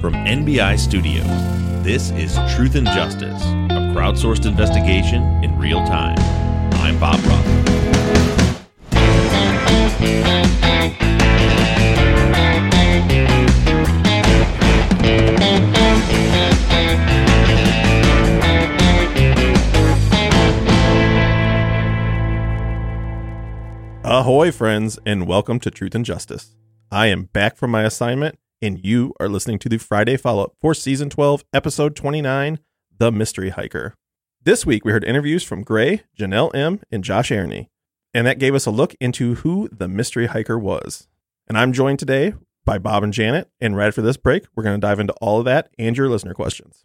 From 0.00 0.14
NBI 0.14 0.78
Studios, 0.78 1.26
this 1.82 2.10
is 2.10 2.38
Truth 2.54 2.76
and 2.76 2.86
Justice, 2.86 3.42
a 3.42 3.92
crowdsourced 3.94 4.46
investigation 4.46 5.22
in 5.42 5.58
real 5.58 5.84
time. 5.84 6.18
I'm 6.74 6.98
Bob 7.00 7.20
Ruff. 7.24 7.44
Ahoy, 24.04 24.52
friends, 24.52 24.98
and 25.04 25.26
welcome 25.26 25.60
to 25.60 25.70
Truth 25.70 25.94
and 25.94 26.04
Justice. 26.04 26.54
I 26.90 27.08
am 27.08 27.24
back 27.24 27.58
from 27.58 27.70
my 27.70 27.82
assignment, 27.82 28.38
and 28.62 28.82
you 28.82 29.12
are 29.20 29.28
listening 29.28 29.58
to 29.58 29.68
the 29.68 29.76
Friday 29.76 30.16
follow 30.16 30.44
up 30.44 30.54
for 30.58 30.72
Season 30.72 31.10
12, 31.10 31.44
Episode 31.52 31.94
29 31.94 32.60
The 32.96 33.12
Mystery 33.12 33.50
Hiker. 33.50 33.94
This 34.42 34.64
week, 34.64 34.86
we 34.86 34.92
heard 34.92 35.04
interviews 35.04 35.44
from 35.44 35.64
Gray, 35.64 36.04
Janelle 36.18 36.54
M., 36.54 36.80
and 36.90 37.04
Josh 37.04 37.28
Airney, 37.28 37.66
and 38.14 38.26
that 38.26 38.38
gave 38.38 38.54
us 38.54 38.64
a 38.64 38.70
look 38.70 38.94
into 39.00 39.34
who 39.34 39.68
the 39.70 39.86
mystery 39.86 40.28
hiker 40.28 40.58
was. 40.58 41.08
And 41.46 41.58
I'm 41.58 41.74
joined 41.74 41.98
today 41.98 42.32
by 42.64 42.78
Bob 42.78 43.02
and 43.02 43.12
Janet, 43.12 43.50
and 43.60 43.76
right 43.76 43.88
after 43.88 44.00
this 44.00 44.16
break, 44.16 44.46
we're 44.56 44.62
going 44.62 44.80
to 44.80 44.86
dive 44.86 44.98
into 44.98 45.14
all 45.20 45.40
of 45.40 45.44
that 45.44 45.68
and 45.78 45.94
your 45.94 46.08
listener 46.08 46.32
questions. 46.32 46.84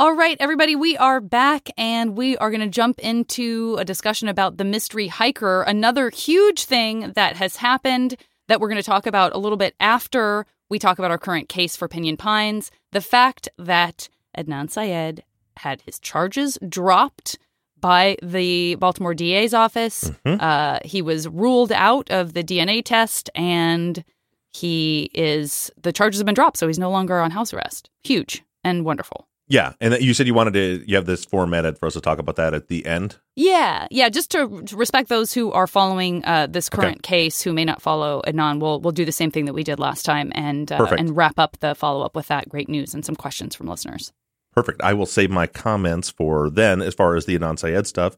All 0.00 0.14
right, 0.14 0.38
everybody, 0.40 0.76
we 0.76 0.96
are 0.96 1.20
back 1.20 1.68
and 1.76 2.16
we 2.16 2.34
are 2.38 2.50
going 2.50 2.62
to 2.62 2.68
jump 2.68 3.00
into 3.00 3.76
a 3.78 3.84
discussion 3.84 4.28
about 4.28 4.56
the 4.56 4.64
mystery 4.64 5.08
hiker, 5.08 5.60
another 5.60 6.08
huge 6.08 6.64
thing 6.64 7.12
that 7.16 7.36
has 7.36 7.56
happened 7.56 8.16
that 8.48 8.62
we're 8.62 8.70
going 8.70 8.80
to 8.80 8.82
talk 8.82 9.04
about 9.04 9.34
a 9.34 9.38
little 9.38 9.58
bit 9.58 9.74
after 9.78 10.46
we 10.70 10.78
talk 10.78 10.98
about 10.98 11.10
our 11.10 11.18
current 11.18 11.50
case 11.50 11.76
for 11.76 11.86
Pinyon 11.86 12.16
Pines. 12.16 12.70
The 12.92 13.02
fact 13.02 13.50
that 13.58 14.08
Adnan 14.34 14.70
Syed 14.70 15.22
had 15.58 15.82
his 15.82 15.98
charges 15.98 16.56
dropped 16.66 17.38
by 17.78 18.16
the 18.22 18.76
Baltimore 18.76 19.12
DA's 19.12 19.52
office. 19.52 20.10
Uh, 20.24 20.78
he 20.82 21.02
was 21.02 21.28
ruled 21.28 21.72
out 21.72 22.10
of 22.10 22.32
the 22.32 22.42
DNA 22.42 22.82
test 22.82 23.28
and 23.34 24.02
he 24.50 25.10
is, 25.12 25.70
the 25.82 25.92
charges 25.92 26.20
have 26.20 26.26
been 26.26 26.34
dropped, 26.34 26.56
so 26.56 26.68
he's 26.68 26.78
no 26.78 26.90
longer 26.90 27.20
on 27.20 27.32
house 27.32 27.52
arrest. 27.52 27.90
Huge 28.02 28.42
and 28.64 28.86
wonderful. 28.86 29.26
Yeah, 29.50 29.72
and 29.80 30.00
you 30.00 30.14
said 30.14 30.28
you 30.28 30.34
wanted 30.34 30.54
to, 30.54 30.84
you 30.86 30.94
have 30.94 31.06
this 31.06 31.24
formatted 31.24 31.76
for 31.76 31.86
us 31.86 31.94
to 31.94 32.00
talk 32.00 32.20
about 32.20 32.36
that 32.36 32.54
at 32.54 32.68
the 32.68 32.86
end. 32.86 33.16
Yeah, 33.34 33.88
yeah. 33.90 34.08
Just 34.08 34.30
to, 34.30 34.62
to 34.62 34.76
respect 34.76 35.08
those 35.08 35.34
who 35.34 35.50
are 35.50 35.66
following 35.66 36.24
uh, 36.24 36.46
this 36.48 36.68
current 36.68 37.02
case, 37.02 37.42
who 37.42 37.52
may 37.52 37.64
not 37.64 37.82
follow 37.82 38.22
Adnan, 38.28 38.60
we'll 38.60 38.80
we'll 38.80 38.92
do 38.92 39.04
the 39.04 39.10
same 39.10 39.32
thing 39.32 39.46
that 39.46 39.52
we 39.52 39.64
did 39.64 39.80
last 39.80 40.04
time, 40.04 40.30
and 40.36 40.70
uh, 40.70 40.94
and 40.96 41.16
wrap 41.16 41.36
up 41.40 41.58
the 41.58 41.74
follow 41.74 42.04
up 42.04 42.14
with 42.14 42.28
that 42.28 42.48
great 42.48 42.68
news 42.68 42.94
and 42.94 43.04
some 43.04 43.16
questions 43.16 43.56
from 43.56 43.66
listeners. 43.66 44.12
Perfect. 44.54 44.80
I 44.82 44.94
will 44.94 45.04
save 45.04 45.30
my 45.32 45.48
comments 45.48 46.10
for 46.10 46.48
then 46.48 46.80
as 46.80 46.94
far 46.94 47.16
as 47.16 47.26
the 47.26 47.36
Adnan 47.36 47.58
Syed 47.58 47.88
stuff. 47.88 48.16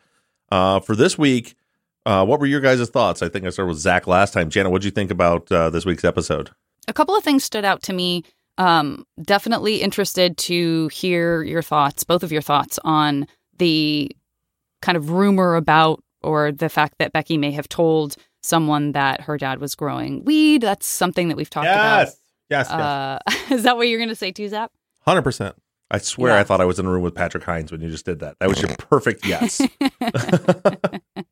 Uh, 0.51 0.81
for 0.81 0.95
this 0.95 1.17
week, 1.17 1.55
uh, 2.05 2.27
what 2.27 2.41
were 2.41 2.47
your 2.47 2.61
guys' 2.61 2.87
thoughts? 2.91 3.23
I 3.23 3.31
think 3.31 3.47
I 3.47 3.51
started 3.51 3.71
with 3.71 3.83
Zaq 3.83 4.07
last 4.07 4.35
time. 4.35 4.51
Janet, 4.51 4.71
what 4.71 4.83
did 4.83 4.87
you 4.87 4.91
think 4.91 5.11
about 5.11 5.51
uh, 5.51 5.71
this 5.71 5.87
week's 5.87 6.05
episode? 6.05 6.51
A 6.89 6.93
couple 6.93 7.17
of 7.17 7.25
things 7.25 7.43
stood 7.43 7.65
out 7.65 7.83
to 7.85 7.95
me. 7.95 8.23
Um, 8.59 9.07
definitely 9.21 9.81
interested 9.83 10.37
to 10.39 10.89
hear 10.89 11.43
your 11.43 11.63
thoughts, 11.63 12.05
both 12.05 12.23
of 12.23 12.31
your 12.31 12.43
thoughts 12.43 12.79
on 12.85 13.27
the 13.59 14.15
kind 14.83 14.97
of 14.97 15.11
rumor 15.11 15.55
about 15.57 16.03
or 16.23 16.53
the 16.53 16.69
fact 16.69 16.95
that 16.99 17.13
Becky 17.13 17.37
may 17.39 17.51
have 17.51 17.69
told 17.69 18.17
someone 18.43 18.93
that 18.93 19.23
her 19.23 19.39
dad 19.39 19.61
was 19.61 19.75
growing 19.75 20.25
weed. 20.25 20.63
That's 20.63 20.87
something 20.87 21.29
that 21.29 21.37
we've 21.37 21.51
talked 21.51 21.67
about. 21.67 22.07
Yes, 22.07 22.17
yes. 22.51 22.71
Uh, 22.71 23.19
is 23.51 23.63
that 23.63 23.77
what 23.77 23.89
you're 23.89 23.99
going 23.99 24.09
to 24.09 24.15
say 24.15 24.33
too, 24.33 24.49
Zaq? 24.49 24.69
100%. 25.07 25.55
I 25.91 25.99
swear 25.99 26.33
Yeah. 26.35 26.41
I 26.41 26.45
thought 26.45 26.61
I 26.61 26.65
was 26.65 26.79
in 26.79 26.87
a 26.87 26.91
room 26.91 27.03
with 27.03 27.15
Patrick 27.15 27.45
Hines 27.45 27.71
when 27.73 27.81
you 27.81 27.91
just 27.91 28.05
did 28.05 28.21
that. 28.21 28.37
That 28.41 28.49
was 28.49 28.61
your 28.61 28.75
perfect 28.77 29.27
yes. 29.27 29.61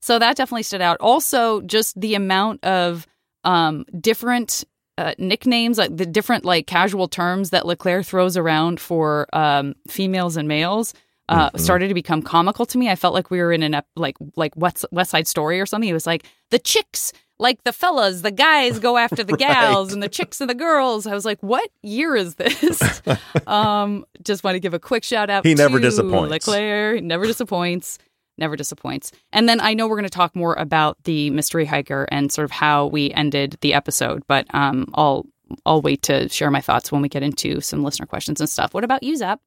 So 0.00 0.18
that 0.18 0.36
definitely 0.36 0.64
stood 0.64 0.80
out. 0.80 0.96
Also, 1.00 1.60
just 1.60 1.98
the 2.00 2.16
amount 2.16 2.64
of 2.64 3.06
um, 3.44 3.84
different 4.00 4.64
uh, 4.98 5.14
nicknames, 5.18 5.78
like 5.78 5.96
the 5.96 6.06
different 6.06 6.44
like 6.44 6.66
casual 6.66 7.08
terms 7.08 7.50
that 7.50 7.66
Leclerc 7.66 8.04
throws 8.06 8.36
around 8.36 8.80
for 8.80 9.26
um, 9.32 9.74
females 9.88 10.36
and 10.36 10.48
males. 10.48 10.94
Uh, 11.28 11.48
started 11.56 11.88
to 11.88 11.94
become 11.94 12.20
comical 12.20 12.66
to 12.66 12.76
me. 12.76 12.90
I 12.90 12.96
felt 12.96 13.14
like 13.14 13.30
we 13.30 13.38
were 13.38 13.52
in 13.52 13.62
an 13.62 13.72
ep- 13.72 13.86
like 13.96 14.16
like 14.36 14.54
West, 14.54 14.84
West 14.92 15.10
Side 15.12 15.26
Story 15.26 15.60
or 15.60 15.64
something. 15.64 15.88
It 15.88 15.94
was 15.94 16.06
like 16.06 16.26
the 16.50 16.58
chicks, 16.58 17.10
like 17.38 17.64
the 17.64 17.72
fellas, 17.72 18.20
the 18.20 18.30
guys 18.30 18.78
go 18.78 18.98
after 18.98 19.24
the 19.24 19.36
gals, 19.38 19.94
and 19.94 20.02
the 20.02 20.10
chicks 20.10 20.42
and 20.42 20.50
the 20.50 20.54
girls. 20.54 21.06
I 21.06 21.14
was 21.14 21.24
like, 21.24 21.42
what 21.42 21.70
year 21.82 22.16
is 22.16 22.34
this? 22.34 23.00
um, 23.46 24.04
just 24.22 24.44
want 24.44 24.56
to 24.56 24.60
give 24.60 24.74
a 24.74 24.78
quick 24.78 25.04
shout 25.04 25.30
out. 25.30 25.46
He 25.46 25.54
never 25.54 25.78
disappoints. 25.78 26.46
Leclerc 26.46 26.96
He 26.96 27.00
never 27.00 27.24
disappoints 27.24 27.98
never 28.38 28.56
disappoints. 28.56 29.12
And 29.32 29.48
then 29.48 29.60
I 29.60 29.74
know 29.74 29.86
we're 29.86 29.96
going 29.96 30.04
to 30.04 30.10
talk 30.10 30.34
more 30.36 30.54
about 30.54 30.96
the 31.04 31.30
mystery 31.30 31.64
hiker 31.64 32.06
and 32.10 32.30
sort 32.32 32.44
of 32.44 32.50
how 32.50 32.86
we 32.86 33.10
ended 33.12 33.56
the 33.60 33.74
episode, 33.74 34.22
but 34.28 34.46
um, 34.54 34.86
I'll 34.94 35.26
I'll 35.66 35.82
wait 35.82 36.02
to 36.02 36.28
share 36.30 36.50
my 36.50 36.60
thoughts 36.62 36.90
when 36.90 37.02
we 37.02 37.08
get 37.08 37.22
into 37.22 37.60
some 37.60 37.82
listener 37.84 38.06
questions 38.06 38.40
and 38.40 38.48
stuff. 38.48 38.72
What 38.72 38.84
about 38.84 39.02
you, 39.02 39.14
Zaq? 39.18 39.38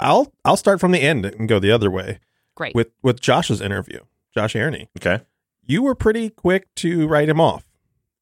I'll 0.00 0.32
I'll 0.44 0.56
start 0.56 0.80
from 0.80 0.90
the 0.92 1.00
end 1.00 1.24
and 1.24 1.48
go 1.48 1.58
the 1.60 1.70
other 1.70 1.90
way 1.90 2.18
Great. 2.56 2.74
with 2.74 2.90
with 3.02 3.20
Josh's 3.20 3.60
interview. 3.60 4.00
Josh 4.34 4.54
Airney. 4.54 4.88
okay. 4.98 5.22
you 5.62 5.82
were 5.82 5.94
pretty 5.94 6.30
quick 6.30 6.74
to 6.76 7.06
write 7.06 7.28
him 7.28 7.40
off. 7.40 7.64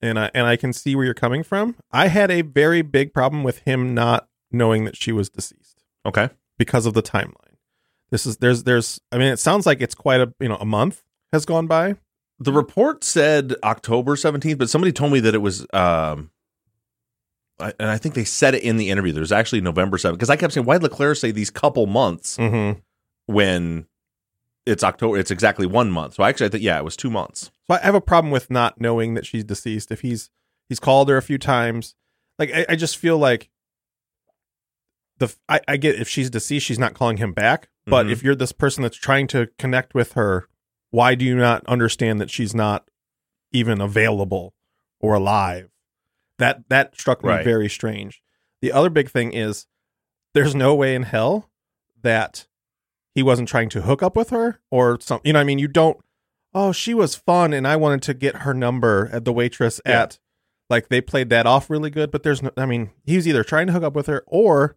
And 0.03 0.19
I 0.19 0.31
and 0.35 0.47
I 0.47 0.57
can 0.57 0.73
see 0.73 0.95
where 0.97 1.05
you're 1.05 1.15
coming 1.15 1.43
from. 1.43 1.77
I 1.93 2.09
had 2.09 2.31
a 2.31 2.43
very 2.43 2.83
big 2.83 3.15
problem 3.15 3.43
with 3.45 3.59
him 3.61 3.95
not 3.95 4.29
knowing 4.51 4.85
that 4.85 4.97
she 4.97 5.13
was 5.13 5.29
deceased 5.31 5.83
Okay. 6.05 6.29
because 6.59 6.85
of 6.87 6.95
the 6.95 7.03
timeline. 7.03 7.50
This 8.11 8.27
is 8.27 8.39
there's 8.39 8.65
there's 8.65 9.01
I 9.13 9.19
mean 9.19 9.29
it 9.29 9.39
sounds 9.39 9.67
like 9.67 9.81
it's 9.81 9.95
quite 9.95 10.21
a 10.21 10.33
you 10.41 10.49
know 10.49 10.57
a 10.57 10.65
month 10.67 11.03
has 11.33 11.45
gone 11.45 11.67
by. 11.67 11.95
The 12.39 12.53
report 12.53 13.05
said 13.05 13.55
October 13.63 14.17
17th, 14.17 14.59
but 14.59 14.71
somebody 14.71 14.93
told 14.93 15.13
me 15.13 15.21
that 15.21 15.35
it 15.35 15.39
was 15.43 15.67
um 15.73 16.31
I, 17.61 17.73
and 17.79 17.91
I 17.91 17.99
think 17.99 18.15
they 18.15 18.25
said 18.25 18.55
it 18.55 18.63
in 18.63 18.79
the 18.79 18.89
interview. 18.91 19.13
There's 19.13 19.33
actually 19.33 19.61
November 19.61 19.99
7th 19.99 20.13
because 20.13 20.31
I 20.31 20.37
kept 20.37 20.55
saying 20.55 20.67
why 20.67 20.77
did 20.77 20.83
Leclerc 20.85 21.17
say 21.17 21.31
these 21.31 21.51
couple 21.51 21.87
months 21.87 22.37
Mm-hmm. 22.37 22.79
when 23.27 23.87
it's 24.67 24.83
October 24.85 25.19
it's 25.19 25.31
exactly 25.31 25.67
1 25.67 25.91
month. 25.91 26.15
So 26.15 26.23
I 26.23 26.29
actually 26.31 26.47
I 26.47 26.51
think 26.51 26.65
yeah, 26.65 26.79
it 26.79 26.85
was 26.85 26.97
2 26.97 27.11
months. 27.11 27.51
So 27.69 27.75
I 27.77 27.79
have 27.85 27.95
a 27.95 28.01
problem 28.01 28.31
with 28.33 28.51
not 28.51 28.81
knowing 28.81 29.15
that 29.15 29.27
she's 29.27 29.45
deceased. 29.45 29.91
If 29.93 30.01
he's 30.01 30.31
he's 30.69 30.81
called 30.81 31.09
her 31.09 31.17
a 31.17 31.23
few 31.23 31.39
times, 31.39 31.95
like 32.39 32.51
I, 32.53 32.67
I 32.71 32.77
just 32.77 32.97
feel 32.97 33.19
like 33.19 33.51
the 35.21 35.33
I, 35.49 35.61
I 35.69 35.77
get 35.77 35.95
if 36.01 36.09
she's 36.09 36.29
deceased, 36.31 36.67
she's 36.67 36.79
not 36.79 36.95
calling 36.95 37.19
him 37.19 37.33
back. 37.33 37.69
But 37.87 38.07
Mhm. 38.07 38.13
if 38.13 38.23
you're 38.25 38.35
this 38.35 38.53
person 38.53 38.83
that's 38.83 38.97
trying 38.97 39.27
to 39.29 39.49
connect 39.59 39.95
with 39.95 40.13
her, 40.13 40.49
why 40.91 41.15
do 41.15 41.25
you 41.25 41.37
not 41.37 41.65
understand 41.67 42.21
that 42.21 42.31
she's 42.31 42.55
not 42.55 42.89
even 43.53 43.81
available 43.81 44.55
or 45.01 45.15
alive? 45.15 45.71
That 46.39 46.69
that 46.69 46.99
struck 46.99 47.23
me 47.23 47.31
Right. 47.31 47.45
very 47.45 47.69
strange. 47.69 48.23
The 48.61 48.73
other 48.73 48.91
big 48.91 49.09
thing 49.11 49.33
is 49.33 49.67
there's 50.35 50.55
no 50.55 50.75
way 50.75 50.95
in 50.95 51.05
hell 51.05 51.51
that 52.03 52.47
he 53.15 53.23
wasn't 53.23 53.49
trying 53.49 53.69
to 53.71 53.83
hook 53.83 54.03
up 54.03 54.17
with 54.17 54.31
her 54.31 54.61
or 54.71 54.99
something. 55.01 55.27
You 55.27 55.33
know, 55.33 55.39
what 55.39 55.43
I 55.45 55.47
mean, 55.47 55.59
you 55.59 55.69
don't. 55.69 55.99
Oh, 56.55 56.73
she 56.73 56.95
was 56.95 57.15
fun, 57.15 57.53
and 57.53 57.67
I 57.67 57.77
wanted 57.77 58.03
to 58.03 58.15
get 58.15 58.37
her 58.39 58.53
number 58.55 59.09
at 59.13 59.25
the 59.25 59.33
waitress 59.33 59.81
Yeah. 59.87 60.03
at. 60.03 60.19
Like 60.69 60.89
they 60.89 61.01
played 61.01 61.31
that 61.31 61.47
off 61.47 61.69
really 61.69 61.91
good, 61.91 62.11
but 62.13 62.23
there's 62.23 62.43
no. 62.43 62.51
I 62.57 62.65
mean, 62.67 62.91
he 63.05 63.17
was 63.17 63.27
either 63.27 63.43
trying 63.43 63.67
to 63.67 63.73
hook 63.73 63.83
up 63.83 63.95
with 63.95 64.07
her, 64.07 64.23
or 64.29 64.77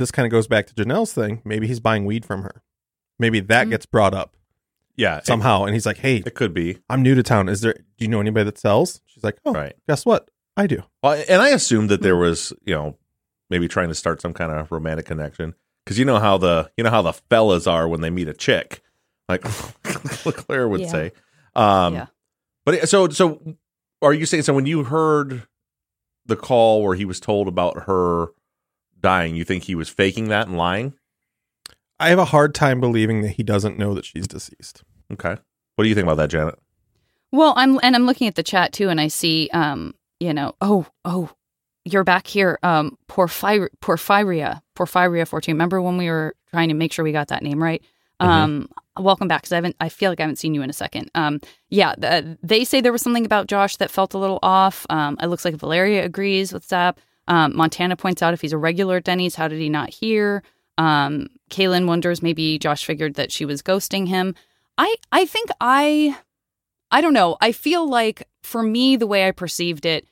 this 0.00 0.10
kind 0.10 0.26
of 0.26 0.32
goes 0.32 0.48
back 0.48 0.66
to 0.66 0.74
Janelle's 0.74 1.12
thing. 1.12 1.40
Maybe 1.44 1.68
he's 1.68 1.78
buying 1.80 2.04
weed 2.04 2.24
from 2.24 2.42
her. 2.42 2.62
Maybe 3.18 3.38
that 3.40 3.66
Mm. 3.68 3.70
gets 3.70 3.86
brought 3.86 4.14
up 4.14 4.36
Yeah, 4.96 5.18
it, 5.18 5.26
somehow, 5.26 5.64
and 5.64 5.74
he's 5.74 5.86
like, 5.86 5.98
"Hey, 5.98 6.16
it 6.26 6.34
could 6.34 6.52
be 6.52 6.78
I'm 6.90 7.02
new 7.02 7.14
to 7.14 7.22
town. 7.22 7.48
Is 7.48 7.60
there? 7.60 7.74
Do 7.74 8.04
you 8.04 8.08
know 8.08 8.20
anybody 8.20 8.44
that 8.44 8.58
sells?" 8.58 9.00
She's 9.06 9.22
like, 9.22 9.38
"Oh, 9.44 9.52
right. 9.52 9.74
guess 9.88 10.04
what? 10.04 10.28
I 10.56 10.66
do." 10.66 10.82
Well, 11.02 11.22
and 11.28 11.40
I 11.40 11.50
assumed 11.50 11.88
that 11.90 12.02
there 12.02 12.16
was, 12.16 12.52
you 12.64 12.74
know, 12.74 12.96
maybe 13.48 13.68
trying 13.68 13.88
to 13.88 13.94
start 13.94 14.20
some 14.20 14.32
kind 14.32 14.50
of 14.52 14.70
romantic 14.72 15.06
connection 15.06 15.54
because 15.84 15.98
you 15.98 16.04
know 16.04 16.18
how 16.18 16.36
the 16.38 16.70
you 16.76 16.84
know 16.84 16.90
how 16.90 17.02
the 17.02 17.12
fellas 17.12 17.66
are 17.66 17.86
when 17.88 18.00
they 18.00 18.10
meet 18.10 18.28
a 18.28 18.34
chick, 18.34 18.82
like 19.28 19.42
Claire 19.84 20.68
would 20.68 20.80
Yeah. 20.82 20.88
say. 20.88 21.12
Um, 21.54 21.94
Yeah. 21.94 22.06
But 22.66 22.88
so 22.88 23.08
so, 23.08 23.56
are 24.02 24.12
you 24.14 24.26
saying 24.26 24.42
so 24.44 24.54
when 24.54 24.66
you 24.66 24.84
heard 24.84 25.46
the 26.26 26.36
call 26.36 26.82
where 26.82 26.94
he 26.94 27.04
was 27.04 27.18
told 27.20 27.48
about 27.48 27.84
her 27.84 28.28
dying, 29.00 29.36
you 29.36 29.44
think 29.44 29.64
he 29.64 29.74
was 29.74 29.88
faking 29.88 30.28
that 30.28 30.48
and 30.48 30.56
lying? 30.56 30.94
I 31.98 32.08
have 32.08 32.18
a 32.18 32.24
hard 32.26 32.54
time 32.54 32.80
believing 32.80 33.22
that 33.22 33.32
he 33.32 33.42
doesn't 33.42 33.78
know 33.78 33.94
that 33.94 34.04
she's 34.04 34.26
deceased. 34.26 34.82
Okay. 35.12 35.36
What 35.76 35.84
do 35.84 35.88
you 35.88 35.94
think 35.94 36.04
about 36.04 36.16
that, 36.16 36.30
Janet? 36.30 36.58
Well, 37.32 37.54
I'm 37.56 37.78
and 37.82 37.94
I'm 37.94 38.06
looking 38.06 38.26
at 38.26 38.34
the 38.34 38.42
chat 38.42 38.72
too, 38.72 38.88
and 38.88 39.00
I 39.00 39.08
see, 39.08 39.48
um, 39.52 39.94
you 40.18 40.34
know, 40.34 40.54
oh, 40.60 40.86
oh, 41.04 41.30
you're 41.84 42.04
back 42.04 42.26
here, 42.26 42.58
um, 42.62 42.98
Porphyr- 43.08 43.70
Porphyria, 43.80 44.60
Porphyria 44.76 45.26
14. 45.26 45.54
Remember 45.54 45.80
when 45.80 45.96
we 45.96 46.10
were 46.10 46.34
trying 46.50 46.68
to 46.68 46.74
make 46.74 46.92
sure 46.92 47.04
we 47.04 47.12
got 47.12 47.28
that 47.28 47.42
name 47.42 47.62
right? 47.62 47.82
Um, 48.18 48.68
welcome 48.98 49.28
back 49.28 49.42
because 49.42 49.52
I 49.52 49.56
haven't. 49.56 49.76
I 49.80 49.88
feel 49.88 50.10
like 50.10 50.20
I 50.20 50.24
haven't 50.24 50.36
seen 50.36 50.54
you 50.54 50.62
in 50.62 50.70
a 50.70 50.74
second. 50.74 51.10
Um, 51.14 51.40
yeah, 51.70 51.94
the, 51.96 52.38
they 52.42 52.64
say 52.64 52.80
there 52.80 52.92
was 52.92 53.02
something 53.02 53.24
about 53.24 53.46
Josh 53.46 53.76
that 53.76 53.90
felt 53.90 54.14
a 54.14 54.18
little 54.18 54.38
off. 54.42 54.86
Um, 54.90 55.16
it 55.22 55.26
looks 55.28 55.44
like 55.44 55.54
Valeria 55.54 56.04
agrees 56.04 56.52
with 56.52 56.68
Zaq. 56.68 56.96
Um, 57.30 57.56
Montana 57.56 57.96
points 57.96 58.20
out 58.22 58.34
if 58.34 58.40
he's 58.42 58.52
a 58.52 58.58
regular 58.58 58.96
at 58.96 59.04
Denny's, 59.04 59.36
how 59.36 59.48
did 59.48 59.58
he 59.60 59.68
not 59.70 59.88
hear? 59.88 60.42
Um, 60.76 61.28
Kaylin 61.50 61.86
wonders 61.86 62.22
maybe 62.22 62.58
Josh 62.58 62.84
figured 62.84 63.14
that 63.14 63.32
she 63.32 63.44
was 63.46 63.62
ghosting 63.62 64.08
him. 64.08 64.34
I 64.76 64.94
I 65.12 65.24
think 65.26 65.48
I 65.60 66.16
I 66.90 67.00
don't 67.00 67.14
know. 67.14 67.36
I 67.40 67.52
feel 67.52 67.88
like 67.88 68.26
for 68.42 68.62
me, 68.62 68.96
the 68.96 69.06
way 69.06 69.26
I 69.28 69.30
perceived 69.30 69.86
it, 69.86 70.06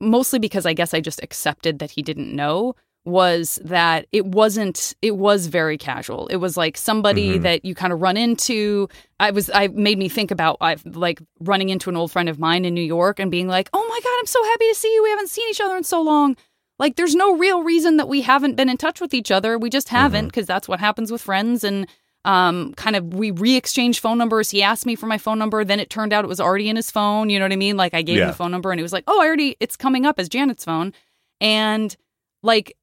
mostly 0.00 0.38
because 0.38 0.64
I 0.66 0.72
guess 0.72 0.94
I 0.94 1.00
just 1.00 1.22
accepted 1.22 1.78
that 1.80 1.90
he 1.90 2.02
didn't 2.02 2.34
know, 2.34 2.74
was 3.04 3.58
that 3.64 4.06
it 4.12 4.26
wasn't, 4.26 4.94
it 5.02 5.16
was 5.16 5.46
very 5.46 5.78
casual. 5.78 6.26
It 6.28 6.36
was 6.36 6.56
like 6.56 6.76
somebody 6.76 7.38
Mhm. 7.38 7.42
that 7.42 7.64
you 7.64 7.74
kind 7.74 7.92
of 7.92 8.00
run 8.02 8.16
into. 8.16 8.88
I 9.20 9.30
was, 9.30 9.48
I 9.54 9.68
made 9.68 9.96
me 9.98 10.08
think 10.08 10.30
about 10.30 10.56
I've 10.60 10.84
like 10.86 11.20
running 11.40 11.68
into 11.68 11.88
an 11.90 11.96
old 11.96 12.10
friend 12.12 12.28
of 12.28 12.38
mine 12.38 12.64
in 12.64 12.74
New 12.74 12.80
York 12.82 13.18
and 13.20 13.30
being 13.30 13.46
like, 13.48 13.68
oh 13.72 13.86
my 13.88 14.00
God, 14.02 14.16
I'm 14.18 14.26
so 14.26 14.42
happy 14.44 14.68
to 14.68 14.74
see 14.74 14.92
you. 14.92 15.02
We 15.02 15.10
haven't 15.10 15.28
seen 15.30 15.48
each 15.50 15.60
other 15.60 15.76
in 15.76 15.84
so 15.84 16.00
long. 16.02 16.36
Like, 16.78 16.96
there's 16.96 17.14
no 17.14 17.36
real 17.36 17.62
reason 17.62 17.96
that 17.96 18.08
we 18.08 18.22
haven't 18.22 18.56
been 18.56 18.68
in 18.68 18.76
touch 18.76 19.00
with 19.00 19.14
each 19.14 19.30
other. 19.30 19.56
We 19.58 19.70
just 19.70 19.88
haven't 19.88 20.26
because 20.26 20.46
that's 20.46 20.68
what 20.68 20.80
happens 20.80 21.10
with 21.10 21.22
friends. 21.22 21.64
And 21.64 21.86
um, 22.24 22.74
kind 22.74 22.96
of 22.96 23.14
we 23.14 23.30
re-exchanged 23.30 24.00
phone 24.00 24.18
numbers. 24.18 24.50
He 24.50 24.62
asked 24.62 24.84
me 24.84 24.94
for 24.94 25.06
my 25.06 25.16
phone 25.16 25.38
number. 25.38 25.64
Then 25.64 25.80
it 25.80 25.90
turned 25.90 26.12
out 26.12 26.24
it 26.24 26.28
was 26.28 26.40
already 26.40 26.68
in 26.68 26.76
his 26.76 26.90
phone. 26.90 27.30
You 27.30 27.38
know 27.38 27.44
what 27.44 27.52
I 27.52 27.56
mean? 27.56 27.76
Like 27.76 27.94
I 27.94 28.02
gave 28.02 28.18
him 28.18 28.28
the 28.28 28.34
phone 28.34 28.50
number, 28.50 28.70
and 28.72 28.78
he 28.78 28.82
was 28.82 28.92
like, 28.92 29.04
"Oh, 29.06 29.22
I 29.22 29.26
already 29.26 29.56
it's 29.60 29.76
coming 29.76 30.04
up 30.04 30.18
as 30.18 30.28
Janet's 30.28 30.64
phone," 30.64 30.92
and 31.40 31.96
like. 32.42 32.76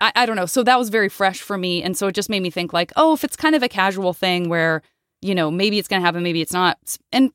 I, 0.00 0.10
I 0.16 0.26
don't 0.26 0.34
know. 0.34 0.44
So 0.46 0.64
that 0.64 0.76
was 0.76 0.88
very 0.88 1.08
fresh 1.08 1.40
for 1.40 1.56
me. 1.56 1.80
And 1.80 1.96
so 1.96 2.08
it 2.08 2.16
just 2.16 2.28
made 2.28 2.42
me 2.42 2.50
think 2.50 2.72
like, 2.72 2.92
oh, 2.96 3.14
if 3.14 3.22
it's 3.22 3.36
kind 3.36 3.54
of 3.54 3.62
a 3.62 3.68
casual 3.68 4.12
thing 4.12 4.48
where, 4.48 4.82
you 5.22 5.36
know, 5.36 5.52
maybe 5.52 5.78
it's 5.78 5.86
going 5.86 6.02
to 6.02 6.04
happen, 6.04 6.24
maybe 6.24 6.42
it's 6.42 6.52
not. 6.52 6.76
And 7.12 7.30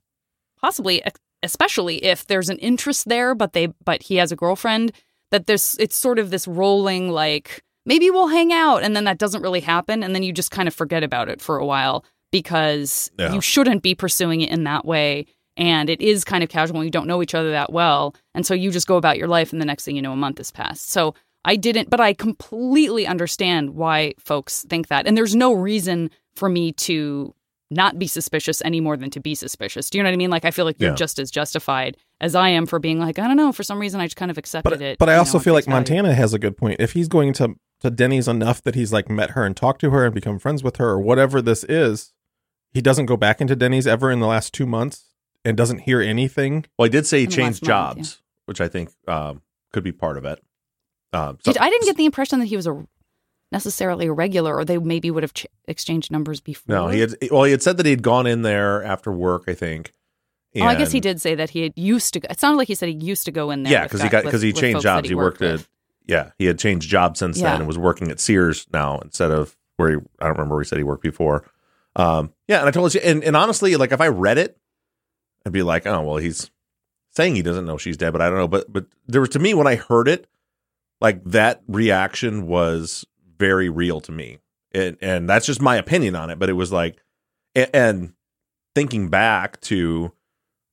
possibly, 0.60 1.02
especially 1.42 2.04
if 2.04 2.28
there's 2.28 2.50
an 2.50 2.58
interest 2.58 3.08
there, 3.08 3.34
but 3.34 3.54
they, 3.54 3.68
but 3.86 4.04
he 4.04 4.18
has 4.18 4.34
a 4.34 4.36
girlfriend, 4.36 4.92
that 5.32 5.48
there's, 5.48 5.76
it's 5.80 5.96
sort 5.98 6.20
of 6.20 6.30
this 6.32 6.48
rolling 6.48 7.10
like, 7.10 7.64
maybe 7.86 8.10
we'll 8.10 8.28
hang 8.28 8.52
out. 8.54 8.84
And 8.84 8.96
then 8.96 9.04
that 9.06 9.18
doesn't 9.18 9.42
really 9.42 9.62
happen. 9.62 10.04
And 10.04 10.14
then 10.16 10.24
you 10.24 10.32
just 10.34 10.52
kind 10.52 10.68
of 10.68 10.76
forget 10.76 11.04
about 11.04 11.30
it 11.30 11.42
for 11.42 11.58
a 11.58 11.66
while 11.66 12.04
because 12.32 13.12
Yeah. 13.20 13.34
you 13.34 13.42
shouldn't 13.42 13.84
be 13.84 13.96
pursuing 13.96 14.42
it 14.42 14.50
in 14.52 14.64
that 14.66 14.86
way. 14.86 15.26
And 15.58 15.90
it 15.90 16.00
is 16.02 16.24
kind 16.24 16.44
of 16.44 16.50
casual 16.50 16.78
and 16.78 16.86
you 16.86 16.92
don't 16.92 17.08
know 17.08 17.22
each 17.22 17.36
other 17.36 17.52
that 17.52 17.72
well. 17.74 18.16
And 18.34 18.46
so 18.46 18.54
you 18.54 18.72
just 18.72 18.88
go 18.88 18.96
about 18.98 19.18
your 19.18 19.28
life 19.28 19.52
and 19.52 19.62
the 19.62 19.66
next 19.66 19.84
thing 19.86 19.96
you 19.96 20.02
know, 20.02 20.14
a 20.14 20.16
month 20.18 20.38
has 20.38 20.52
passed. 20.52 20.90
So 20.90 21.16
I 21.44 21.56
didn't, 21.56 21.90
but 21.90 22.00
I 22.00 22.14
completely 22.14 23.06
understand 23.08 23.72
why 23.72 24.14
folks 24.20 24.66
think 24.70 24.88
that. 24.88 25.06
And 25.08 25.18
there's 25.18 25.36
no 25.36 25.54
reason 25.54 26.12
for 26.36 26.48
me 26.50 26.72
to 26.74 27.34
not 27.72 28.00
be 28.00 28.08
suspicious 28.08 28.62
any 28.66 28.82
more 28.82 28.98
than 28.98 29.10
to 29.12 29.20
be 29.20 29.36
suspicious. 29.36 29.90
Do 29.90 29.98
you 29.98 30.04
know 30.04 30.10
what 30.10 30.14
I 30.14 30.18
mean? 30.18 30.30
Like 30.30 30.46
I 30.46 30.52
feel 30.52 30.66
like 30.66 30.80
you're 30.80 30.90
Yeah. 30.92 30.96
just 30.96 31.20
as 31.20 31.30
justified 31.30 31.98
as 32.20 32.34
I 32.36 32.50
am 32.50 32.66
for 32.66 32.80
being 32.80 33.00
like, 33.00 33.20
I 33.20 33.28
don't 33.28 33.38
know, 33.38 33.52
for 33.52 33.64
some 33.64 33.80
reason 33.80 34.02
I 34.02 34.06
just 34.08 34.16
kind 34.16 34.32
of 34.32 34.38
accepted 34.38 34.70
But 34.72 34.82
it. 34.82 34.98
but 34.98 35.10
I 35.10 35.16
also 35.16 35.38
know, 35.38 35.44
feel 35.44 35.54
like 35.54 35.66
value. 35.66 35.76
Montana 35.78 36.14
has 36.16 36.34
a 36.34 36.40
good 36.40 36.58
point. 36.58 36.78
If 36.80 36.94
he's 36.94 37.08
going 37.08 37.34
to 37.34 37.56
to 37.82 37.90
Denny's 37.90 38.28
enough 38.28 38.62
that 38.64 38.76
he's 38.76 38.92
like 38.92 39.10
met 39.10 39.32
her 39.32 39.46
and 39.46 39.56
talked 39.56 39.80
to 39.82 39.90
her 39.92 40.04
and 40.06 40.14
become 40.14 40.38
friends 40.40 40.64
with 40.64 40.78
her 40.78 40.90
or 40.90 41.00
whatever 41.00 41.42
this 41.42 41.64
is, 41.64 42.12
he 42.74 42.82
doesn't 42.82 43.06
go 43.06 43.16
back 43.16 43.40
into 43.40 43.56
Denny's 43.56 43.88
ever 43.88 44.12
in 44.12 44.20
the 44.20 44.28
last 44.28 44.54
two 44.54 44.66
months 44.66 45.06
and 45.46 45.56
doesn't 45.56 45.80
hear 45.80 46.02
anything. 46.02 46.66
Well, 46.78 46.88
he 46.88 46.90
did 46.90 47.08
say 47.08 47.22
he 47.22 47.28
changed 47.28 47.66
last 47.66 47.96
month, 47.96 47.98
jobs, 47.98 48.22
which 48.48 48.60
I 48.60 48.68
think 48.68 48.90
um, 49.08 49.42
could 49.72 49.84
be 49.86 49.94
part 49.94 50.18
of 50.18 50.26
it. 50.26 50.44
Um, 51.14 51.38
so- 51.44 51.54
Did, 51.54 51.60
I 51.62 51.70
didn't 51.70 51.86
get 51.86 51.96
the 51.98 52.06
impression 52.06 52.40
that 52.40 52.48
he 52.48 52.58
was 52.58 52.68
a 52.68 52.86
necessarily 53.52 54.08
a 54.08 54.12
regular, 54.12 54.56
or 54.56 54.66
they 54.66 54.78
maybe 54.78 55.12
would 55.12 55.24
have 55.24 55.34
ch- 55.34 55.48
exchanged 55.68 56.12
numbers 56.12 56.40
before. 56.40 56.76
No, 56.76 56.88
he 56.88 57.00
had. 57.00 57.16
Well, 57.32 57.44
he 57.44 57.52
had 57.52 57.62
said 57.62 57.78
that 57.78 57.86
he 57.86 57.92
had 57.92 58.04
gone 58.04 58.28
in 58.28 58.42
there 58.42 58.84
after 58.84 59.12
work. 59.12 59.44
I 59.48 59.54
think. 59.54 59.94
Oh, 60.56 60.64
I 60.64 60.76
guess 60.76 60.92
he 60.92 61.00
did 61.00 61.22
say 61.22 61.36
that 61.36 61.52
he 61.52 61.62
had 61.62 61.74
used 61.76 62.14
to. 62.14 62.20
go 62.20 62.28
It 62.30 62.40
sounded 62.40 62.58
like 62.58 62.68
he 62.68 62.76
said 62.76 62.90
he 62.90 62.96
used 62.96 63.26
to 63.26 63.32
go 63.32 63.52
in 63.52 63.64
there. 63.64 63.72
Yeah, 63.72 63.84
because 63.84 64.02
he 64.02 64.10
got 64.10 64.24
because 64.24 64.42
he 64.42 64.52
changed 64.52 64.82
jobs. 64.82 65.08
He 65.08 65.16
worked 65.16 65.42
at. 65.42 65.66
Yeah, 66.08 66.32
he 66.40 66.46
had 66.46 66.58
changed 66.58 66.90
jobs 66.90 67.20
since 67.20 67.38
Yeah. 67.38 67.52
then 67.52 67.60
and 67.62 67.68
was 67.68 67.78
working 67.78 68.10
at 68.10 68.20
Sears 68.20 68.66
now 68.74 68.98
instead 69.00 69.30
of 69.32 69.56
where 69.78 69.92
he. 69.92 69.96
I 70.20 70.26
don't 70.26 70.38
remember 70.38 70.56
where 70.56 70.64
he 70.64 70.68
said 70.68 70.80
he 70.80 70.84
worked 70.84 71.04
before. 71.04 71.46
Um, 71.96 72.34
yeah, 72.48 72.60
and 72.60 72.68
I 72.68 72.72
told 72.72 72.94
you, 72.96 73.02
and, 73.02 73.24
and 73.24 73.36
honestly, 73.36 73.76
like 73.76 73.92
if 73.92 74.02
I 74.02 74.08
read 74.08 74.38
it, 74.40 74.58
I'd 75.46 75.52
be 75.54 75.62
like, 75.62 75.86
oh 75.86 76.02
well, 76.02 76.18
he's 76.18 76.50
saying 77.12 77.36
he 77.36 77.42
doesn't 77.44 77.66
know 77.66 77.78
she's 77.78 77.98
dead, 77.98 78.12
but 78.12 78.22
I 78.22 78.30
don't 78.30 78.40
know. 78.40 78.48
But 78.48 78.72
but 78.74 78.86
there 79.08 79.22
was 79.22 79.30
to 79.32 79.40
me 79.40 79.54
when 79.54 79.68
I 79.68 79.76
heard 79.76 80.08
it, 80.08 80.26
like 81.00 81.24
that 81.26 81.62
reaction 81.68 82.48
was 82.48 83.06
very 83.40 83.70
real 83.70 84.02
to 84.02 84.12
me, 84.12 84.40
and 84.74 84.98
and 85.02 85.30
that's 85.30 85.46
just 85.46 85.62
my 85.62 85.76
opinion 85.78 86.16
on 86.16 86.30
it. 86.30 86.40
But 86.40 86.50
it 86.50 86.54
was 86.54 86.72
like, 86.72 87.02
and, 87.56 87.70
and 87.74 88.14
thinking 88.76 89.10
back 89.10 89.60
to 89.62 90.12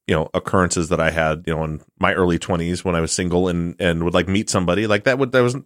you 0.06 0.14
know 0.14 0.30
occurrences 0.35 0.88
that 0.88 1.00
I 1.00 1.11
had 1.11 1.44
you 1.46 1.54
know 1.54 1.64
in 1.64 1.82
my 1.99 2.14
early 2.14 2.38
twenties 2.38 2.85
when 2.85 2.94
I 2.94 3.00
was 3.00 3.12
single 3.12 3.49
and 3.49 3.75
and 3.80 4.04
would 4.04 4.14
like 4.14 4.28
meet 4.28 4.50
somebody 4.50 4.87
like 4.87 5.04
that 5.04 5.18
would 5.18 5.32
that 5.32 5.40
was 5.40 5.56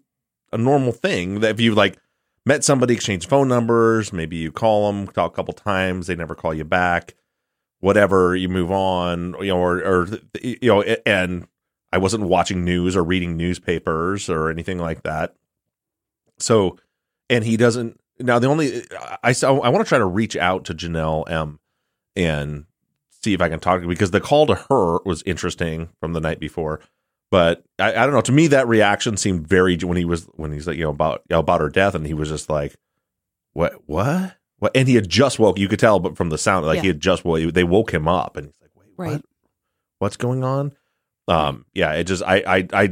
a 0.53 0.59
normal 0.59 0.93
thing 0.93 1.41
that 1.41 1.51
if 1.51 1.61
you 1.61 1.75
like 1.75 1.99
met 2.47 2.65
somebody 2.65 2.95
exchange 2.95 3.27
phone 3.27 3.49
numbers 3.49 4.13
maybe 4.13 4.37
you 4.37 4.51
call 4.51 4.91
them 4.91 5.07
talk 5.07 5.33
a 5.33 5.37
couple 5.37 5.55
times 5.55 6.07
they 6.07 6.15
never 6.15 6.35
call 6.35 6.55
you 6.55 6.65
back 6.65 7.15
whatever 7.81 8.35
you 8.35 8.49
move 8.49 8.71
on 8.71 9.35
you 9.41 9.49
know 9.49 9.59
or 9.59 9.79
or 9.79 10.09
you 10.43 10.59
know 10.63 10.83
and 10.83 11.47
I 11.93 11.99
wasn't 11.99 12.25
watching 12.25 12.65
news 12.65 12.97
or 12.97 13.05
reading 13.05 13.37
newspapers 13.37 14.31
or 14.31 14.49
anything 14.49 14.79
like 14.79 15.03
that 15.03 15.35
so 16.39 16.79
and 17.31 17.43
he 17.45 17.57
doesn't 17.57 17.99
now 18.19 18.39
the 18.39 18.49
only 18.49 18.83
I 19.23 19.31
I, 19.43 19.47
I 19.47 19.69
want 19.71 19.85
to 19.85 19.89
try 19.89 19.99
to 19.99 20.05
reach 20.07 20.37
out 20.37 20.67
to 20.67 20.75
Janelle 20.75 21.31
M 21.31 21.59
and 22.17 22.67
see 23.23 23.33
if 23.33 23.41
I 23.41 23.49
can 23.49 23.61
talk 23.61 23.81
to 23.81 23.89
because 23.89 24.11
the 24.11 24.21
call 24.21 24.47
to 24.49 24.55
her 24.69 24.99
was 25.05 25.23
interesting 25.25 25.89
from 26.01 26.13
the 26.13 26.21
night 26.21 26.41
before. 26.41 26.81
But 27.31 27.63
I, 27.79 27.91
I 27.91 28.05
don't 28.07 28.13
know. 28.13 28.21
To 28.23 28.33
me, 28.33 28.49
that 28.49 28.67
reaction 28.67 29.17
seemed 29.17 29.47
very 29.47 29.77
when 29.79 29.97
he 29.97 30.05
was 30.05 30.25
when 30.35 30.53
he's 30.53 30.67
like 30.67 30.77
you 30.77 30.83
know 30.85 30.91
about 30.91 31.23
about 31.31 31.61
her 31.61 31.69
death, 31.71 31.95
and 31.95 32.05
he 32.07 32.13
was 32.13 32.29
just 32.29 32.51
like, 32.51 32.75
"What? 33.53 33.75
What? 33.87 34.37
What?" 34.59 34.73
And 34.77 34.89
he 34.89 34.97
had 34.97 35.09
just 35.09 35.39
woke. 35.39 35.57
You 35.59 35.69
could 35.69 35.79
tell, 35.79 36.01
but 36.01 36.17
from 36.17 36.31
the 36.31 36.39
sound, 36.39 36.67
like 36.67 36.81
he 36.81 36.89
had 36.89 37.01
just 37.01 37.25
woke. 37.25 37.55
They 37.55 37.63
woke 37.63 37.95
him 37.95 38.09
up, 38.09 38.37
and 38.37 38.47
he's 38.49 38.55
like, 38.61 38.71
"Wait, 38.75 38.89
Right. 38.97 39.13
what? 39.13 39.25
What's 40.01 40.17
going 40.17 40.43
on?" 40.43 40.73
Um, 41.29 41.67
yeah, 41.73 41.93
it 41.93 42.05
just 42.05 42.25
I 42.25 42.43
I 42.45 42.67
I 42.73 42.89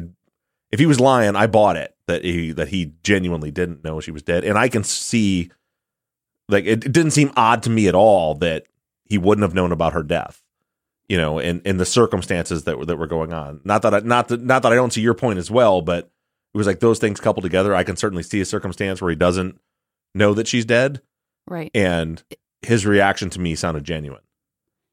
if 0.70 0.78
he 0.80 0.86
was 0.86 1.00
lying, 1.00 1.36
I 1.36 1.46
bought 1.46 1.76
it 1.76 1.94
that 2.06 2.24
he 2.24 2.52
that 2.52 2.68
he 2.68 2.92
genuinely 3.02 3.50
didn't 3.50 3.84
know 3.84 4.00
she 4.00 4.10
was 4.10 4.22
dead, 4.22 4.44
and 4.44 4.58
I 4.58 4.68
can 4.68 4.84
see 4.84 5.50
like 6.48 6.64
it, 6.64 6.84
it 6.84 6.92
didn't 6.92 7.12
seem 7.12 7.32
odd 7.36 7.62
to 7.64 7.70
me 7.70 7.88
at 7.88 7.94
all 7.94 8.34
that 8.36 8.66
he 9.04 9.18
wouldn't 9.18 9.42
have 9.42 9.54
known 9.54 9.72
about 9.72 9.92
her 9.94 10.02
death, 10.02 10.42
you 11.08 11.16
know, 11.18 11.38
and 11.38 11.60
in 11.66 11.76
the 11.78 11.86
circumstances 11.86 12.64
that 12.64 12.78
were 12.78 12.86
that 12.86 12.96
were 12.96 13.06
going 13.06 13.32
on. 13.32 13.60
Not 13.64 13.82
that 13.82 13.94
I, 13.94 13.98
not 14.00 14.28
that 14.28 14.42
not 14.42 14.62
that 14.62 14.72
I 14.72 14.76
don't 14.76 14.92
see 14.92 15.00
your 15.00 15.14
point 15.14 15.38
as 15.38 15.50
well, 15.50 15.80
but 15.82 16.10
it 16.54 16.56
was 16.58 16.66
like 16.66 16.80
those 16.80 16.98
things 16.98 17.20
coupled 17.20 17.44
together. 17.44 17.74
I 17.74 17.84
can 17.84 17.96
certainly 17.96 18.22
see 18.22 18.40
a 18.40 18.44
circumstance 18.44 19.00
where 19.02 19.10
he 19.10 19.16
doesn't 19.16 19.60
know 20.14 20.32
that 20.34 20.48
she's 20.48 20.64
dead, 20.64 21.02
Right. 21.46 21.70
and 21.74 22.22
his 22.62 22.86
reaction 22.86 23.28
to 23.30 23.40
me 23.40 23.54
sounded 23.54 23.84
genuine. 23.84 24.22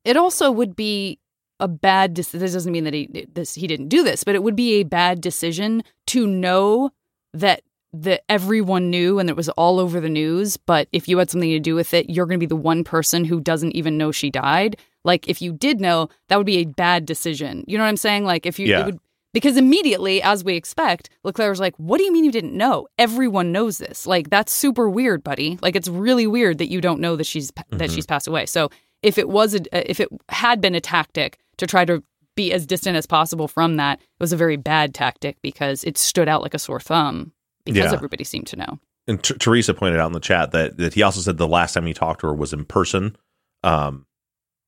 It 0.04 0.18
also 0.18 0.52
would 0.52 0.76
be 0.76 1.20
a 1.60 1.68
bad. 1.68 2.16
This 2.16 2.30
this 2.30 2.54
doesn't 2.54 2.72
mean 2.72 2.84
that 2.84 2.94
he 2.94 3.28
this 3.34 3.56
he 3.56 3.68
didn't 3.68 3.90
do 3.90 4.04
this, 4.04 4.24
but 4.24 4.36
it 4.36 4.44
would 4.44 4.56
be 4.56 4.76
a 4.76 4.84
bad 4.84 5.22
decision 5.22 5.84
to 6.08 6.28
know 6.28 6.92
that 7.34 7.62
that 8.02 8.24
everyone 8.30 8.90
knew 8.90 9.20
and 9.20 9.30
it 9.30 9.36
was 9.36 9.50
all 9.50 9.80
over 9.80 10.00
the 10.00 10.10
news, 10.10 10.58
but 10.58 10.88
if 10.92 11.08
you 11.08 11.18
had 11.18 11.32
something 11.32 11.52
to 11.52 11.60
do 11.60 11.76
with 11.76 11.94
it, 11.94 12.10
you're 12.10 12.26
going 12.26 12.40
to 12.40 12.46
be 12.46 12.50
the 12.50 12.56
one 12.56 12.84
person 12.84 13.24
who 13.24 13.40
doesn't 13.40 13.72
even 13.72 13.98
know 13.98 14.12
she 14.12 14.30
died. 14.30 14.78
Like 15.06 15.30
if 15.30 15.42
you 15.42 15.54
did 15.54 15.80
know, 15.80 16.10
that 16.28 16.38
would 16.38 16.46
be 16.46 16.58
a 16.58 16.66
bad 16.66 17.06
decision. 17.06 17.64
You 17.68 17.78
know 17.78 17.84
what 17.84 17.90
I'm 17.90 17.98
saying? 17.98 18.26
Like 18.26 18.46
if 18.46 18.60
you 18.60 18.68
Yeah. 18.68 18.82
it 18.82 18.86
would 18.88 19.00
because 19.34 19.58
immediately, 19.58 20.22
as 20.22 20.46
we 20.46 20.56
expect, 20.56 21.10
Leclerc 21.26 21.50
was 21.50 21.60
like, 21.60 21.76
"What 21.76 21.98
do 21.98 22.06
you 22.06 22.14
mean 22.14 22.24
you 22.24 22.32
didn't 22.32 22.56
know? 22.56 22.88
Everyone 22.98 23.52
knows 23.52 23.80
this. 23.80 24.08
Like 24.08 24.30
that's 24.30 24.54
super 24.54 24.90
weird, 24.90 25.26
buddy. 25.26 25.60
Like 25.62 25.76
it's 25.76 25.90
really 25.90 26.26
weird 26.26 26.58
that 26.60 26.70
you 26.70 26.80
don't 26.80 27.02
know 27.02 27.18
that 27.18 27.26
she's 27.26 27.52
that 27.52 27.70
mm-hmm. 27.70 27.94
she's 27.94 28.06
passed 28.06 28.28
away." 28.28 28.46
So 28.46 28.70
if 29.04 29.18
it 29.18 29.28
was 29.28 29.54
a, 29.54 29.92
if 29.92 30.00
it 30.00 30.08
had 30.30 30.62
been 30.62 30.74
a 30.74 30.80
tactic 30.80 31.38
to 31.58 31.68
try 31.68 31.86
to 31.86 32.04
be 32.36 32.52
as 32.52 32.66
distant 32.66 32.98
as 32.98 33.06
possible 33.06 33.48
from 33.48 33.78
that, 33.78 34.00
it 34.00 34.06
was 34.20 34.34
a 34.34 34.38
very 34.38 34.58
bad 34.58 34.94
tactic 34.94 35.38
because 35.42 35.84
it 35.86 35.98
stood 35.98 36.28
out 36.28 36.42
like 36.42 36.54
a 36.54 36.60
sore 36.60 36.80
thumb 36.82 37.32
because 37.64 37.86
Yeah. 37.86 37.94
everybody 37.94 38.24
seemed 38.24 38.48
to 38.48 38.58
know. 38.58 38.80
and 39.08 39.22
T- 39.24 39.36
Teresa 39.36 39.74
pointed 39.76 40.00
out 40.00 40.08
in 40.08 40.14
the 40.14 40.20
chat 40.20 40.52
that 40.52 40.78
that 40.78 40.96
he 40.96 41.04
also 41.04 41.22
said 41.22 41.38
the 41.38 41.48
last 41.48 41.74
time 41.74 41.86
he 41.86 41.94
talked 41.94 42.22
to 42.22 42.28
her 42.28 42.34
was 42.34 42.54
in 42.54 42.66
person. 42.66 43.16
Um, 43.64 44.06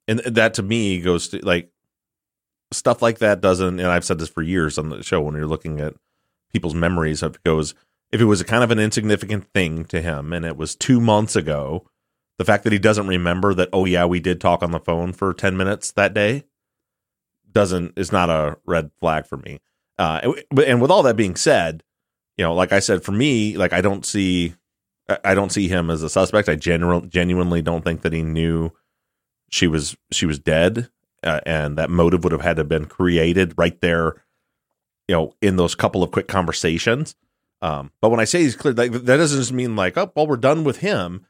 and 0.08 0.20
that 0.20 0.54
to 0.56 0.64
me 0.64 1.02
goes 1.02 1.28
to 1.30 1.40
like 1.46 1.72
stuff 2.72 3.02
like 3.02 3.18
that 3.20 3.42
doesn't. 3.42 3.80
And 3.80 3.88
I've 3.90 4.06
said 4.06 4.20
this 4.20 4.30
for 4.30 4.42
years 4.42 4.78
on 4.78 4.90
the 4.90 5.04
show 5.04 5.22
when 5.22 5.36
you're 5.36 5.46
looking 5.48 5.80
at 5.80 5.96
people's 6.54 6.76
memories. 6.76 7.24
It 7.24 7.42
goes 7.44 7.74
if 8.12 8.22
it 8.22 8.26
was 8.26 8.40
a 8.40 8.46
kind 8.46 8.64
of 8.64 8.72
an 8.72 8.80
insignificant 8.80 9.52
thing 9.54 9.84
to 9.86 10.02
him, 10.02 10.32
and 10.34 10.46
it 10.46 10.56
was 10.56 10.76
two 10.76 11.02
months 11.02 11.36
ago. 11.36 11.88
The 12.38 12.46
fact 12.46 12.64
that 12.66 12.72
he 12.74 12.78
doesn't 12.80 13.08
remember 13.08 13.56
that, 13.56 13.70
oh 13.74 13.86
yeah, 13.86 14.06
we 14.06 14.20
did 14.20 14.40
talk 14.40 14.62
on 14.62 14.70
the 14.72 14.80
phone 14.80 15.12
for 15.14 15.34
ten 15.34 15.58
minutes 15.58 15.92
that 15.94 16.14
day, 16.14 16.44
doesn't 17.58 17.94
is 17.98 18.12
not 18.12 18.30
a 18.30 18.58
red 18.66 18.92
flag 19.00 19.26
for 19.26 19.38
me. 19.38 19.60
Uh, 19.98 20.20
and- 20.52 20.60
and 20.60 20.82
with 20.82 20.92
all 20.92 21.02
that 21.04 21.16
being 21.16 21.36
said, 21.36 21.84
you 22.38 22.44
know, 22.44 22.54
like 22.54 22.72
I 22.72 22.80
said, 22.80 23.04
for 23.04 23.12
me, 23.12 23.58
like 23.58 23.74
I 23.74 23.82
don't 23.82 24.06
see, 24.06 24.54
I- 25.24 25.34
don't 25.34 25.52
see 25.52 25.68
him 25.68 25.90
as 25.90 26.04
a 26.04 26.10
suspect. 26.10 26.50
I 26.50 26.56
general, 26.56 27.02
genuinely 27.02 27.62
don't 27.64 27.84
think 27.84 28.02
that 28.04 28.14
he 28.14 28.22
knew 28.22 28.72
she 29.50 29.66
was 29.68 29.96
she 30.12 30.26
was 30.26 30.38
dead, 30.40 30.90
uh, 31.24 31.40
and 31.46 31.78
that 31.78 31.90
motive 31.90 32.24
would 32.24 32.34
have 32.34 32.42
had 32.42 32.58
to 32.58 32.62
have 32.62 32.70
been 32.70 32.86
created 32.86 33.54
right 33.58 33.80
there, 33.82 34.24
you 35.08 35.16
know, 35.16 35.34
in 35.42 35.56
those 35.56 35.74
couple 35.74 36.04
of 36.04 36.12
quick 36.12 36.28
conversations. 36.28 37.16
Um, 37.62 37.92
but 38.02 38.10
when 38.10 38.20
I 38.20 38.26
say 38.26 38.42
he's 38.44 38.56
clear, 38.56 38.74
like, 38.76 38.92
that 38.92 39.18
doesn't 39.18 39.40
just 39.40 39.52
mean 39.52 39.76
like, 39.76 39.98
oh, 39.98 40.12
well, 40.16 40.28
we're 40.28 40.38
done 40.38 40.64
with 40.64 40.78
him. 40.78 41.26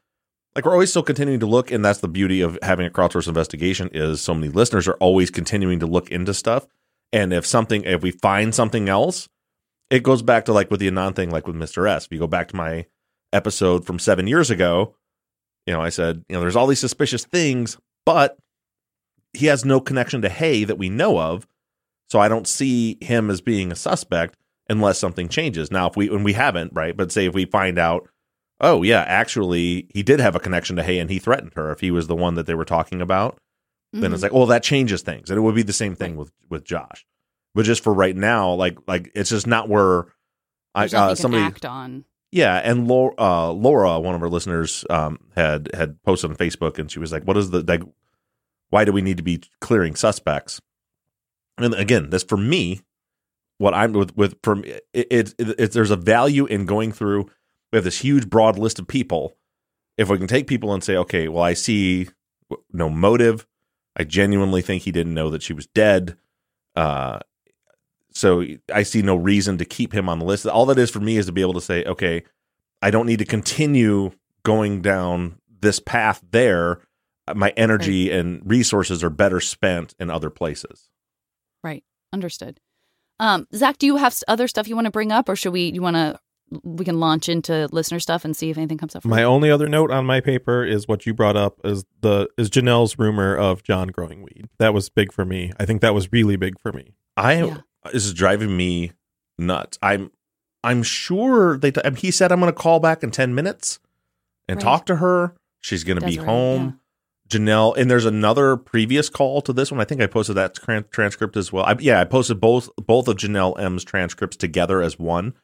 Like 0.58 0.64
we're 0.64 0.72
always 0.72 0.90
still 0.90 1.04
continuing 1.04 1.38
to 1.38 1.46
look, 1.46 1.70
and 1.70 1.84
that's 1.84 2.00
the 2.00 2.08
beauty 2.08 2.40
of 2.40 2.58
having 2.64 2.84
a 2.84 2.90
crowdsourced 2.90 3.28
investigation 3.28 3.90
is 3.92 4.20
so 4.20 4.34
many 4.34 4.48
listeners 4.48 4.88
are 4.88 4.94
always 4.94 5.30
continuing 5.30 5.78
to 5.78 5.86
look 5.86 6.10
into 6.10 6.34
stuff. 6.34 6.66
And 7.12 7.32
if 7.32 7.46
something, 7.46 7.84
if 7.84 8.02
we 8.02 8.10
find 8.10 8.52
something 8.52 8.88
else, 8.88 9.28
it 9.88 10.02
goes 10.02 10.20
back 10.20 10.46
to 10.46 10.52
like 10.52 10.68
with 10.68 10.80
the 10.80 10.90
Adnan 10.90 11.14
thing, 11.14 11.30
like 11.30 11.46
with 11.46 11.54
Mr. 11.54 11.88
S. 11.88 12.06
If 12.06 12.12
you 12.12 12.18
go 12.18 12.26
back 12.26 12.48
to 12.48 12.56
my 12.56 12.86
episode 13.32 13.86
from 13.86 14.00
seven 14.00 14.26
years 14.26 14.50
ago, 14.50 14.96
you 15.64 15.74
know, 15.74 15.80
I 15.80 15.90
said, 15.90 16.24
you 16.28 16.34
know, 16.34 16.40
there's 16.40 16.56
all 16.56 16.66
these 16.66 16.80
suspicious 16.80 17.24
things, 17.24 17.78
but 18.04 18.36
he 19.34 19.46
has 19.46 19.64
no 19.64 19.80
connection 19.80 20.22
to 20.22 20.28
Hay 20.28 20.64
that 20.64 20.76
we 20.76 20.88
know 20.88 21.20
of. 21.20 21.46
So 22.10 22.18
I 22.18 22.26
don't 22.26 22.48
see 22.48 22.98
him 23.00 23.30
as 23.30 23.40
being 23.40 23.70
a 23.70 23.76
suspect 23.76 24.34
unless 24.68 24.98
something 24.98 25.28
changes. 25.28 25.70
Now, 25.70 25.86
if 25.86 25.96
we, 25.96 26.08
and 26.08 26.24
we 26.24 26.32
haven't, 26.32 26.72
right? 26.74 26.96
But 26.96 27.12
say 27.12 27.26
if 27.26 27.34
we 27.34 27.44
find 27.44 27.78
out, 27.78 28.08
oh, 28.60 28.82
yeah, 28.82 29.02
actually, 29.06 29.88
he 29.94 30.02
did 30.02 30.20
have 30.20 30.34
a 30.34 30.40
connection 30.40 30.76
to 30.76 30.82
Hay 30.82 30.98
and 30.98 31.10
he 31.10 31.18
threatened 31.18 31.52
her 31.54 31.70
if 31.70 31.80
he 31.80 31.90
was 31.90 32.06
the 32.06 32.16
one 32.16 32.34
that 32.34 32.46
they 32.46 32.54
were 32.54 32.64
talking 32.64 33.00
about, 33.00 33.38
then 33.92 34.12
it's 34.12 34.22
like, 34.22 34.32
well, 34.32 34.46
that 34.46 34.62
changes 34.62 35.02
things. 35.02 35.30
And 35.30 35.38
it 35.38 35.40
would 35.40 35.54
be 35.54 35.62
the 35.62 35.72
same 35.72 35.94
thing 35.94 36.16
with, 36.16 36.30
with 36.50 36.64
Josh. 36.64 37.06
But 37.54 37.64
just 37.64 37.82
for 37.82 37.92
right 37.94 38.14
now, 38.14 38.52
like, 38.52 38.78
like 38.86 39.10
it's 39.14 39.30
just 39.30 39.46
not 39.46 39.68
where 39.68 40.06
I, 40.74 40.82
There's 40.82 40.92
nothing 40.92 41.12
uh, 41.12 41.14
somebody, 41.14 41.44
act 41.44 41.64
on. 41.64 42.04
yeah, 42.30 42.56
and 42.56 42.86
Laura, 42.86 43.14
uh, 43.18 43.52
Laura, 43.52 43.98
one 43.98 44.14
of 44.14 44.22
our 44.22 44.28
listeners, 44.28 44.84
um, 44.90 45.18
had 45.34 45.70
had 45.74 46.00
posted 46.02 46.30
on 46.30 46.36
Facebook, 46.36 46.78
and 46.78 46.90
she 46.90 46.98
was 46.98 47.10
like, 47.10 47.24
"What 47.24 47.36
is 47.36 47.50
the 47.50 47.62
like? 47.62 47.82
Why 48.70 48.84
do 48.84 48.92
we 48.92 49.00
need 49.00 49.16
to 49.16 49.22
be 49.22 49.40
clearing 49.60 49.96
suspects?" 49.96 50.60
And 51.56 51.74
again, 51.74 52.10
this 52.10 52.22
for 52.22 52.36
me, 52.36 52.82
what 53.56 53.74
I'm 53.74 53.92
with 53.92 54.16
with 54.16 54.36
from 54.42 54.62
it, 54.64 54.86
it, 54.92 55.34
it, 55.38 55.54
it 55.58 55.72
there's 55.72 55.90
a 55.90 55.96
value 55.96 56.44
in 56.46 56.66
going 56.66 56.92
through. 56.92 57.28
We 57.72 57.76
have 57.76 57.84
this 57.84 58.00
huge, 58.00 58.28
broad 58.28 58.58
list 58.58 58.78
of 58.78 58.88
people. 58.88 59.36
If 59.96 60.08
we 60.08 60.18
can 60.18 60.26
take 60.26 60.46
people 60.46 60.72
and 60.72 60.82
say, 60.82 60.96
okay, 60.96 61.28
well, 61.28 61.42
I 61.42 61.54
see 61.54 62.08
no 62.72 62.88
motive. 62.88 63.46
I 63.96 64.04
genuinely 64.04 64.62
think 64.62 64.82
he 64.82 64.92
didn't 64.92 65.14
know 65.14 65.30
that 65.30 65.42
she 65.42 65.52
was 65.52 65.66
dead. 65.66 66.16
Uh, 66.76 67.18
so 68.12 68.44
I 68.72 68.84
see 68.84 69.02
no 69.02 69.16
reason 69.16 69.58
to 69.58 69.64
keep 69.64 69.92
him 69.92 70.08
on 70.08 70.18
the 70.18 70.24
list. 70.24 70.46
All 70.46 70.66
that 70.66 70.78
is 70.78 70.90
for 70.90 71.00
me 71.00 71.16
is 71.16 71.26
to 71.26 71.32
be 71.32 71.40
able 71.40 71.54
to 71.54 71.60
say, 71.60 71.84
okay, 71.84 72.22
I 72.80 72.90
don't 72.90 73.06
need 73.06 73.18
to 73.18 73.24
continue 73.24 74.12
going 74.44 74.80
down 74.80 75.38
this 75.60 75.80
path 75.80 76.22
there. 76.30 76.80
My 77.34 77.52
energy 77.56 78.10
and 78.10 78.40
resources 78.48 79.04
are 79.04 79.10
better 79.10 79.40
spent 79.40 79.94
in 79.98 80.10
other 80.10 80.30
places. 80.30 80.88
Right. 81.62 81.84
Understood. 82.12 82.60
Um, 83.20 83.46
Zaq, 83.52 83.78
do 83.78 83.86
you 83.86 83.96
have 83.96 84.16
other 84.28 84.48
stuff 84.48 84.68
you 84.68 84.76
want 84.76 84.86
to 84.86 84.92
bring 84.92 85.12
up, 85.12 85.28
or 85.28 85.36
should 85.36 85.52
we? 85.52 85.72
You 85.72 85.82
want 85.82 85.96
to? 85.96 86.18
We 86.62 86.84
can 86.84 86.98
launch 87.00 87.28
into 87.28 87.68
listener 87.72 88.00
stuff 88.00 88.24
and 88.24 88.36
see 88.36 88.50
if 88.50 88.56
anything 88.56 88.78
comes 88.78 88.96
up. 88.96 89.02
For 89.02 89.08
My 89.08 89.20
you? 89.20 89.26
only 89.26 89.50
other 89.50 89.68
note 89.68 89.90
on 89.90 90.06
my 90.06 90.20
paper 90.20 90.64
is 90.64 90.88
what 90.88 91.04
you 91.06 91.12
brought 91.14 91.36
up 91.36 91.58
is 91.64 91.84
the 92.00 92.28
is 92.38 92.48
Janelle's 92.50 92.98
rumor 92.98 93.36
of 93.36 93.62
John 93.62 93.88
growing 93.88 94.22
weed. 94.22 94.48
That 94.58 94.72
was 94.74 94.88
big 94.88 95.12
for 95.12 95.24
me. 95.24 95.52
I 95.60 95.64
think 95.66 95.80
that 95.82 95.94
was 95.94 96.10
really 96.12 96.36
big 96.36 96.58
for 96.60 96.72
me. 96.72 96.92
I 97.16 97.42
Yeah. 97.44 97.56
this 97.92 98.06
is 98.06 98.14
driving 98.14 98.56
me 98.56 98.92
nuts. 99.38 99.78
I'm 99.82 100.10
I'm 100.64 100.82
sure 100.82 101.56
they. 101.58 101.70
T- 101.70 101.80
I 101.84 101.90
mean, 101.90 101.96
he 101.96 102.10
said 102.10 102.32
I'm 102.32 102.40
going 102.40 102.52
to 102.52 102.58
call 102.58 102.80
back 102.80 103.02
in 103.02 103.10
ten 103.10 103.34
minutes 103.34 103.78
and 104.48 104.56
Right. 104.56 104.62
talk 104.64 104.86
to 104.86 104.96
her. 104.96 105.34
She's 105.60 105.84
going 105.84 105.98
to 106.00 106.04
be 106.04 106.12
Desiree, 106.16 106.26
home. 106.26 106.80
Janelle, 107.28 107.76
and 107.76 107.90
there's 107.90 108.06
another 108.06 108.56
previous 108.56 109.10
call 109.10 109.42
to 109.42 109.52
this 109.52 109.70
one. 109.70 109.80
I 109.80 109.84
think 109.84 110.00
I 110.00 110.06
posted 110.06 110.34
that 110.36 110.54
transcript 110.90 111.36
as 111.36 111.52
well. 111.52 111.64
I, 111.66 111.76
yeah, 111.78 112.00
I 112.00 112.04
posted 112.04 112.40
both 112.40 112.70
both 112.76 113.06
of 113.06 113.16
Janelle 113.16 113.58
M's 113.60 113.84
transcripts 113.84 114.36
together 114.38 114.80
as 114.80 114.98
one 114.98 115.34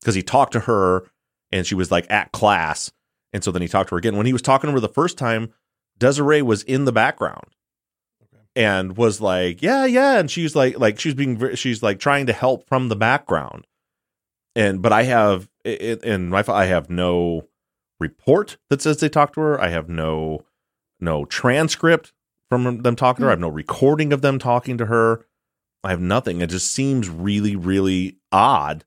because 0.00 0.14
he 0.14 0.22
talked 0.22 0.52
to 0.52 0.60
her 0.60 1.04
and 1.52 1.66
she 1.66 1.74
was 1.74 1.90
like 1.90 2.10
at 2.10 2.32
class, 2.32 2.92
and 3.32 3.42
so 3.44 3.50
then 3.50 3.62
he 3.62 3.68
talked 3.68 3.88
to 3.90 3.94
her 3.94 3.98
again. 3.98 4.16
When 4.16 4.26
he 4.26 4.32
was 4.32 4.42
talking 4.42 4.68
to 4.68 4.74
her 4.74 4.80
the 4.80 4.88
first 4.88 5.18
time, 5.18 5.52
Desiree 5.98 6.42
was 6.42 6.62
in 6.62 6.84
the 6.84 6.92
background 6.92 7.48
and 8.56 8.96
was 8.96 9.20
like, 9.20 9.62
"Yeah, 9.62 9.84
yeah," 9.84 10.18
and 10.18 10.30
she's 10.30 10.56
like, 10.56 10.78
like 10.78 10.98
she's 10.98 11.14
being, 11.14 11.54
she's 11.54 11.82
like 11.82 11.98
trying 11.98 12.26
to 12.26 12.32
help 12.32 12.68
from 12.68 12.88
the 12.88 12.96
background, 12.96 13.66
and 14.54 14.82
but 14.82 14.92
I 14.92 15.04
have 15.04 15.48
in 15.64 16.28
my 16.30 16.44
I 16.48 16.66
have 16.66 16.90
no 16.90 17.48
report 17.98 18.56
that 18.70 18.80
says 18.80 18.98
they 18.98 19.08
talked 19.08 19.34
to 19.34 19.40
her. 19.40 19.60
I 19.60 19.68
have 19.68 19.88
no 19.88 20.44
no 21.00 21.24
transcript 21.24 22.12
from 22.48 22.82
them 22.82 22.96
talking 22.96 23.22
to 23.22 23.26
her. 23.26 23.30
I 23.30 23.32
have 23.32 23.40
no 23.40 23.48
recording 23.48 24.12
of 24.12 24.22
them 24.22 24.38
talking 24.38 24.78
to 24.78 24.86
her. 24.86 25.26
I 25.82 25.90
have 25.90 26.00
nothing. 26.00 26.40
It 26.40 26.50
just 26.50 26.70
seems 26.70 27.08
really, 27.08 27.56
really 27.56 28.18
odd 28.32 28.84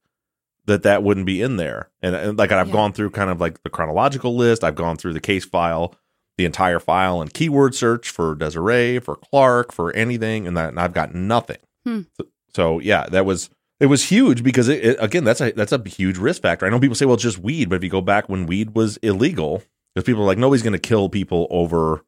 that 0.65 0.83
that 0.83 1.03
wouldn't 1.03 1.25
be 1.25 1.41
in 1.41 1.57
there. 1.57 1.89
And, 2.01 2.15
and 2.15 2.37
like 2.37 2.51
I've 2.51 2.67
Yeah. 2.67 2.73
gone 2.73 2.93
through 2.93 3.09
kind 3.11 3.29
of 3.29 3.39
like 3.41 3.61
the 3.63 3.69
chronological 3.69 4.35
list. 4.35 4.63
I've 4.63 4.75
gone 4.75 4.97
through 4.97 5.13
the 5.13 5.19
case 5.19 5.45
file, 5.45 5.95
the 6.37 6.45
entire 6.45 6.79
file, 6.79 7.21
and 7.21 7.33
keyword 7.33 7.75
search 7.75 8.09
for 8.09 8.35
Desiree, 8.35 8.99
for 8.99 9.15
Clark, 9.15 9.71
for 9.73 9.91
anything, 9.93 10.47
and 10.47 10.55
that 10.57 10.69
and 10.69 10.79
I've 10.79 10.93
got 10.93 11.13
nothing. 11.13 11.57
Hmm. 11.85 12.01
So, 12.17 12.27
so 12.53 12.79
yeah, 12.79 13.07
that 13.07 13.25
was 13.25 13.49
it 13.79 13.87
was 13.87 14.05
huge 14.09 14.43
because 14.43 14.69
it, 14.69 14.85
it 14.85 14.97
again 14.99 15.23
that's 15.25 15.41
a 15.41 15.51
that's 15.51 15.71
a 15.73 15.81
huge 15.87 16.17
risk 16.17 16.41
factor. 16.41 16.65
I 16.65 16.69
know 16.69 16.79
people 16.79 16.95
say 16.95 17.05
well 17.05 17.15
it's 17.15 17.23
just 17.23 17.39
weed, 17.39 17.69
but 17.69 17.75
if 17.75 17.83
you 17.83 17.89
go 17.89 18.01
back 18.01 18.29
when 18.29 18.45
weed 18.45 18.75
was 18.75 18.97
illegal, 18.97 19.63
because 19.93 20.05
people 20.05 20.23
are 20.23 20.27
like 20.27 20.37
nobody's 20.37 20.63
going 20.63 20.73
to 20.73 20.79
kill 20.79 21.09
people 21.09 21.47
over 21.49 22.05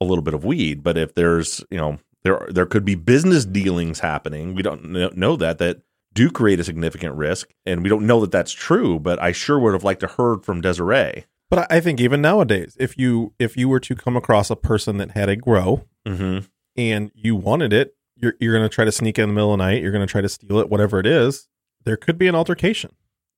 a 0.00 0.04
little 0.04 0.22
bit 0.22 0.34
of 0.34 0.44
weed, 0.44 0.82
but 0.82 0.98
if 0.98 1.14
there's 1.14 1.64
you 1.70 1.78
know 1.78 1.98
there 2.22 2.46
there 2.50 2.66
could 2.66 2.84
be 2.84 2.96
business 2.96 3.44
dealings 3.46 4.00
happening, 4.00 4.54
we 4.54 4.62
don't 4.62 4.84
know, 4.84 5.10
know 5.14 5.36
that 5.36 5.58
that 5.58 5.80
do 6.14 6.30
create 6.30 6.60
a 6.60 6.64
significant 6.64 7.14
risk, 7.16 7.50
and 7.66 7.82
we 7.82 7.88
don't 7.88 8.06
know 8.06 8.20
that 8.22 8.30
that's 8.32 8.52
true. 8.52 8.98
But 8.98 9.20
I 9.20 9.32
sure 9.32 9.58
would 9.58 9.72
have 9.74 9.84
liked 9.84 10.00
to 10.00 10.06
heard 10.06 10.44
from 10.44 10.60
Desiree. 10.60 11.24
But 11.50 11.70
I 11.70 11.76
I 11.76 11.80
think 11.80 12.00
even 12.00 12.22
nowadays, 12.22 12.76
if 12.80 12.96
you 12.96 13.34
if 13.38 13.56
you 13.56 13.68
were 13.68 13.80
to 13.80 13.94
come 13.94 14.16
across 14.16 14.50
a 14.50 14.56
person 14.56 14.96
that 14.98 15.10
had 15.12 15.28
a 15.28 15.36
grow 15.36 15.84
Mm-hmm. 16.06 16.44
and 16.76 17.10
you 17.14 17.34
wanted 17.36 17.72
it, 17.72 17.94
you're 18.16 18.34
you're 18.40 18.52
going 18.56 18.68
to 18.68 18.74
try 18.74 18.84
to 18.84 18.92
sneak 18.92 19.18
in 19.18 19.28
the 19.28 19.34
middle 19.34 19.52
of 19.52 19.58
the 19.58 19.64
night. 19.64 19.82
You're 19.82 19.92
going 19.92 20.06
to 20.06 20.10
try 20.10 20.20
to 20.20 20.28
steal 20.28 20.58
it, 20.58 20.68
whatever 20.68 20.98
it 21.00 21.06
is. 21.06 21.48
There 21.84 21.96
could 21.96 22.16
be 22.18 22.28
an 22.28 22.34
altercation 22.34 22.92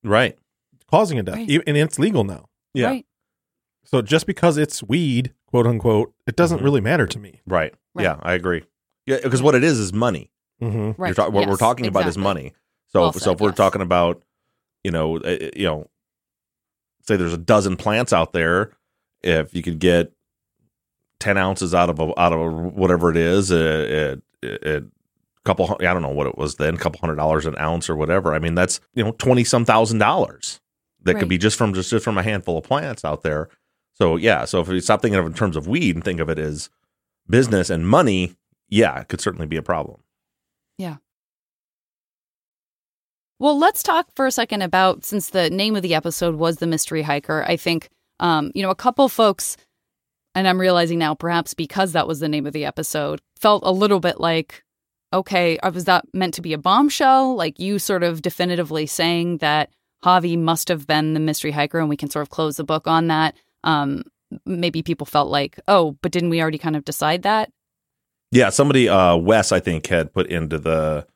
Right. 0.04 0.38
causing 0.90 1.18
a 1.18 1.22
death, 1.22 1.34
Right. 1.36 1.62
And 1.66 1.76
it's 1.76 1.98
legal 1.98 2.22
now. 2.24 2.46
Yeah. 2.74 2.86
Right. 2.88 3.06
So 3.84 4.02
just 4.02 4.26
because 4.26 4.56
it's 4.56 4.82
weed, 4.82 5.32
quote 5.46 5.66
unquote, 5.66 6.12
it 6.26 6.34
doesn't 6.36 6.58
Mhm. 6.60 6.64
really 6.64 6.80
matter 6.80 7.06
to 7.06 7.18
me. 7.18 7.40
Right. 7.46 7.72
Right. 7.94 8.02
Yeah, 8.04 8.16
I 8.22 8.34
agree. 8.34 8.64
Yeah, 9.06 9.18
because 9.22 9.42
what 9.42 9.54
it 9.54 9.62
is 9.64 9.78
is 9.78 9.92
money. 9.92 10.30
Mm-hmm. 10.62 11.00
Right. 11.00 11.08
You're 11.08 11.14
talk- 11.14 11.32
what 11.32 11.46
we're 11.46 11.52
Yes, 11.52 11.58
talking 11.60 11.86
about 11.86 12.06
is 12.06 12.18
money. 12.18 12.52
So, 12.96 13.18
so 13.20 13.32
if 13.32 13.40
we're 13.40 13.48
yes. 13.48 13.56
talking 13.56 13.82
about, 13.82 14.22
you 14.84 14.90
know, 14.90 15.18
uh, 15.18 15.50
you 15.56 15.64
know, 15.64 15.88
say 17.02 17.16
there's 17.16 17.32
a 17.32 17.38
dozen 17.38 17.76
plants 17.76 18.12
out 18.12 18.32
there, 18.32 18.72
if 19.22 19.54
you 19.54 19.62
could 19.62 19.78
get 19.78 20.12
ten 21.20 21.36
ounces 21.36 21.74
out 21.74 21.90
of 21.90 21.98
a, 21.98 22.20
out 22.20 22.32
of 22.32 22.74
whatever 22.74 23.10
it 23.10 23.16
is, 23.16 23.50
a, 23.50 24.18
a, 24.42 24.76
a 24.76 24.82
couple, 25.44 25.76
I 25.80 25.92
don't 25.92 26.02
know 26.02 26.08
what 26.10 26.26
it 26.26 26.36
was 26.36 26.56
then, 26.56 26.74
a 26.74 26.78
couple 26.78 27.00
hundred 27.00 27.16
dollars 27.16 27.46
an 27.46 27.56
ounce 27.58 27.88
or 27.88 27.96
whatever. 27.96 28.34
I 28.34 28.38
mean, 28.38 28.54
that's 28.54 28.80
you 28.94 29.04
know 29.04 29.12
twenty 29.12 29.44
some 29.44 29.64
thousand 29.64 29.98
dollars 29.98 30.60
that 31.02 31.14
Right. 31.14 31.20
could 31.20 31.28
be 31.28 31.38
just 31.38 31.56
from 31.56 31.72
just, 31.72 31.90
just 31.90 32.04
from 32.04 32.18
a 32.18 32.22
handful 32.22 32.58
of 32.58 32.64
plants 32.64 33.04
out 33.04 33.22
there. 33.22 33.48
So 33.94 34.16
yeah, 34.16 34.44
so 34.44 34.60
if 34.60 34.68
you 34.68 34.80
stop 34.80 35.00
thinking 35.02 35.18
of 35.18 35.24
it 35.24 35.28
in 35.28 35.34
terms 35.34 35.56
of 35.56 35.66
weed 35.66 35.94
and 35.94 36.04
think 36.04 36.20
of 36.20 36.28
it 36.28 36.38
as 36.38 36.68
business 37.28 37.70
and 37.70 37.88
money, 37.88 38.36
yeah, 38.68 39.00
it 39.00 39.08
could 39.08 39.20
certainly 39.20 39.46
be 39.46 39.56
a 39.56 39.62
problem. 39.62 40.00
Well, 43.38 43.58
let's 43.58 43.82
talk 43.82 44.06
for 44.14 44.26
a 44.26 44.30
second 44.30 44.62
about 44.62 45.04
since 45.04 45.30
the 45.30 45.50
name 45.50 45.76
of 45.76 45.82
the 45.82 45.94
episode 45.94 46.36
was 46.36 46.56
the 46.56 46.66
mystery 46.66 47.02
hiker. 47.02 47.44
I 47.46 47.56
think 47.56 47.90
um, 48.18 48.50
you 48.54 48.62
know 48.62 48.70
a 48.70 48.74
couple 48.74 49.08
folks, 49.10 49.58
and 50.34 50.48
I'm 50.48 50.60
realizing 50.60 50.98
now 50.98 51.14
perhaps 51.14 51.52
because 51.52 51.92
that 51.92 52.08
was 52.08 52.20
the 52.20 52.28
name 52.28 52.46
of 52.46 52.54
the 52.54 52.64
episode, 52.64 53.20
felt 53.38 53.62
a 53.66 53.72
little 53.72 54.00
bit 54.00 54.20
like, 54.20 54.64
okay, 55.12 55.58
uh, 55.58 55.70
was 55.70 55.84
that 55.84 56.06
meant 56.14 56.34
to 56.34 56.42
be 56.42 56.54
a 56.54 56.58
bombshell? 56.58 57.36
Like 57.36 57.60
you 57.60 57.78
sort 57.78 58.02
of 58.02 58.22
definitively 58.22 58.86
saying 58.86 59.38
that 59.38 59.70
Javi 60.02 60.38
must 60.38 60.68
have 60.68 60.86
been 60.86 61.12
the 61.12 61.20
mystery 61.20 61.50
hiker, 61.50 61.78
and 61.78 61.90
we 61.90 61.96
can 61.96 62.08
sort 62.08 62.22
of 62.22 62.30
close 62.30 62.56
the 62.56 62.64
book 62.64 62.86
on 62.86 63.08
that. 63.08 63.36
Um, 63.64 64.04
maybe 64.46 64.82
people 64.82 65.06
felt 65.06 65.28
like, 65.28 65.60
oh, 65.68 65.98
but 66.00 66.10
didn't 66.10 66.30
we 66.30 66.40
already 66.40 66.58
kind 66.58 66.76
of 66.76 66.86
decide 66.86 67.22
that? 67.24 67.50
Yeah, 68.32 68.48
somebody 68.48 68.88
uh 68.88 69.16
Wes 69.16 69.52
I 69.52 69.60
think 69.60 69.86
had 69.88 70.14
put 70.14 70.26
into 70.28 70.58
the 70.58 71.06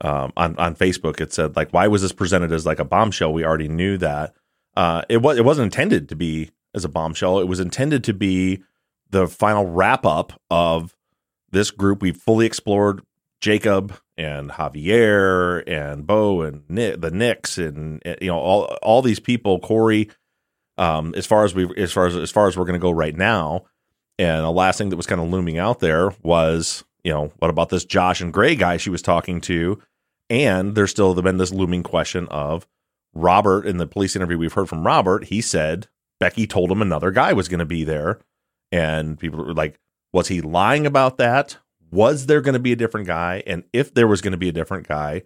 um 0.00 0.32
on 0.36 0.56
on 0.58 0.74
Facebook 0.74 1.20
it 1.20 1.32
said 1.32 1.56
like 1.56 1.70
why 1.70 1.88
was 1.88 2.02
this 2.02 2.12
presented 2.12 2.52
as 2.52 2.66
like 2.66 2.78
a 2.78 2.84
bombshell? 2.84 3.32
We 3.32 3.44
already 3.44 3.68
knew 3.68 3.98
that. 3.98 4.34
Uh 4.76 5.02
it 5.08 5.18
was 5.18 5.38
it 5.38 5.44
wasn't 5.44 5.66
intended 5.66 6.08
to 6.08 6.16
be 6.16 6.50
as 6.74 6.84
a 6.84 6.88
bombshell. 6.88 7.40
It 7.40 7.48
was 7.48 7.60
intended 7.60 8.04
to 8.04 8.14
be 8.14 8.62
the 9.10 9.26
final 9.26 9.66
wrap 9.66 10.04
up 10.04 10.40
of 10.50 10.94
this 11.50 11.70
group. 11.70 12.02
We 12.02 12.12
fully 12.12 12.46
explored 12.46 13.02
Jacob 13.40 13.94
and 14.16 14.50
Javier 14.50 15.62
and 15.66 16.06
Bo 16.06 16.42
and 16.42 16.62
Nick, 16.68 17.00
the 17.00 17.10
Knicks 17.10 17.56
and 17.56 18.02
uh, 18.06 18.16
you 18.20 18.28
know 18.28 18.38
all 18.38 18.64
all 18.82 19.02
these 19.02 19.20
people, 19.20 19.60
Corey. 19.60 20.10
Um, 20.76 21.14
as 21.16 21.26
far 21.26 21.44
as 21.44 21.54
we 21.54 21.68
as 21.76 21.92
far 21.92 22.06
as 22.06 22.16
as 22.16 22.30
far 22.30 22.48
as 22.48 22.56
we're 22.56 22.64
going 22.64 22.78
to 22.78 22.78
go 22.78 22.90
right 22.90 23.16
now, 23.16 23.64
and 24.18 24.44
the 24.44 24.50
last 24.50 24.78
thing 24.78 24.90
that 24.90 24.96
was 24.96 25.06
kind 25.06 25.20
of 25.20 25.28
looming 25.28 25.58
out 25.58 25.80
there 25.80 26.12
was, 26.22 26.84
you 27.04 27.12
know, 27.12 27.32
what 27.38 27.50
about 27.50 27.68
this 27.68 27.84
Josh 27.84 28.20
and 28.20 28.32
Gray 28.32 28.54
guy 28.54 28.76
she 28.76 28.90
was 28.90 29.02
talking 29.02 29.40
to? 29.42 29.80
And 30.30 30.74
there's 30.74 30.90
still 30.90 31.14
been 31.20 31.38
this 31.38 31.52
looming 31.52 31.82
question 31.82 32.28
of 32.28 32.66
Robert 33.14 33.66
in 33.66 33.78
the 33.78 33.86
police 33.86 34.14
interview 34.14 34.38
we've 34.38 34.52
heard 34.52 34.68
from 34.68 34.86
Robert. 34.86 35.24
He 35.24 35.40
said 35.40 35.88
Becky 36.20 36.46
told 36.46 36.70
him 36.70 36.82
another 36.82 37.10
guy 37.10 37.32
was 37.32 37.48
going 37.48 37.60
to 37.60 37.64
be 37.64 37.84
there. 37.84 38.18
And 38.70 39.18
people 39.18 39.42
were 39.42 39.54
like, 39.54 39.78
was 40.12 40.28
he 40.28 40.40
lying 40.40 40.86
about 40.86 41.16
that? 41.18 41.56
Was 41.90 42.26
there 42.26 42.40
going 42.40 42.54
to 42.54 42.58
be 42.58 42.72
a 42.72 42.76
different 42.76 43.06
guy? 43.06 43.42
And 43.46 43.64
if 43.72 43.94
there 43.94 44.06
was 44.06 44.20
going 44.20 44.32
to 44.32 44.38
be 44.38 44.48
a 44.48 44.52
different 44.52 44.86
guy, 44.86 45.22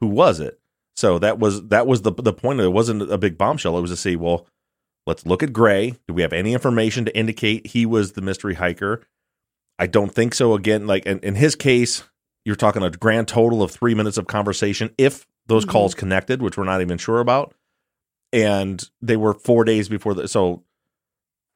who 0.00 0.06
was 0.06 0.40
it? 0.40 0.58
So 0.94 1.18
that 1.18 1.38
was 1.38 1.68
that 1.68 1.86
was 1.86 2.02
the 2.02 2.12
the 2.12 2.32
point. 2.32 2.60
It. 2.60 2.72
wasn't 2.72 3.10
a 3.10 3.18
big 3.18 3.36
bombshell. 3.36 3.76
It 3.76 3.82
was 3.82 3.90
to 3.90 3.96
say, 3.96 4.16
well, 4.16 4.46
let's 5.06 5.26
look 5.26 5.42
at 5.42 5.52
Gray. 5.52 5.94
Do 6.08 6.14
we 6.14 6.22
have 6.22 6.32
any 6.32 6.54
information 6.54 7.04
to 7.04 7.16
indicate 7.16 7.66
he 7.66 7.84
was 7.84 8.12
the 8.12 8.22
mystery 8.22 8.54
hiker? 8.54 9.02
I 9.78 9.86
don't 9.86 10.14
think 10.14 10.34
so. 10.34 10.54
Again, 10.54 10.86
like 10.86 11.04
in, 11.06 11.18
in 11.20 11.34
his 11.34 11.54
case, 11.54 12.04
you're 12.44 12.56
talking 12.56 12.82
a 12.82 12.90
grand 12.90 13.28
total 13.28 13.62
of 13.62 13.70
three 13.70 13.94
minutes 13.94 14.16
of 14.18 14.26
conversation 14.26 14.90
if 14.98 15.26
those 15.46 15.64
Mhm. 15.64 15.70
calls 15.70 15.94
connected, 15.94 16.40
which 16.42 16.56
we're 16.56 16.64
not 16.64 16.80
even 16.80 16.98
sure 16.98 17.20
about. 17.20 17.54
And 18.32 18.82
they 19.00 19.16
were 19.16 19.34
four 19.34 19.64
days 19.64 19.88
before 19.88 20.14
the 20.14 20.28
so 20.28 20.62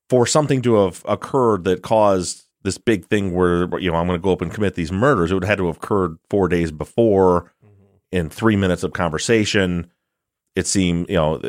for 0.08 0.26
something 0.26 0.62
to 0.62 0.74
have 0.74 1.02
occurred 1.06 1.64
that 1.64 1.82
caused 1.82 2.44
this 2.62 2.78
big 2.78 3.06
thing 3.06 3.32
where 3.34 3.68
you 3.78 3.90
know 3.90 3.96
I'm 3.96 4.06
going 4.06 4.18
to 4.18 4.22
go 4.22 4.32
up 4.32 4.42
and 4.42 4.52
commit 4.52 4.74
these 4.74 4.92
murders, 4.92 5.30
it 5.30 5.34
would 5.34 5.44
have 5.44 5.48
had 5.50 5.58
to 5.58 5.66
have 5.66 5.76
occurred 5.76 6.16
four 6.28 6.48
days 6.48 6.70
before 6.70 7.52
in 8.12 8.28
three 8.28 8.56
minutes 8.56 8.82
of 8.82 8.92
conversation. 8.92 9.90
It 10.56 10.66
seemed 10.66 11.08
you 11.08 11.16
know 11.16 11.40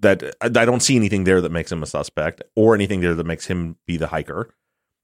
that 0.00 0.34
I 0.40 0.48
don't 0.48 0.80
see 0.82 0.96
anything 0.96 1.24
there 1.24 1.40
that 1.40 1.52
makes 1.52 1.70
him 1.72 1.82
a 1.82 1.86
suspect 1.86 2.42
or 2.56 2.74
anything 2.74 3.00
there 3.00 3.14
that 3.14 3.26
makes 3.26 3.46
him 3.46 3.76
be 3.86 3.96
the 3.96 4.08
hiker. 4.08 4.50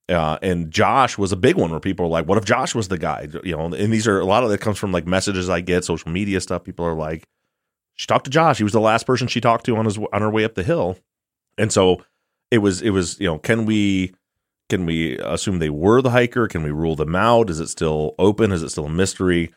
Uh, 0.09 0.39
and 0.41 0.71
Josh 0.71 1.19
was 1.19 1.33
a 1.33 1.37
big 1.37 1.57
one 1.57 1.71
where 1.71 1.81
people 1.81 2.07
are 2.07 2.09
like, 2.09 2.27
"What 2.27 2.39
if 2.39 2.45
Josh 2.45 2.75
was 2.75 2.89
the 2.89 2.99
guy?" 2.99 3.29
You 3.43 3.57
know, 3.57 3.65
and 3.73 3.93
these 3.93 4.07
are 4.07 4.21
a 4.21 4.25
lot 4.25 4.45
of 4.45 4.51
that 4.51 4.61
comes 4.61 4.79
from 4.79 4.93
like 4.93 5.07
messages 5.07 5.51
I 5.51 5.61
get, 5.61 5.85
social 5.85 6.11
media 6.11 6.41
stuff. 6.41 6.63
People 6.65 6.85
are 6.85 6.95
like, 6.95 7.27
"She 7.95 8.07
talked 8.07 8.27
to 8.27 8.31
Josh. 8.31 8.59
He 8.59 8.65
was 8.65 8.73
the 8.73 8.81
last 8.81 9.07
person 9.07 9.27
she 9.27 9.41
talked 9.41 9.67
to 9.67 9.77
on 9.77 9.85
his 9.85 9.99
on 9.99 10.23
her 10.23 10.31
way 10.31 10.45
up 10.45 10.55
the 10.55 10.63
hill," 10.63 10.99
and 11.59 11.73
so 11.73 12.05
it 12.51 12.59
was. 12.59 12.83
It 12.83 12.91
was 12.91 13.19
you 13.19 13.27
know, 13.27 13.39
can 13.39 13.67
we 13.67 14.15
can 14.69 14.87
we 14.87 15.19
assume 15.19 15.59
they 15.59 15.71
were 15.71 16.03
the 16.03 16.11
hiker? 16.11 16.49
Can 16.49 16.63
we 16.63 16.71
rule 16.71 16.97
them 16.97 17.15
out? 17.15 17.51
Is 17.51 17.61
it 17.61 17.69
still 17.69 18.15
open? 18.19 18.53
Is 18.53 18.63
it 18.63 18.71
still 18.71 18.87
a 18.87 18.91
mystery? 18.91 19.53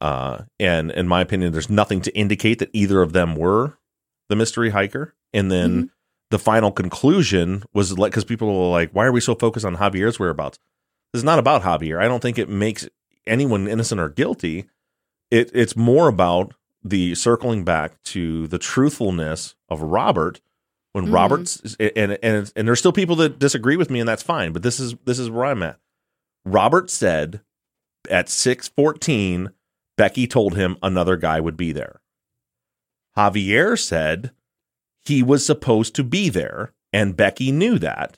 Uh, 0.00 0.42
and 0.58 0.90
in 0.90 1.08
my 1.08 1.20
opinion, 1.20 1.52
there's 1.52 1.70
nothing 1.70 2.00
to 2.02 2.16
indicate 2.16 2.58
that 2.58 2.70
either 2.72 3.02
of 3.02 3.12
them 3.12 3.36
were 3.36 3.78
the 4.28 4.36
mystery 4.36 4.70
hiker. 4.70 5.14
And 5.32 5.50
then 5.50 5.90
the 6.34 6.38
final 6.40 6.72
conclusion 6.72 7.62
was 7.72 7.96
like, 7.96 8.10
because 8.10 8.24
people 8.24 8.48
were 8.48 8.68
like, 8.72 8.90
why 8.90 9.06
are 9.06 9.12
we 9.12 9.20
so 9.20 9.36
focused 9.36 9.64
on 9.64 9.76
Javier's 9.76 10.18
whereabouts? 10.18 10.58
This 11.12 11.20
is 11.20 11.24
not 11.24 11.38
about 11.38 11.62
Javier. 11.62 12.02
I 12.02 12.08
don't 12.08 12.18
think 12.20 12.38
it 12.40 12.48
makes 12.48 12.88
anyone 13.24 13.68
innocent 13.68 14.00
or 14.00 14.08
guilty. 14.08 14.64
It, 15.30 15.52
it's 15.54 15.76
more 15.76 16.08
about 16.08 16.54
the 16.82 17.14
circling 17.14 17.62
back 17.64 18.02
to 18.14 18.48
the 18.48 18.58
truthfulness 18.58 19.54
of 19.68 19.80
Robert 19.80 20.40
when 20.92 21.06
Mhm. 21.06 21.14
Robert's 21.14 21.76
and 21.78 22.18
and 22.22 22.52
and 22.56 22.66
there's 22.68 22.80
still 22.80 22.92
people 22.92 23.14
that 23.16 23.38
disagree 23.38 23.76
with 23.76 23.90
me 23.90 24.00
and 24.00 24.08
that's 24.08 24.22
fine 24.22 24.52
but 24.52 24.62
this 24.62 24.78
is 24.80 24.94
this 25.04 25.18
is 25.20 25.30
where 25.30 25.46
I'm 25.46 25.62
at. 25.62 25.78
Robert 26.44 26.90
said 26.90 27.40
at 28.10 28.26
6:14 28.28 29.52
Becky 29.96 30.26
told 30.26 30.56
him 30.56 30.76
another 30.82 31.16
guy 31.16 31.38
would 31.40 31.56
be 31.56 31.72
there. 31.72 32.00
Javier 33.16 33.78
said 33.78 34.32
he 35.04 35.22
was 35.22 35.44
supposed 35.44 35.94
to 35.96 36.04
be 36.04 36.28
there 36.28 36.72
and 36.92 37.16
Becky 37.16 37.52
knew 37.52 37.78
that. 37.78 38.16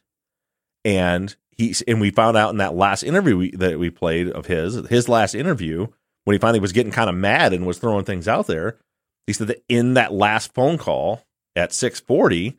And 0.85 1.35
he 1.51 1.75
and 1.89 2.01
we 2.01 2.11
found 2.11 2.37
out 2.37 2.51
in 2.51 2.59
that 2.59 2.77
last 2.77 3.03
interview 3.03 3.37
we, 3.37 3.51
that 3.53 3.79
we 3.79 3.91
played 3.91 4.29
of 4.31 4.47
his 4.47 4.87
his 4.89 5.09
last 5.09 5.35
interview 5.35 5.89
when 6.25 6.35
he 6.35 6.39
finally 6.39 6.61
was 6.61 6.73
getting 6.73 6.93
kind 6.93 7.09
of 7.09 7.17
mad 7.17 7.53
and 7.53 7.67
was 7.67 7.79
throwing 7.79 8.05
things 8.05 8.29
out 8.29 8.47
there. 8.47 8.79
He 9.27 9.33
said 9.33 9.49
that 9.49 9.65
in 9.69 9.95
that 9.95 10.13
last 10.13 10.55
phone 10.55 10.79
call 10.79 11.23
at 11.57 11.71
6:40 11.71 12.57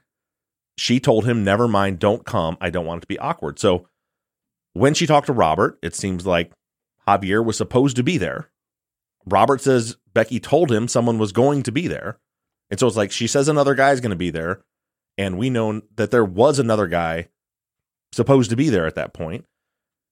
she 0.79 0.99
told 0.99 1.25
him 1.25 1.43
never 1.43 1.67
mind 1.67 1.99
don't 1.99 2.25
come 2.25 2.57
I 2.59 2.69
don't 2.69 2.85
want 2.85 2.99
it 2.99 3.01
to 3.01 3.07
be 3.07 3.19
awkward. 3.19 3.59
So 3.59 3.87
when 4.73 4.93
she 4.93 5.07
talked 5.07 5.27
to 5.27 5.33
Robert, 5.33 5.79
it 5.81 5.95
seems 5.95 6.25
like 6.25 6.51
Javier 7.07 7.43
was 7.43 7.57
supposed 7.57 7.95
to 7.95 8.03
be 8.03 8.17
there. 8.17 8.49
Robert 9.25 9.61
says 9.61 9.97
Becky 10.13 10.39
told 10.39 10.71
him 10.71 10.87
someone 10.87 11.17
was 11.17 11.31
going 11.31 11.63
to 11.63 11.71
be 11.71 11.87
there. 11.87 12.17
And 12.69 12.79
so 12.79 12.87
it's 12.87 12.97
like 12.97 13.11
she 13.11 13.27
says 13.27 13.47
another 13.47 13.75
guy's 13.75 14.01
going 14.01 14.09
to 14.11 14.15
be 14.15 14.29
there. 14.29 14.61
And 15.17 15.37
we 15.37 15.49
know 15.49 15.81
that 15.95 16.11
there 16.11 16.25
was 16.25 16.59
another 16.59 16.87
guy 16.87 17.29
supposed 18.11 18.49
to 18.49 18.55
be 18.55 18.69
there 18.69 18.85
at 18.85 18.95
that 18.95 19.13
point. 19.13 19.45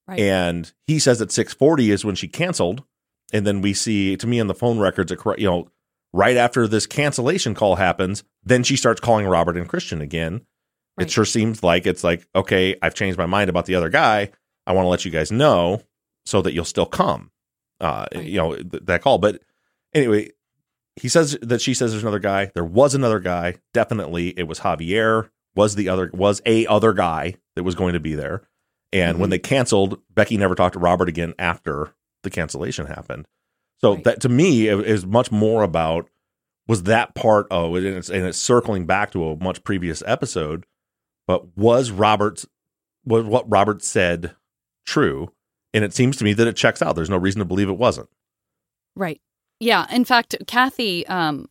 Right. 0.07 0.19
And 0.19 0.71
he 0.87 0.99
says 0.99 1.21
at 1.21 1.31
640 1.31 1.91
is 1.91 2.05
when 2.05 2.15
she 2.15 2.27
canceled. 2.27 2.83
And 3.33 3.45
then 3.45 3.61
we 3.61 3.73
see, 3.73 4.15
to 4.17 4.27
me 4.27 4.39
on 4.39 4.47
the 4.47 4.53
phone 4.55 4.79
records, 4.79 5.11
you 5.37 5.47
know, 5.47 5.67
right 6.13 6.37
after 6.37 6.67
this 6.67 6.85
cancellation 6.85 7.53
call 7.55 7.75
happens, 7.75 8.23
then 8.43 8.63
she 8.63 8.75
starts 8.77 9.01
calling 9.01 9.27
Robert 9.27 9.57
and 9.57 9.67
Christian 9.67 10.01
again. 10.01 10.45
Right. 10.97 11.07
It 11.07 11.11
sure 11.11 11.25
seems 11.25 11.61
like 11.63 11.85
it's 11.85 12.03
like, 12.03 12.25
okay, 12.35 12.75
I've 12.81 12.93
changed 12.95 13.17
my 13.17 13.25
mind 13.25 13.49
about 13.49 13.65
the 13.65 13.75
other 13.75 13.89
guy. 13.89 14.31
I 14.65 14.73
want 14.73 14.85
to 14.85 14.89
let 14.89 15.05
you 15.05 15.11
guys 15.11 15.31
know 15.31 15.81
so 16.25 16.41
that 16.41 16.53
you'll 16.53 16.65
still 16.65 16.85
come. 16.85 17.31
Uh, 17.81 18.05
Right. 18.15 18.23
you 18.25 18.37
know, 18.37 18.55
th- 18.55 18.83
that 18.85 19.01
call. 19.01 19.17
But 19.17 19.41
anyway, 19.93 20.29
he 20.95 21.09
says 21.09 21.37
that 21.41 21.61
she 21.61 21.73
says 21.73 21.91
there's 21.91 22.03
another 22.03 22.19
guy. 22.19 22.51
There 22.53 22.63
was 22.65 22.95
another 22.95 23.19
guy. 23.19 23.55
Definitely, 23.73 24.29
it 24.37 24.43
was 24.47 24.59
Javier. 24.61 25.29
Was 25.55 25.75
the 25.75 25.89
other 25.89 26.09
was 26.13 26.41
a 26.45 26.65
other 26.67 26.93
guy 26.93 27.35
that 27.55 27.63
was 27.63 27.75
going 27.75 27.93
to 27.93 27.99
be 27.99 28.13
there. 28.15 28.47
And 28.93 29.19
when 29.19 29.27
Mhm. 29.27 29.31
they 29.31 29.39
canceled, 29.39 30.01
Becky 30.13 30.37
never 30.37 30.55
talked 30.55 30.73
to 30.73 30.79
Robert 30.79 31.09
again 31.09 31.33
after 31.39 31.93
the 32.23 32.29
cancellation 32.29 32.85
happened. 32.87 33.25
So 33.81 33.95
Right. 33.95 34.03
that 34.05 34.21
to 34.21 34.29
me 34.29 34.67
is 34.67 35.05
much 35.05 35.31
more 35.31 35.63
about 35.63 36.09
was 36.67 36.83
that 36.83 37.13
part 37.13 37.45
of 37.51 37.75
it, 37.75 37.85
and 37.85 37.95
it's, 37.97 38.09
and 38.09 38.25
it's 38.25 38.37
circling 38.37 38.85
back 38.85 39.11
to 39.11 39.29
a 39.29 39.37
much 39.43 39.63
previous 39.63 40.01
episode. 40.05 40.65
But 41.27 41.57
was 41.57 41.91
Robert's 41.91 42.45
was 43.05 43.23
what 43.25 43.49
Robert 43.49 43.83
said 43.83 44.35
true? 44.85 45.31
And 45.73 45.83
it 45.83 45.93
seems 45.93 46.15
to 46.17 46.23
me 46.23 46.33
that 46.33 46.47
it 46.47 46.55
checks 46.55 46.81
out. 46.81 46.95
There's 46.95 47.09
no 47.09 47.17
reason 47.17 47.39
to 47.39 47.45
believe 47.45 47.69
it 47.69 47.77
wasn't. 47.77 48.09
Right. 48.95 49.21
Yeah. 49.59 49.85
In 49.91 50.05
fact, 50.05 50.35
Kathy, 50.47 51.05
um, 51.07 51.47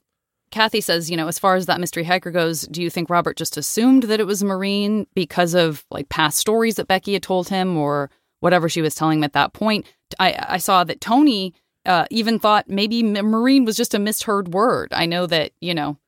Kathy 0.50 0.80
says, 0.80 1.10
you 1.10 1.16
know, 1.16 1.26
as 1.26 1.38
far 1.38 1.56
as 1.56 1.66
that 1.66 1.80
mystery 1.80 2.04
hiker 2.04 2.30
goes, 2.30 2.62
do 2.68 2.82
you 2.82 2.90
think 2.90 3.10
Robert 3.10 3.36
just 3.36 3.56
assumed 3.56 4.04
that 4.04 4.20
it 4.20 4.26
was 4.26 4.44
Marine 4.44 5.06
because 5.14 5.54
of 5.54 5.84
like 5.90 6.08
past 6.08 6.38
stories 6.38 6.76
that 6.76 6.86
Becky 6.86 7.14
had 7.14 7.22
told 7.22 7.48
him 7.48 7.76
or 7.76 8.10
whatever 8.40 8.68
she 8.68 8.82
was 8.82 8.94
telling 8.94 9.18
him 9.18 9.24
at 9.24 9.32
that 9.32 9.52
point? 9.52 9.86
I, 10.20 10.36
I 10.48 10.58
saw 10.58 10.84
that 10.84 11.00
Tony 11.00 11.54
uh, 11.86 12.06
even 12.10 12.38
thought 12.38 12.68
maybe 12.68 13.02
Marine 13.02 13.64
was 13.64 13.76
just 13.76 13.94
a 13.94 13.98
misheard 13.98 14.54
word. 14.54 14.92
I 14.92 15.06
know 15.06 15.26
that, 15.26 15.52
you 15.60 15.74
know, 15.74 15.98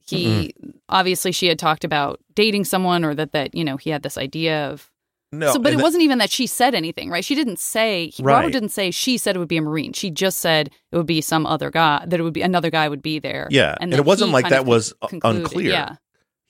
he 0.00 0.54
obviously 0.88 1.30
she 1.30 1.46
had 1.46 1.58
talked 1.58 1.84
about 1.84 2.20
dating 2.34 2.64
someone 2.64 3.04
or 3.04 3.14
that, 3.14 3.32
that, 3.32 3.54
you 3.54 3.64
know, 3.64 3.76
he 3.76 3.90
had 3.90 4.02
this 4.02 4.18
idea 4.18 4.68
of 4.70 4.90
No, 5.32 5.52
so, 5.52 5.58
but 5.60 5.72
it 5.72 5.76
that- 5.76 5.82
wasn't 5.82 6.02
even 6.02 6.18
that 6.18 6.30
she 6.30 6.46
said 6.46 6.74
anything, 6.74 7.08
right? 7.08 7.24
She 7.24 7.34
didn't 7.34 7.58
say 7.60 8.08
he- 8.08 8.22
Right. 8.22 8.34
Robert 8.34 8.52
didn't 8.52 8.70
say 8.70 8.90
she 8.90 9.16
said 9.16 9.36
it 9.36 9.38
would 9.38 9.48
be 9.48 9.58
a 9.58 9.62
Marine. 9.62 9.92
She 9.92 10.10
just 10.10 10.40
said 10.40 10.70
it 10.90 10.96
would 10.96 11.06
be 11.06 11.20
some 11.20 11.46
other 11.46 11.70
guy. 11.70 12.04
That 12.06 12.18
it 12.18 12.22
would 12.24 12.32
be 12.32 12.42
another 12.42 12.70
guy 12.70 12.88
would 12.88 13.02
be 13.02 13.18
there. 13.20 13.46
Yeah, 13.50 13.76
and, 13.80 13.92
then 13.92 14.00
it 14.00 14.04
wasn't 14.06 14.32
like 14.32 14.48
that 14.48 14.66
was 14.66 14.92
concluded. 15.08 15.42
unclear. 15.42 15.70
Yeah, 15.70 15.96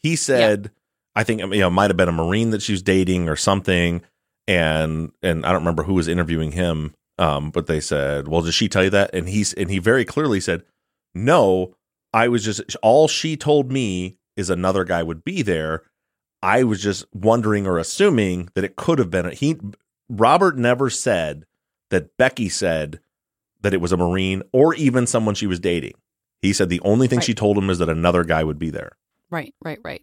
he 0.02 0.16
said 0.16 0.70
i 1.16 1.24
think 1.24 1.40
you 1.40 1.46
know 1.48 1.66
it 1.66 1.70
might 1.70 1.90
have 1.90 1.96
been 1.96 2.08
a 2.08 2.12
marine 2.12 2.50
that 2.50 2.62
she 2.62 2.72
was 2.72 2.82
dating 2.84 3.28
or 3.28 3.34
something 3.34 4.00
and 4.46 5.10
and 5.22 5.44
i 5.44 5.48
don't 5.50 5.60
remember 5.62 5.82
who 5.82 5.94
was 5.94 6.06
interviewing 6.08 6.52
him 6.52 6.94
um 7.18 7.50
but 7.50 7.66
they 7.66 7.80
said 7.80 8.28
well 8.28 8.40
did 8.42 8.54
she 8.54 8.68
tell 8.68 8.84
you 8.84 8.90
that 8.90 9.10
and 9.12 9.28
he's 9.28 9.52
and 9.54 9.70
he 9.70 9.78
very 9.80 10.04
clearly 10.04 10.40
said 10.40 10.62
no 11.14 11.74
i 12.14 12.28
was 12.28 12.44
just 12.44 12.62
all 12.80 13.08
she 13.08 13.36
told 13.36 13.70
me 13.72 14.16
is 14.36 14.48
another 14.50 14.84
guy 14.84 15.02
would 15.02 15.24
be 15.24 15.42
there 15.42 15.82
i 16.42 16.62
was 16.62 16.82
just 16.82 17.04
wondering 17.12 17.66
or 17.66 17.78
assuming 17.78 18.48
that 18.54 18.64
it 18.64 18.76
could 18.76 18.98
have 18.98 19.10
been 19.10 19.26
a, 19.26 19.30
he 19.34 19.56
robert 20.08 20.56
never 20.56 20.90
said 20.90 21.44
that 21.90 22.16
becky 22.16 22.48
said 22.48 23.00
that 23.62 23.74
it 23.74 23.80
was 23.80 23.92
a 23.92 23.96
marine 23.96 24.42
or 24.52 24.74
even 24.74 25.06
someone 25.06 25.34
she 25.34 25.46
was 25.46 25.60
dating 25.60 25.94
he 26.42 26.52
said 26.52 26.68
the 26.68 26.80
only 26.80 27.06
thing 27.06 27.18
Right. 27.18 27.24
she 27.26 27.34
told 27.34 27.58
him 27.58 27.68
is 27.70 27.78
that 27.78 27.88
another 27.88 28.24
guy 28.24 28.42
would 28.44 28.58
be 28.58 28.70
there 28.70 28.92
right, 29.30 29.54
right, 29.62 29.78
right. 29.84 30.02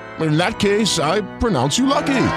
In 0.21 0.37
that 0.37 0.59
case, 0.59 0.99
I 0.99 1.21
pronounce 1.37 1.77
you 1.77 1.85
lucky. 1.87 2.27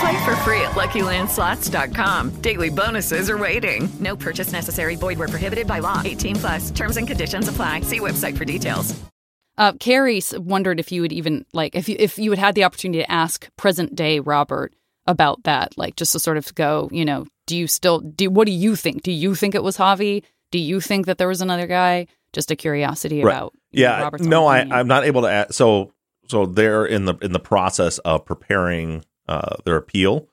Play 0.00 0.24
for 0.24 0.36
free 0.36 0.60
at 0.60 0.72
LuckyLandSlots.com. 0.72 2.30
Daily 2.42 2.68
bonuses 2.68 3.30
are 3.30 3.38
waiting. 3.38 3.88
No 4.00 4.16
purchase 4.16 4.52
necessary. 4.52 4.96
Void 4.96 5.18
where 5.18 5.28
prohibited 5.28 5.66
by 5.66 5.78
law. 5.78 6.02
18 6.04 6.36
plus. 6.36 6.70
Terms 6.70 6.96
and 6.96 7.06
conditions 7.06 7.48
apply. 7.48 7.80
See 7.82 8.00
website 8.00 8.36
for 8.36 8.44
details. 8.44 8.94
Uh, 9.56 9.72
Carrie 9.78 10.20
wondered 10.36 10.80
if 10.80 10.90
you 10.90 11.00
would 11.02 11.12
even 11.12 11.46
like 11.52 11.76
if 11.76 11.88
you 11.88 11.94
if 11.98 12.18
you 12.18 12.30
had 12.30 12.38
had 12.40 12.54
the 12.56 12.64
opportunity 12.64 12.98
to 13.04 13.10
ask 13.10 13.48
present 13.56 13.94
day 13.94 14.18
Robert 14.18 14.74
about 15.06 15.44
that, 15.44 15.78
like 15.78 15.94
just 15.94 16.12
to 16.12 16.18
sort 16.18 16.36
of 16.36 16.52
go, 16.56 16.88
you 16.90 17.04
know, 17.04 17.24
do 17.46 17.56
you 17.56 17.68
still 17.68 18.00
do? 18.00 18.30
What 18.30 18.46
do 18.46 18.52
you 18.52 18.74
think? 18.74 19.02
Do 19.02 19.12
you 19.12 19.36
think 19.36 19.54
it 19.54 19.62
was 19.62 19.76
Javi? 19.76 20.24
Do 20.50 20.58
you 20.58 20.80
think 20.80 21.06
that 21.06 21.18
there 21.18 21.28
was 21.28 21.40
another 21.40 21.68
guy? 21.68 22.08
Just 22.32 22.50
a 22.50 22.56
curiosity 22.56 23.20
about. 23.20 23.52
you 23.70 23.84
know, 23.84 23.90
yeah 23.90 24.02
Robert's 24.02 24.24
no 24.24 24.48
own 24.48 24.72
i 24.72 24.80
i'm 24.80 24.88
not 24.88 25.04
able 25.04 25.22
to 25.22 25.28
add, 25.28 25.54
so 25.54 25.92
so 26.28 26.46
they're 26.46 26.86
in 26.86 27.04
the 27.04 27.14
in 27.22 27.32
the 27.32 27.38
process 27.38 27.98
of 27.98 28.24
preparing 28.24 29.04
uh 29.28 29.56
their 29.64 29.76
appeal 29.76 30.28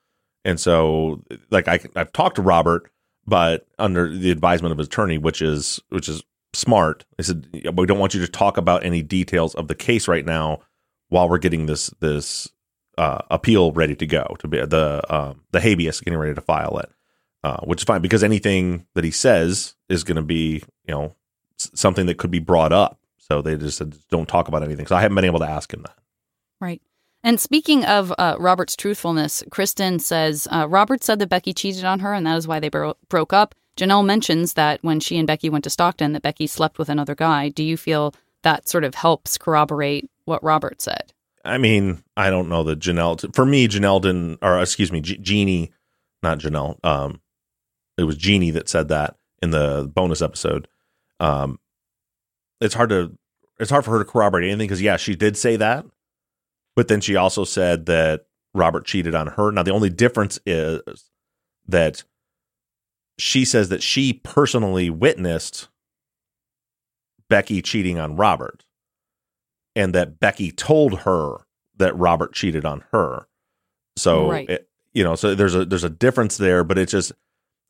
and 0.45 0.59
so 0.59 1.23
like 1.49 1.67
i 1.67 1.79
i've 1.95 2.13
talked 2.13 2.35
to 2.35 2.41
robert 2.41 2.91
but 3.25 3.67
under 3.79 4.15
the 4.15 4.31
advisement 4.31 4.71
of 4.71 4.77
his 4.77 4.87
attorney 4.87 5.17
which 5.17 5.41
is 5.41 5.79
which 5.89 6.09
is 6.09 6.23
smart 6.53 7.05
they 7.17 7.23
said 7.23 7.47
we 7.73 7.85
don't 7.85 7.99
want 7.99 8.13
you 8.13 8.19
to 8.19 8.27
talk 8.27 8.57
about 8.57 8.83
any 8.83 9.01
details 9.01 9.55
of 9.55 9.67
the 9.67 9.75
case 9.75 10.07
right 10.07 10.25
now 10.25 10.59
while 11.09 11.29
we're 11.29 11.37
getting 11.37 11.65
this 11.65 11.87
this 11.99 12.49
uh 12.97 13.19
appeal 13.29 13.71
ready 13.71 13.95
to 13.95 14.05
go 14.05 14.35
to 14.39 14.47
be 14.47 14.59
the 14.65 15.01
um 15.09 15.41
the 15.51 15.61
habeas 15.61 16.01
getting 16.01 16.19
ready 16.19 16.33
to 16.33 16.41
file 16.41 16.77
it 16.77 16.91
uh, 17.43 17.57
which 17.63 17.81
is 17.81 17.85
fine 17.85 18.01
because 18.01 18.23
anything 18.23 18.85
that 18.93 19.03
he 19.03 19.11
says 19.11 19.75
is 19.89 20.03
going 20.03 20.15
to 20.15 20.21
be, 20.21 20.63
you 20.85 20.93
know, 20.93 21.15
something 21.57 22.05
that 22.05 22.17
could 22.17 22.31
be 22.31 22.39
brought 22.39 22.71
up. 22.71 22.99
So 23.21 23.41
they 23.41 23.55
just 23.55 23.77
said, 23.77 23.95
don't 24.09 24.27
talk 24.27 24.47
about 24.47 24.63
anything. 24.63 24.87
So 24.87 24.95
I 24.95 25.01
haven't 25.01 25.15
been 25.15 25.25
able 25.25 25.39
to 25.39 25.49
ask 25.49 25.73
him 25.73 25.83
that. 25.83 25.97
Right. 26.59 26.81
And 27.23 27.39
speaking 27.39 27.85
of 27.85 28.11
uh, 28.17 28.35
Robert's 28.39 28.75
truthfulness, 28.75 29.43
Kristen 29.51 29.99
says 29.99 30.47
uh, 30.51 30.67
Robert 30.67 31.03
said 31.03 31.19
that 31.19 31.29
Becky 31.29 31.53
cheated 31.53 31.85
on 31.85 31.99
her, 31.99 32.13
and 32.13 32.25
that 32.25 32.37
is 32.37 32.47
why 32.47 32.59
they 32.59 32.69
bro- 32.69 32.97
broke 33.09 33.31
up. 33.31 33.53
Janelle 33.77 34.05
mentions 34.05 34.53
that 34.53 34.83
when 34.83 34.99
she 34.99 35.17
and 35.17 35.27
Becky 35.27 35.49
went 35.49 35.63
to 35.63 35.69
Stockton, 35.69 36.13
that 36.13 36.23
Becky 36.23 36.47
slept 36.47 36.77
with 36.77 36.89
another 36.89 37.15
guy. 37.15 37.49
Do 37.49 37.63
you 37.63 37.77
feel 37.77 38.13
that 38.43 38.67
sort 38.67 38.83
of 38.83 38.95
helps 38.95 39.37
corroborate 39.37 40.09
what 40.25 40.43
Robert 40.43 40.81
said? 40.81 41.13
I 41.45 41.57
mean, 41.57 42.03
I 42.17 42.29
don't 42.29 42.49
know 42.49 42.63
that 42.63 42.79
Janelle, 42.79 43.33
for 43.33 43.45
me, 43.45 43.67
Janelle 43.67 44.01
didn't, 44.01 44.39
or 44.41 44.59
excuse 44.59 44.91
me, 44.91 45.01
G- 45.01 45.17
Jeannie, 45.17 45.71
not 46.21 46.39
Janelle. 46.39 46.83
Um, 46.83 47.21
it 47.97 48.03
was 48.03 48.17
Jeannie 48.17 48.51
that 48.51 48.69
said 48.69 48.89
that 48.89 49.15
in 49.41 49.51
the 49.51 49.89
bonus 49.93 50.21
episode. 50.21 50.67
Um, 51.19 51.59
it's 52.61 52.73
hard 52.73 52.89
to, 52.89 53.17
it's 53.59 53.71
hard 53.71 53.83
for 53.83 53.91
her 53.91 53.99
to 53.99 54.05
corroborate 54.09 54.45
anything 54.45 54.67
because, 54.67 54.81
yeah, 54.81 54.97
she 54.97 55.15
did 55.15 55.35
say 55.37 55.55
that. 55.57 55.85
But 56.75 56.87
then 56.87 57.01
she 57.01 57.15
also 57.15 57.43
said 57.43 57.85
that 57.87 58.25
Robert 58.53 58.85
cheated 58.85 59.13
on 59.15 59.27
her. 59.27 59.51
Now, 59.51 59.63
the 59.63 59.73
only 59.73 59.89
difference 59.89 60.39
is 60.45 60.81
that 61.67 62.03
she 63.17 63.45
says 63.45 63.69
that 63.69 63.83
she 63.83 64.13
personally 64.13 64.89
witnessed 64.89 65.67
Becky 67.29 67.61
cheating 67.61 67.99
on 67.99 68.15
Robert 68.15 68.65
and 69.75 69.93
that 69.95 70.19
Becky 70.19 70.51
told 70.51 70.99
her 71.01 71.45
that 71.77 71.97
Robert 71.97 72.33
cheated 72.33 72.65
on 72.65 72.83
her. 72.91 73.27
So, 73.97 74.29
Right. 74.29 74.49
it, 74.49 74.69
you 74.93 75.03
know, 75.03 75.15
so 75.15 75.35
there's 75.35 75.55
a 75.55 75.63
there's 75.65 75.83
a 75.85 75.89
difference 75.89 76.37
there, 76.37 76.63
but 76.63 76.77
it's 76.77 76.91
just 76.91 77.13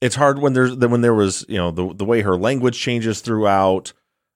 it's 0.02 0.16
hard 0.16 0.40
when 0.40 0.54
there's 0.54 0.76
when 0.76 1.02
there 1.02 1.14
was 1.14 1.46
you 1.48 1.58
know 1.58 1.70
the 1.70 1.94
the 1.94 2.06
way 2.06 2.22
her 2.22 2.36
language 2.36 2.80
changes 2.80 3.22
throughout, 3.22 3.94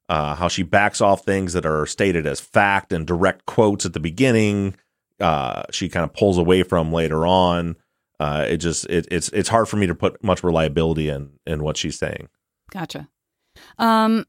uh, 0.10 0.36
how 0.36 0.48
she 0.48 0.63
backs 0.63 1.02
off 1.02 1.24
things 1.26 1.54
that 1.54 1.65
are 1.65 1.86
stated 1.86 2.26
as 2.28 2.39
fact 2.39 2.94
and 2.94 3.08
direct 3.08 3.46
quotes 3.46 3.86
at 3.86 3.94
the 3.94 4.00
beginning. 4.00 4.76
Uh, 5.20 5.63
she 5.72 5.89
kind 5.89 6.04
of 6.04 6.13
pulls 6.13 6.38
away 6.38 6.63
from 6.63 6.91
later 6.91 7.26
on. 7.26 7.76
Uh, 8.20 8.46
it 8.48 8.58
just 8.58 8.86
it, 8.88 9.08
it's 9.12 9.30
it's 9.30 9.50
hard 9.50 9.68
for 9.68 9.78
me 9.78 9.88
to 9.88 9.96
put 9.96 10.24
much 10.24 10.44
reliability 10.44 11.10
in 11.10 11.32
in 11.46 11.63
what 11.63 11.78
she's 11.78 11.98
saying. 11.98 12.28
Gotcha. 12.72 13.08
Um, 13.78 14.26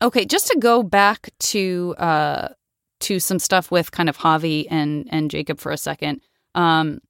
okay, 0.00 0.24
just 0.24 0.48
to 0.48 0.58
go 0.58 0.82
back 0.82 1.30
to 1.38 1.94
uh, 1.98 2.48
to 3.00 3.20
some 3.20 3.38
stuff 3.38 3.70
with 3.70 3.92
kind 3.92 4.08
of 4.08 4.18
Javi 4.18 4.66
and 4.70 5.08
and 5.10 5.30
Jacob 5.30 5.60
for 5.60 5.70
a 5.72 5.76
second. 5.76 6.20
Um, 6.54 7.00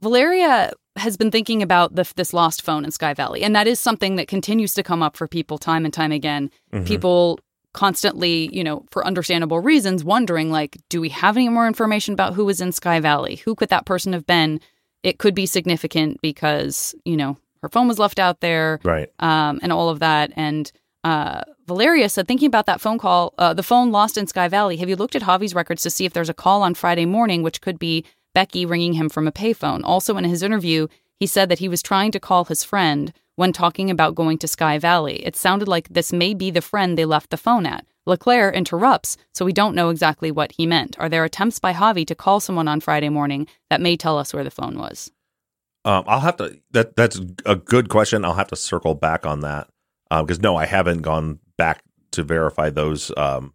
Valeria 0.00 0.72
has 0.96 1.16
been 1.16 1.30
thinking 1.30 1.62
about 1.62 1.94
the, 1.94 2.10
this 2.16 2.32
lost 2.32 2.62
phone 2.62 2.84
in 2.84 2.90
Sky 2.90 3.14
Valley, 3.14 3.42
and 3.42 3.54
that 3.54 3.66
is 3.68 3.78
something 3.78 4.16
that 4.16 4.28
continues 4.28 4.74
to 4.74 4.82
come 4.82 5.02
up 5.02 5.16
for 5.16 5.28
people 5.28 5.58
time 5.58 5.84
and 5.84 5.94
time 5.94 6.10
again. 6.12 6.50
Mhm. 6.72 6.86
People 6.86 7.38
constantly, 7.72 8.54
you 8.54 8.64
know, 8.64 8.84
for 8.90 9.06
understandable 9.06 9.60
reasons, 9.60 10.04
wondering 10.04 10.50
like, 10.50 10.76
do 10.88 11.00
we 11.00 11.08
have 11.10 11.36
any 11.36 11.48
more 11.48 11.66
information 11.66 12.12
about 12.14 12.34
who 12.34 12.44
was 12.44 12.60
in 12.60 12.72
Sky 12.72 13.00
Valley? 13.00 13.36
Who 13.36 13.54
could 13.54 13.68
that 13.70 13.86
person 13.86 14.12
have 14.12 14.26
been? 14.26 14.60
It 15.02 15.18
could 15.18 15.34
be 15.34 15.46
significant 15.46 16.20
because 16.20 16.94
you 17.04 17.16
know 17.16 17.38
her 17.62 17.68
phone 17.68 17.88
was 17.88 17.98
left 17.98 18.18
out 18.18 18.40
there, 18.40 18.80
Right. 18.84 19.10
um, 19.18 19.60
and 19.62 19.72
all 19.72 19.88
of 19.88 20.00
that. 20.00 20.32
And 20.36 20.70
uh, 21.04 21.42
Valeria 21.66 22.08
said, 22.08 22.26
thinking 22.26 22.46
about 22.46 22.66
that 22.66 22.80
phone 22.80 22.98
call, 22.98 23.32
uh, 23.38 23.54
the 23.54 23.62
phone 23.62 23.90
lost 23.92 24.16
in 24.18 24.26
Sky 24.26 24.48
Valley. 24.48 24.76
Have 24.78 24.88
you 24.88 24.96
looked 24.96 25.16
at 25.16 25.22
Javi's 25.22 25.54
records 25.54 25.82
to 25.82 25.90
see 25.90 26.04
if 26.04 26.12
there's 26.12 26.28
a 26.28 26.34
call 26.34 26.62
on 26.62 26.74
Friday 26.74 27.06
morning, 27.06 27.42
which 27.42 27.60
could 27.60 27.78
be 27.78 28.04
Becky 28.34 28.66
ringing 28.66 28.94
him 28.94 29.08
from 29.08 29.26
a 29.26 29.32
payphone? 29.32 29.80
Also, 29.84 30.16
in 30.16 30.24
his 30.24 30.42
interview, 30.42 30.88
he 31.18 31.26
said 31.26 31.48
that 31.48 31.58
he 31.60 31.68
was 31.68 31.82
trying 31.82 32.10
to 32.12 32.20
call 32.20 32.44
his 32.46 32.64
friend 32.64 33.12
when 33.40 33.54
talking 33.54 33.88
about 33.88 34.14
going 34.14 34.36
to 34.36 34.46
Sky 34.46 34.76
Valley. 34.76 35.24
It 35.24 35.34
sounded 35.34 35.66
like 35.66 35.88
this 35.88 36.12
may 36.12 36.34
be 36.34 36.50
the 36.50 36.60
friend 36.60 36.98
they 36.98 37.06
left 37.06 37.30
the 37.30 37.38
phone 37.38 37.64
at. 37.64 37.86
Leclerc 38.04 38.54
interrupts, 38.54 39.16
so 39.32 39.46
we 39.46 39.54
don't 39.54 39.74
know 39.74 39.88
exactly 39.88 40.30
what 40.30 40.52
he 40.52 40.66
meant. 40.66 40.94
Are 40.98 41.08
there 41.08 41.24
attempts 41.24 41.58
by 41.58 41.72
Javi 41.72 42.06
to 42.08 42.14
call 42.14 42.40
someone 42.40 42.68
on 42.68 42.80
Friday 42.80 43.08
morning 43.08 43.46
that 43.70 43.80
may 43.80 43.96
tell 43.96 44.18
us 44.18 44.34
where 44.34 44.44
the 44.44 44.50
phone 44.50 44.76
was? 44.78 45.10
Um, 45.86 46.04
I'll 46.06 46.20
have 46.20 46.36
to. 46.36 46.60
That 46.72 46.96
that's 46.96 47.18
a 47.46 47.56
good 47.56 47.88
question. 47.88 48.26
I'll 48.26 48.34
have 48.34 48.48
to 48.48 48.56
circle 48.56 48.94
back 48.94 49.24
on 49.24 49.40
that 49.40 49.70
because 50.10 50.40
no, 50.40 50.56
I 50.56 50.66
haven't 50.66 51.00
gone 51.00 51.38
back 51.56 51.82
to 52.10 52.22
verify 52.22 52.68
those 52.68 53.10
um, 53.16 53.54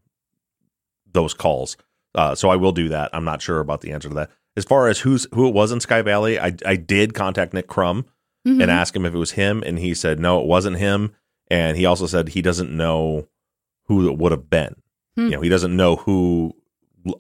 those 1.12 1.36
calls. 1.36 1.78
Uh, 2.16 2.34
so 2.34 2.50
I 2.50 2.56
will 2.56 2.72
do 2.72 2.90
that. 2.90 3.12
I'm 3.14 3.26
not 3.26 3.44
sure 3.44 3.60
about 3.60 3.82
the 3.82 3.92
answer 3.92 4.10
to 4.10 4.16
that. 4.16 4.32
As 4.58 4.66
far 4.66 4.88
as 4.88 5.02
who's 5.02 5.28
who 5.36 5.48
it 5.48 5.54
was 5.54 5.72
in 5.72 5.80
Sky 5.80 6.02
Valley, 6.02 6.40
I 6.40 6.56
I 6.66 6.76
did 6.76 7.14
contact 7.14 7.54
Nick 7.54 7.68
Crum 7.68 8.06
Mhm. 8.46 8.62
and 8.62 8.72
ask 8.72 8.96
him 8.96 9.06
if 9.06 9.14
it 9.14 9.18
was 9.18 9.32
him, 9.32 9.64
and 9.66 9.80
he 9.80 9.94
said 9.94 10.20
no, 10.20 10.40
it 10.40 10.46
wasn't 10.46 10.78
him. 10.78 11.14
And 11.50 11.78
he 11.78 11.86
also 11.86 12.06
said 12.08 12.30
he 12.30 12.42
doesn't 12.42 12.76
know 12.76 13.28
who 13.86 14.10
it 14.10 14.18
would 14.18 14.32
have 14.32 14.50
been. 14.50 14.76
Hmm. 15.16 15.26
You 15.26 15.30
know, 15.32 15.42
he 15.42 15.50
doesn't 15.50 15.76
know 15.76 15.96
who 15.98 16.56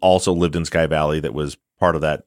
also 0.01 0.33
lived 0.33 0.55
in 0.55 0.65
Sky 0.65 0.87
Valley 0.87 1.19
that 1.19 1.33
was 1.33 1.57
part 1.79 1.95
of 1.95 2.01
that, 2.01 2.25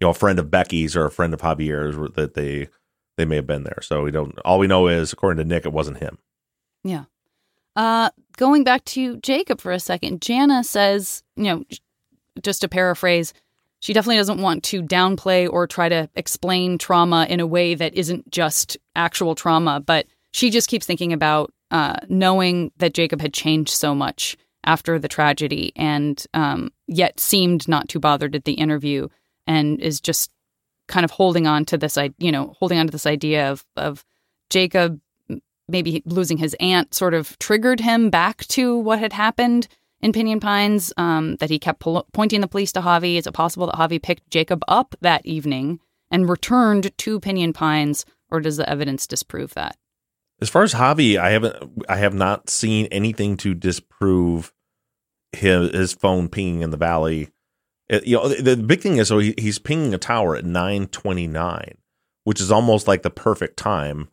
you 0.00 0.06
know, 0.06 0.10
a 0.10 0.14
friend 0.14 0.38
of 0.38 0.50
Becky's 0.50 0.96
or 0.96 1.04
a 1.04 1.10
friend 1.10 1.34
of 1.34 1.40
Javier's 1.40 1.96
that 2.14 2.34
they 2.34 2.68
they 3.16 3.24
may 3.24 3.36
have 3.36 3.46
been 3.46 3.64
there. 3.64 3.80
So 3.82 4.02
we 4.02 4.10
don't. 4.10 4.38
All 4.40 4.58
we 4.58 4.66
know 4.66 4.88
is, 4.88 5.12
according 5.12 5.42
to 5.42 5.48
Nick, 5.48 5.64
it 5.64 5.72
wasn't 5.72 5.98
him. 5.98 6.18
Yeah. 6.84 7.04
Uh, 7.74 8.10
going 8.36 8.64
back 8.64 8.84
to 8.86 9.16
Jacob 9.18 9.60
for 9.60 9.72
a 9.72 9.80
second, 9.80 10.20
Jana 10.22 10.64
says, 10.64 11.22
you 11.36 11.44
know, 11.44 11.64
just 12.42 12.60
to 12.62 12.68
paraphrase, 12.68 13.32
she 13.80 13.92
definitely 13.92 14.16
doesn't 14.16 14.40
want 14.40 14.62
to 14.64 14.82
downplay 14.82 15.48
or 15.50 15.66
try 15.66 15.88
to 15.88 16.08
explain 16.14 16.78
trauma 16.78 17.26
in 17.28 17.40
a 17.40 17.46
way 17.46 17.74
that 17.74 17.94
isn't 17.94 18.30
just 18.30 18.76
actual 18.94 19.34
trauma, 19.34 19.80
but 19.80 20.06
she 20.32 20.50
just 20.50 20.68
keeps 20.68 20.86
thinking 20.86 21.12
about 21.12 21.52
uh, 21.70 21.96
knowing 22.08 22.72
that 22.78 22.94
Jacob 22.94 23.20
had 23.20 23.32
changed 23.32 23.70
so 23.70 23.94
much 23.94 24.36
after 24.64 24.98
the 24.98 25.08
tragedy 25.08 25.72
and 25.76 26.26
um, 26.34 26.70
yet 26.86 27.20
seemed 27.20 27.68
not 27.68 27.88
too 27.88 28.00
bothered 28.00 28.34
at 28.34 28.44
the 28.44 28.54
interview 28.54 29.08
and 29.46 29.80
is 29.80 30.00
just 30.00 30.30
kind 30.88 31.04
of 31.04 31.10
holding 31.10 31.46
on 31.46 31.64
to 31.64 31.78
this, 31.78 31.98
you 32.18 32.32
know, 32.32 32.54
holding 32.58 32.78
on 32.78 32.86
to 32.86 32.92
this 32.92 33.06
idea 33.06 33.50
of, 33.50 33.64
of 33.76 34.04
Jacob 34.50 35.00
maybe 35.68 36.02
losing 36.06 36.38
his 36.38 36.54
aunt 36.60 36.94
sort 36.94 37.14
of 37.14 37.38
triggered 37.38 37.80
him 37.80 38.10
back 38.10 38.46
to 38.46 38.78
what 38.78 38.98
had 38.98 39.12
happened 39.12 39.66
in 40.06 40.12
Pinyon 40.12 40.38
Pines, 40.38 40.92
um, 40.96 41.34
that 41.36 41.50
he 41.50 41.58
kept 41.58 41.80
pointing 42.12 42.40
the 42.40 42.46
police 42.46 42.70
to 42.72 42.80
Javi. 42.80 43.16
Is 43.16 43.26
it 43.26 43.34
possible 43.34 43.66
that 43.66 43.74
Javi 43.74 44.00
picked 44.00 44.30
Jacob 44.30 44.62
up 44.68 44.94
that 45.00 45.26
evening 45.26 45.80
and 46.12 46.30
returned 46.30 46.96
to 46.96 47.20
Pinyon 47.20 47.52
Pines, 47.52 48.06
or 48.30 48.40
does 48.40 48.56
the 48.56 48.70
evidence 48.70 49.08
disprove 49.08 49.52
that? 49.54 49.76
As 50.40 50.48
far 50.48 50.62
as 50.62 50.74
Javi, 50.74 51.18
I 51.18 51.30
haven't, 51.30 51.84
I 51.88 51.96
have 51.96 52.14
not 52.14 52.48
seen 52.48 52.86
anything 52.86 53.36
to 53.38 53.52
disprove 53.52 54.52
his, 55.32 55.74
his 55.74 55.92
phone 55.92 56.28
pinging 56.28 56.62
in 56.62 56.70
the 56.70 56.76
valley. 56.76 57.30
It, 57.88 58.06
you 58.06 58.16
know, 58.16 58.28
the, 58.28 58.54
the, 58.54 58.62
big 58.62 58.82
thing 58.82 58.98
is, 58.98 59.08
so 59.08 59.18
he, 59.18 59.34
he's 59.36 59.58
pinging 59.58 59.92
a 59.92 59.98
tower 59.98 60.36
at 60.36 60.44
nine 60.44 60.86
twenty 60.86 61.26
nine, 61.26 61.78
which 62.22 62.40
is 62.40 62.52
almost 62.52 62.86
like 62.86 63.02
the 63.02 63.10
perfect 63.10 63.56
time 63.56 64.08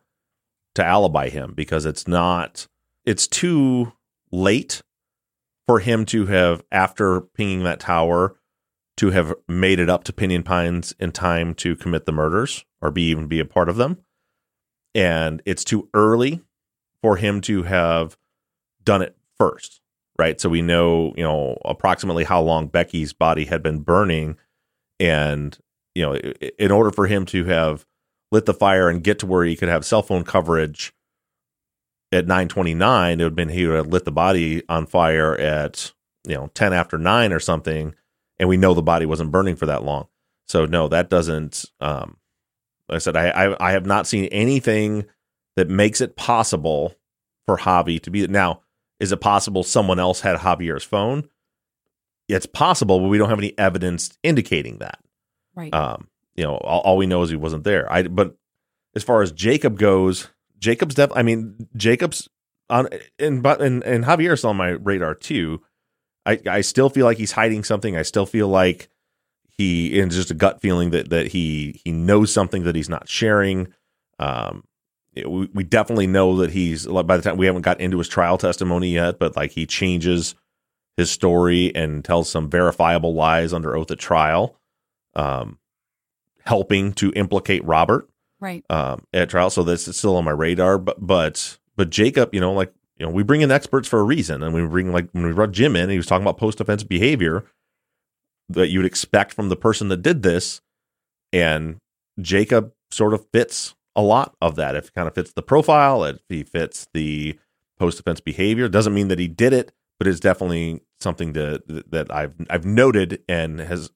to 0.74 0.84
alibi 0.84 1.28
him 1.28 1.52
because 1.54 1.86
it's 1.86 2.08
not, 2.08 2.66
it's 3.04 3.28
too 3.28 3.92
late 4.32 4.82
for 5.66 5.80
him 5.80 6.04
to 6.06 6.26
have, 6.26 6.62
after 6.70 7.20
pinging 7.20 7.64
that 7.64 7.80
tower, 7.80 8.36
to 8.96 9.10
have 9.10 9.34
made 9.48 9.80
it 9.80 9.90
up 9.90 10.04
to 10.04 10.12
Pinyon 10.12 10.44
Pines 10.44 10.94
in 11.00 11.10
time 11.10 11.54
to 11.54 11.74
commit 11.74 12.06
the 12.06 12.12
murders 12.12 12.64
or 12.80 12.90
be 12.90 13.02
even 13.10 13.26
be 13.26 13.40
a 13.40 13.44
part 13.44 13.68
of 13.68 13.76
them. 13.76 13.98
And 14.94 15.42
it's 15.44 15.64
too 15.64 15.88
early 15.94 16.42
for 17.02 17.16
him 17.16 17.40
to 17.42 17.64
have 17.64 18.16
done 18.84 19.02
it 19.02 19.16
first, 19.36 19.80
right? 20.16 20.40
So 20.40 20.48
we 20.48 20.62
know, 20.62 21.12
you 21.16 21.24
know, 21.24 21.58
approximately 21.64 22.24
how 22.24 22.40
long 22.40 22.68
Becky's 22.68 23.12
body 23.12 23.46
had 23.46 23.62
been 23.62 23.80
burning. 23.80 24.36
And, 25.00 25.58
you 25.96 26.02
know, 26.02 26.14
in 26.14 26.70
order 26.70 26.92
for 26.92 27.08
him 27.08 27.26
to 27.26 27.44
have 27.46 27.84
lit 28.30 28.46
the 28.46 28.54
fire 28.54 28.88
and 28.88 29.02
get 29.02 29.18
to 29.18 29.26
where 29.26 29.44
he 29.44 29.56
could 29.56 29.68
have 29.68 29.84
cell 29.84 30.02
phone 30.02 30.22
coverage 30.22 30.93
at 32.14 32.26
929 32.26 33.20
it 33.20 33.22
would 33.22 33.30
have 33.30 33.34
been 33.34 33.48
he 33.48 33.66
would 33.66 33.76
have 33.76 33.86
lit 33.88 34.04
the 34.04 34.12
body 34.12 34.62
on 34.68 34.86
fire 34.86 35.36
at 35.36 35.92
you 36.26 36.34
know 36.34 36.48
10 36.54 36.72
after 36.72 36.98
9 36.98 37.32
or 37.32 37.40
something 37.40 37.94
and 38.38 38.48
we 38.48 38.56
know 38.56 38.74
the 38.74 38.82
body 38.82 39.06
wasn't 39.06 39.30
burning 39.30 39.56
for 39.56 39.66
that 39.66 39.84
long. 39.84 40.08
So 40.46 40.66
no 40.66 40.88
that 40.88 41.10
doesn't 41.10 41.64
um 41.80 42.16
like 42.88 42.96
i 42.96 42.98
said 42.98 43.16
I, 43.16 43.28
I 43.30 43.68
i 43.68 43.72
have 43.72 43.86
not 43.86 44.06
seen 44.06 44.26
anything 44.26 45.06
that 45.56 45.68
makes 45.68 46.00
it 46.00 46.16
possible 46.16 46.94
for 47.46 47.56
javi 47.58 48.00
to 48.02 48.10
be 48.10 48.26
now 48.26 48.60
is 49.00 49.12
it 49.12 49.20
possible 49.20 49.62
someone 49.62 49.98
else 49.98 50.20
had 50.20 50.38
javier's 50.38 50.84
phone? 50.84 51.28
It's 52.28 52.46
possible 52.46 53.00
but 53.00 53.08
we 53.08 53.18
don't 53.18 53.30
have 53.30 53.38
any 53.38 53.56
evidence 53.58 54.16
indicating 54.22 54.78
that. 54.78 54.98
Right. 55.54 55.72
Um 55.72 56.08
you 56.34 56.44
know 56.44 56.56
all, 56.56 56.80
all 56.80 56.96
we 56.96 57.06
know 57.06 57.22
is 57.22 57.30
he 57.30 57.36
wasn't 57.36 57.64
there. 57.64 57.90
I 57.90 58.02
but 58.02 58.36
as 58.94 59.02
far 59.02 59.22
as 59.22 59.32
jacob 59.32 59.78
goes 59.78 60.28
Jacob's 60.64 60.94
def. 60.94 61.10
I 61.14 61.22
mean, 61.22 61.68
Jacob's 61.76 62.28
on 62.70 62.88
and 63.18 63.42
but 63.42 63.60
and 63.60 63.84
and 63.84 64.04
Javier's 64.04 64.44
on 64.44 64.56
my 64.56 64.70
radar 64.70 65.14
too. 65.14 65.62
I 66.24 66.40
I 66.48 66.60
still 66.62 66.88
feel 66.88 67.04
like 67.04 67.18
he's 67.18 67.32
hiding 67.32 67.64
something. 67.64 67.96
I 67.96 68.02
still 68.02 68.24
feel 68.26 68.48
like 68.48 68.88
he 69.46 70.00
and 70.00 70.10
just 70.10 70.30
a 70.30 70.34
gut 70.34 70.62
feeling 70.62 70.90
that 70.90 71.10
that 71.10 71.28
he 71.28 71.80
he 71.84 71.92
knows 71.92 72.32
something 72.32 72.64
that 72.64 72.74
he's 72.74 72.88
not 72.88 73.08
sharing. 73.08 73.68
Um, 74.18 74.64
it, 75.12 75.30
we 75.30 75.50
we 75.52 75.64
definitely 75.64 76.06
know 76.06 76.38
that 76.38 76.50
he's 76.50 76.86
by 76.86 77.16
the 77.16 77.22
time 77.22 77.36
we 77.36 77.46
haven't 77.46 77.62
got 77.62 77.80
into 77.80 77.98
his 77.98 78.08
trial 78.08 78.38
testimony 78.38 78.94
yet, 78.94 79.18
but 79.18 79.36
like 79.36 79.52
he 79.52 79.66
changes 79.66 80.34
his 80.96 81.10
story 81.10 81.74
and 81.74 82.04
tells 82.04 82.30
some 82.30 82.48
verifiable 82.48 83.14
lies 83.14 83.52
under 83.52 83.76
oath 83.76 83.90
at 83.90 83.98
trial, 83.98 84.58
um, 85.14 85.58
helping 86.44 86.92
to 86.94 87.12
implicate 87.14 87.64
Robert 87.64 88.08
right 88.44 88.64
um, 88.70 89.04
at 89.12 89.30
trial. 89.30 89.50
So 89.50 89.62
this 89.62 89.88
is 89.88 89.96
still 89.96 90.16
on 90.16 90.24
my 90.24 90.30
radar. 90.30 90.78
But 90.78 91.04
but 91.04 91.58
but 91.76 91.90
Jacob, 91.90 92.34
you 92.34 92.40
know, 92.40 92.52
like 92.52 92.72
you 92.98 93.06
know, 93.06 93.10
we 93.10 93.22
bring 93.22 93.40
in 93.40 93.50
experts 93.50 93.88
for 93.88 93.98
a 93.98 94.04
reason, 94.04 94.42
and 94.42 94.54
we 94.54 94.64
bring 94.66 94.92
like 94.92 95.08
when 95.12 95.26
we 95.26 95.32
brought 95.32 95.52
Jim 95.52 95.74
in, 95.74 95.90
he 95.90 95.96
was 95.96 96.06
talking 96.06 96.22
about 96.22 96.38
post 96.38 96.60
offense 96.60 96.84
behavior 96.84 97.44
that 98.48 98.68
you 98.68 98.78
would 98.78 98.86
expect 98.86 99.32
from 99.32 99.48
the 99.48 99.56
person 99.56 99.88
that 99.88 100.02
did 100.02 100.22
this, 100.22 100.60
and 101.32 101.78
Jacob 102.20 102.72
sort 102.90 103.14
of 103.14 103.26
fits 103.32 103.74
a 103.96 104.02
lot 104.02 104.36
of 104.40 104.56
that. 104.56 104.76
If 104.76 104.88
it 104.88 104.94
kind 104.94 105.08
of 105.08 105.14
fits 105.14 105.32
the 105.32 105.42
profile, 105.42 106.04
if 106.04 106.18
he 106.28 106.42
fits 106.42 106.86
the 106.92 107.38
post 107.78 107.98
offense 107.98 108.20
behavior, 108.20 108.68
doesn't 108.68 108.94
mean 108.94 109.08
that 109.08 109.18
he 109.18 109.28
did 109.28 109.52
it, 109.52 109.72
but 109.98 110.06
it's 110.06 110.20
definitely 110.20 110.82
something 111.00 111.32
that 111.32 111.90
that 111.90 112.12
I've 112.12 112.34
I've 112.50 112.64
noted 112.64 113.22
and 113.28 113.58
has 113.60 113.90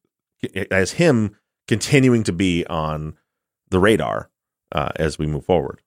as 0.70 0.92
him 0.92 1.36
continuing 1.66 2.22
to 2.24 2.32
be 2.32 2.66
on 2.66 3.14
the 3.70 3.78
radar 3.78 4.30
uh, 4.72 4.90
as 4.96 5.18
we 5.18 5.26
move 5.26 5.44
forward. 5.44 5.80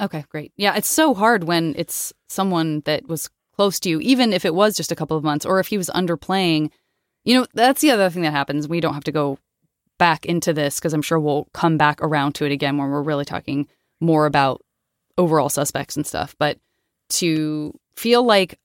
Okay, 0.00 0.24
great. 0.28 0.52
Yeah, 0.56 0.76
it's 0.76 0.88
so 0.88 1.14
hard 1.14 1.44
when 1.44 1.74
it's 1.76 2.12
someone 2.28 2.80
that 2.86 3.08
was 3.08 3.30
close 3.54 3.78
to 3.80 3.90
you, 3.90 4.00
even 4.00 4.32
if 4.32 4.44
it 4.44 4.54
was 4.54 4.76
just 4.76 4.90
a 4.90 4.96
couple 4.96 5.16
of 5.16 5.24
months 5.24 5.46
or 5.46 5.60
if 5.60 5.68
he 5.68 5.78
was 5.78 5.90
underplaying. 5.90 6.70
You 7.24 7.38
know, 7.38 7.46
that's 7.54 7.80
the 7.80 7.90
other 7.90 8.10
thing 8.10 8.22
that 8.22 8.32
happens. 8.32 8.66
We 8.66 8.80
don't 8.80 8.94
have 8.94 9.04
to 9.04 9.12
go 9.12 9.38
back 9.98 10.26
into 10.26 10.52
this 10.52 10.80
because 10.80 10.92
I'm 10.92 11.02
sure 11.02 11.20
we'll 11.20 11.46
come 11.52 11.76
back 11.76 12.02
around 12.02 12.34
to 12.36 12.44
it 12.44 12.52
again 12.52 12.76
when 12.76 12.90
we're 12.90 13.02
really 13.02 13.24
talking 13.24 13.68
more 14.00 14.26
about 14.26 14.62
overall 15.16 15.48
suspects 15.48 15.96
and 15.96 16.06
stuff. 16.06 16.34
But 16.38 16.58
to 17.10 17.78
feel 17.94 18.24
like 18.24 18.58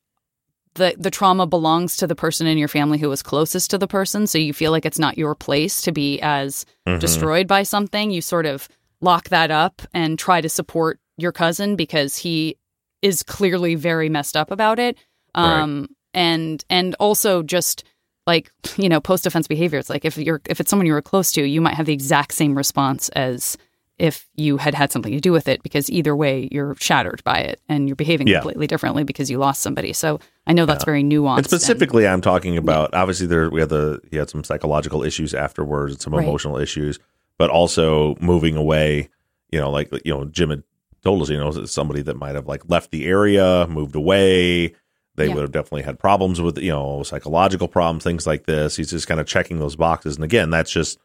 the 0.75 0.95
the 0.97 1.11
trauma 1.11 1.45
belongs 1.45 1.97
to 1.97 2.07
the 2.07 2.15
person 2.15 2.47
in 2.47 2.57
your 2.57 2.67
family 2.67 2.97
who 2.97 3.09
was 3.09 3.21
closest 3.21 3.69
to 3.71 3.77
the 3.77 3.87
person, 3.87 4.25
so 4.25 4.37
you 4.37 4.53
feel 4.53 4.71
like 4.71 4.85
it's 4.85 4.99
not 4.99 5.17
your 5.17 5.35
place 5.35 5.81
to 5.81 5.91
be 5.91 6.19
as 6.21 6.65
mm-hmm. 6.87 6.99
destroyed 6.99 7.47
by 7.47 7.63
something, 7.63 8.09
you 8.09 8.21
sort 8.21 8.45
of 8.45 8.67
lock 9.01 9.29
that 9.29 9.51
up 9.51 9.81
and 9.93 10.17
try 10.17 10.41
to 10.41 10.49
support 10.49 10.99
your 11.17 11.31
cousin 11.31 11.75
because 11.75 12.17
he 12.17 12.57
is 13.01 13.23
clearly 13.23 13.75
very 13.75 14.09
messed 14.09 14.35
up 14.35 14.51
about 14.51 14.79
it. 14.79 14.97
Um, 15.35 15.81
right. 15.81 15.89
and 16.13 16.65
and 16.69 16.95
also 16.99 17.43
just 17.43 17.83
like 18.25 18.51
you 18.77 18.89
know 18.89 18.99
post 18.99 19.25
offense 19.25 19.47
behavior. 19.47 19.79
It's 19.79 19.89
like 19.89 20.05
if 20.05 20.17
you're 20.17 20.41
if 20.49 20.59
it's 20.59 20.69
someone 20.69 20.85
you 20.85 20.93
were 20.93 21.01
close 21.01 21.31
to, 21.33 21.43
you 21.43 21.61
might 21.61 21.75
have 21.75 21.85
the 21.85 21.93
exact 21.93 22.33
same 22.33 22.55
response 22.55 23.09
as 23.09 23.57
if 23.97 24.27
you 24.35 24.57
had 24.57 24.75
had 24.75 24.91
something 24.91 25.11
to 25.11 25.19
do 25.19 25.31
with 25.31 25.47
it 25.47 25.63
because 25.63 25.89
either 25.89 26.15
way 26.15 26.47
you're 26.51 26.75
shattered 26.75 27.23
by 27.23 27.39
it 27.39 27.59
and 27.67 27.87
you're 27.87 27.95
behaving 27.95 28.27
yeah. 28.27 28.35
completely 28.35 28.67
differently 28.67 29.03
because 29.03 29.29
you 29.29 29.37
lost 29.37 29.61
somebody 29.61 29.91
so 29.91 30.19
i 30.45 30.53
know 30.53 30.65
that's 30.65 30.83
yeah. 30.83 30.85
very 30.85 31.03
nuanced 31.03 31.37
and 31.37 31.45
specifically 31.45 32.05
and, 32.05 32.13
i'm 32.13 32.21
talking 32.21 32.57
about 32.57 32.91
yeah. 32.93 33.01
obviously 33.01 33.25
there 33.25 33.49
we 33.49 33.59
had 33.59 33.69
the 33.69 33.99
he 34.11 34.17
had 34.17 34.29
some 34.29 34.43
psychological 34.43 35.03
issues 35.03 35.33
afterwards 35.33 35.93
and 35.93 36.01
some 36.01 36.13
right. 36.13 36.23
emotional 36.23 36.57
issues 36.57 36.99
but 37.37 37.49
also 37.49 38.15
moving 38.19 38.55
away 38.55 39.09
you 39.51 39.59
know 39.59 39.69
like 39.69 39.91
you 40.05 40.13
know 40.13 40.25
jim 40.25 40.49
had 40.49 40.63
told 41.03 41.21
us 41.21 41.29
you 41.29 41.37
know 41.37 41.51
somebody 41.65 42.01
that 42.01 42.17
might 42.17 42.35
have 42.35 42.47
like 42.47 42.67
left 42.69 42.91
the 42.91 43.05
area 43.05 43.65
moved 43.69 43.95
away 43.95 44.73
they 45.15 45.29
would 45.29 45.41
have 45.41 45.51
definitely 45.51 45.81
had 45.81 45.97
problems 45.97 46.39
with 46.39 46.57
you 46.59 46.71
know 46.71 47.01
psychological 47.03 47.67
problems 47.67 48.03
things 48.03 48.27
like 48.27 48.45
this 48.45 48.75
he's 48.75 48.91
just 48.91 49.07
kind 49.07 49.19
of 49.19 49.25
checking 49.25 49.59
those 49.59 49.75
boxes 49.75 50.15
and 50.15 50.23
again 50.23 50.49
that's 50.49 50.71
just 50.71 50.99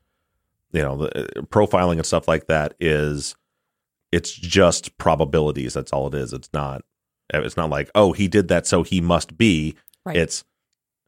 you 0.73 0.83
know, 0.83 0.97
the 0.97 1.39
uh, 1.39 1.43
profiling 1.43 1.97
and 1.97 2.07
stuff 2.07 2.27
like 2.27 2.47
that 2.47 2.75
is 2.81 3.37
it's 4.11 4.33
just 4.33 4.97
probabilities. 4.99 5.75
That's 5.75 5.93
all 5.93 6.09
it 6.09 6.15
is. 6.15 6.33
It's 6.33 6.51
not 6.53 6.83
it's 7.33 7.57
not 7.57 7.71
like, 7.71 7.91
oh, 7.95 8.13
he 8.13 8.29
did 8.29 8.49
that 8.49 8.67
so 8.67 8.83
he 8.83 9.01
must 9.01 9.39
be. 9.39 9.77
Right. 10.05 10.17
It's 10.17 10.45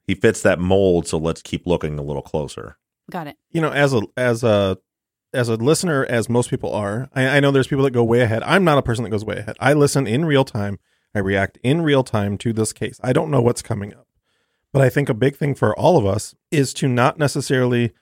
he 0.07 0.15
fits 0.15 0.43
that 0.43 0.59
mold, 0.59 1.07
so 1.07 1.19
let's 1.19 1.43
keep 1.43 1.67
looking 1.67 1.99
a 1.99 2.03
little 2.03 2.23
closer. 2.23 2.77
Got 3.11 3.27
it. 3.27 3.37
You 3.51 3.61
know, 3.61 3.71
as 3.71 3.93
a 3.95 4.03
as 4.17 4.45
a 4.45 4.79
as 5.35 5.49
a 5.49 5.57
listener, 5.57 6.05
as 6.07 6.29
most 6.29 6.49
people 6.51 6.73
are, 6.73 7.09
I, 7.15 7.27
I 7.37 7.41
know 7.41 7.51
there's 7.51 7.67
people 7.69 7.85
that 7.85 7.91
go 7.91 8.05
way 8.05 8.21
ahead. 8.21 8.43
I'm 8.45 8.65
not 8.65 8.79
a 8.79 8.83
person 8.83 9.05
that 9.05 9.11
goes 9.11 9.25
way 9.25 9.39
ahead. 9.39 9.57
I 9.61 9.73
listen 9.73 10.07
in 10.07 10.25
real 10.25 10.45
time. 10.45 10.79
I 11.15 11.19
react 11.19 11.59
in 11.63 11.83
real 11.83 12.03
time 12.05 12.39
to 12.39 12.53
this 12.53 12.73
case. 12.73 12.99
I 13.03 13.13
don't 13.13 13.31
know 13.31 13.41
what's 13.43 13.63
coming 13.63 13.93
up. 13.95 14.07
But 14.73 14.83
I 14.83 14.89
think 14.89 15.09
a 15.09 15.15
big 15.15 15.37
thing 15.37 15.55
for 15.55 15.77
all 15.79 15.97
of 15.99 16.05
us 16.07 16.35
is 16.51 16.75
to 16.75 16.89
not 16.89 17.19
necessarily 17.19 17.93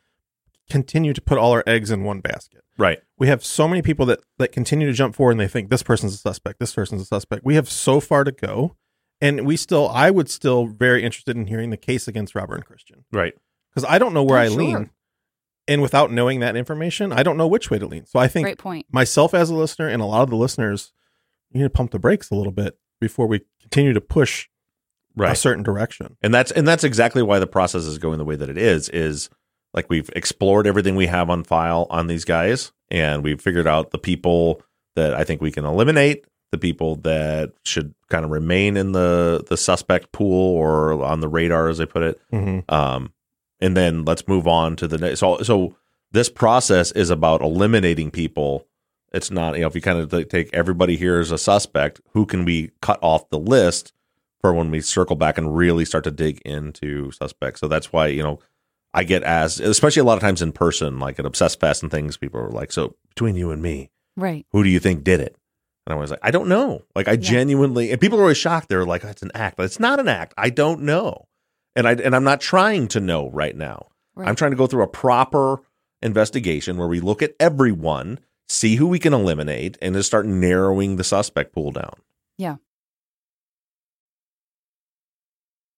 continue 0.70 1.12
to 1.12 1.20
put 1.20 1.38
all 1.38 1.52
our 1.52 1.64
eggs 1.66 1.90
in 1.90 2.04
one 2.04 2.20
basket. 2.20 2.62
Right. 2.78 3.00
We 3.18 3.26
have 3.28 3.44
so 3.44 3.68
many 3.68 3.82
people 3.82 4.06
that 4.06 4.20
that 4.38 4.52
continue 4.52 4.86
to 4.86 4.92
jump 4.94 5.14
forward 5.14 5.32
and 5.32 5.40
they 5.40 5.48
think 5.48 5.68
this 5.68 5.82
person's 5.82 6.14
a 6.14 6.16
suspect, 6.16 6.58
this 6.60 6.74
person's 6.74 7.02
a 7.02 7.04
suspect. 7.04 7.44
We 7.44 7.54
have 7.56 7.68
so 7.68 8.00
far 8.00 8.24
to 8.24 8.32
go. 8.32 8.76
And 9.20 9.46
we 9.46 9.56
still, 9.56 9.88
I 9.90 10.10
would 10.10 10.28
still 10.28 10.66
very 10.66 11.04
interested 11.04 11.36
in 11.36 11.46
hearing 11.46 11.70
the 11.70 11.76
case 11.76 12.08
against 12.08 12.34
Robert 12.34 12.56
and 12.56 12.64
Christian 12.64 13.04
Right. 13.12 13.34
because 13.70 13.88
I 13.88 13.98
don't 13.98 14.14
know 14.14 14.24
where 14.24 14.38
Oh, 14.38 14.42
I 14.42 14.48
sure. 14.48 14.56
lean. 14.56 14.90
And 15.72 15.82
without 15.82 16.10
knowing 16.12 16.40
that 16.40 16.54
information, 16.56 17.12
I 17.12 17.22
don't 17.22 17.36
know 17.36 17.46
which 17.46 17.70
way 17.70 17.78
to 17.78 17.86
lean. 17.86 18.06
So 18.06 18.18
I 18.18 18.28
think 18.28 18.44
Great 18.46 18.58
point. 18.58 18.86
myself 18.90 19.34
as 19.34 19.50
a 19.50 19.54
listener 19.54 19.88
and 19.88 20.02
a 20.02 20.06
lot 20.06 20.22
of 20.22 20.30
the 20.30 20.36
listeners 20.36 20.92
you 21.50 21.58
need 21.60 21.66
to 21.66 21.70
pump 21.70 21.90
the 21.90 21.98
brakes 21.98 22.30
a 22.30 22.34
little 22.34 22.52
bit 22.52 22.78
before 23.00 23.26
we 23.26 23.40
continue 23.60 23.92
to 23.92 24.00
push 24.00 24.48
a 25.18 25.36
certain 25.36 25.62
direction. 25.62 26.16
and 26.22 26.32
that's 26.32 26.50
and 26.52 26.66
that's 26.66 26.84
exactly 26.84 27.22
why 27.22 27.38
the 27.38 27.46
process 27.46 27.84
is 27.84 27.98
going 27.98 28.16
the 28.18 28.24
way 28.24 28.36
that 28.36 28.48
it 28.48 28.56
is 28.56 28.88
is 28.88 29.28
like 29.74 29.90
we've 29.90 30.08
explored 30.16 30.66
everything 30.66 30.96
we 30.96 31.06
have 31.06 31.28
on 31.28 31.44
file 31.44 31.86
on 31.90 32.06
these 32.06 32.24
guys 32.24 32.72
and 32.90 33.22
we've 33.22 33.40
figured 33.40 33.66
out 33.66 33.90
the 33.90 33.98
people 33.98 34.62
that 34.96 35.12
i 35.14 35.22
think 35.24 35.42
we 35.42 35.52
can 35.52 35.66
eliminate 35.66 36.24
the 36.50 36.56
people 36.58 36.96
that 36.96 37.52
should 37.64 37.94
kind 38.08 38.24
of 38.24 38.30
remain 38.30 38.76
in 38.78 38.92
the 38.92 39.44
the 39.50 39.56
suspect 39.58 40.12
pool 40.12 40.54
or 40.56 41.02
on 41.04 41.20
the 41.20 41.28
radar 41.28 41.68
as 41.68 41.76
they 41.78 41.86
put 41.86 42.02
it 42.02 42.18
Mhm. 42.32 42.70
um 42.72 43.12
and 43.62 43.74
then 43.76 44.04
let's 44.04 44.28
move 44.28 44.46
on 44.46 44.76
to 44.76 44.86
the 44.88 44.98
next. 44.98 45.20
So 45.20 45.38
so 45.42 45.76
this 46.10 46.28
process 46.28 46.92
is 46.92 47.08
about 47.08 47.40
eliminating 47.40 48.10
people. 48.10 48.66
It's 49.12 49.30
not 49.30 49.54
you 49.54 49.62
know 49.62 49.66
if 49.68 49.74
you 49.74 49.80
kind 49.80 49.98
of 49.98 50.28
take 50.28 50.52
everybody 50.52 50.96
here 50.96 51.18
as 51.20 51.30
a 51.30 51.38
suspect 51.38 52.00
who 52.12 52.26
can 52.26 52.44
we 52.44 52.70
cut 52.82 52.98
off 53.02 53.30
the 53.30 53.38
list 53.38 53.92
for 54.40 54.52
when 54.52 54.70
we 54.70 54.80
circle 54.80 55.16
back 55.16 55.38
and 55.38 55.56
really 55.56 55.84
start 55.84 56.04
to 56.04 56.10
dig 56.10 56.40
into 56.44 57.10
suspects? 57.12 57.60
So 57.60 57.68
that's 57.68 57.92
why 57.92 58.08
you 58.08 58.22
know 58.22 58.38
i 58.94 59.04
get 59.04 59.22
asked 59.22 59.58
especially 59.58 60.00
a 60.00 60.04
lot 60.04 60.18
of 60.18 60.20
times 60.20 60.42
in 60.42 60.52
person 60.52 60.98
like 60.98 61.18
at 61.18 61.24
obsessed 61.24 61.58
fest 61.58 61.82
and 61.82 61.90
things 61.90 62.18
people 62.18 62.38
are 62.38 62.50
like 62.50 62.70
so 62.70 62.94
between 63.08 63.34
you 63.34 63.50
and 63.50 63.62
me 63.62 63.90
Right. 64.18 64.44
who 64.52 64.62
do 64.62 64.68
you 64.68 64.78
think 64.80 65.02
did 65.02 65.18
it? 65.20 65.34
And 65.86 65.94
i 65.94 65.96
was 65.96 66.10
like 66.10 66.20
i 66.22 66.30
don't 66.30 66.48
know. 66.48 66.82
Like 66.94 67.08
i 67.08 67.16
genuinely 67.16 67.90
and 67.90 67.98
people 68.00 68.18
are 68.18 68.22
always 68.22 68.36
shocked. 68.36 68.68
They're 68.68 68.84
like 68.84 69.02
it's 69.04 69.22
an 69.22 69.30
act 69.34 69.56
but 69.56 69.64
it's 69.64 69.80
not 69.80 69.98
an 69.98 70.08
act. 70.08 70.34
I 70.36 70.50
don't 70.50 70.82
know 70.82 71.26
and 71.76 71.86
i 71.88 71.92
and 71.92 72.14
i'm 72.14 72.24
not 72.24 72.40
trying 72.40 72.88
to 72.88 73.00
know 73.00 73.30
right 73.30 73.56
now 73.56 73.86
Right. 74.14 74.28
i'm 74.28 74.36
trying 74.36 74.50
to 74.50 74.56
go 74.56 74.66
through 74.66 74.82
a 74.82 74.88
proper 74.88 75.62
investigation 76.02 76.76
where 76.76 76.88
we 76.88 77.00
look 77.00 77.22
at 77.22 77.34
everyone 77.40 78.18
see 78.48 78.76
who 78.76 78.86
we 78.86 78.98
can 78.98 79.14
eliminate 79.14 79.78
and 79.80 79.94
just 79.94 80.08
start 80.08 80.26
narrowing 80.26 80.96
the 80.96 81.04
suspect 81.04 81.52
pool 81.54 81.70
down 81.72 81.94
Yeah. 82.38 82.56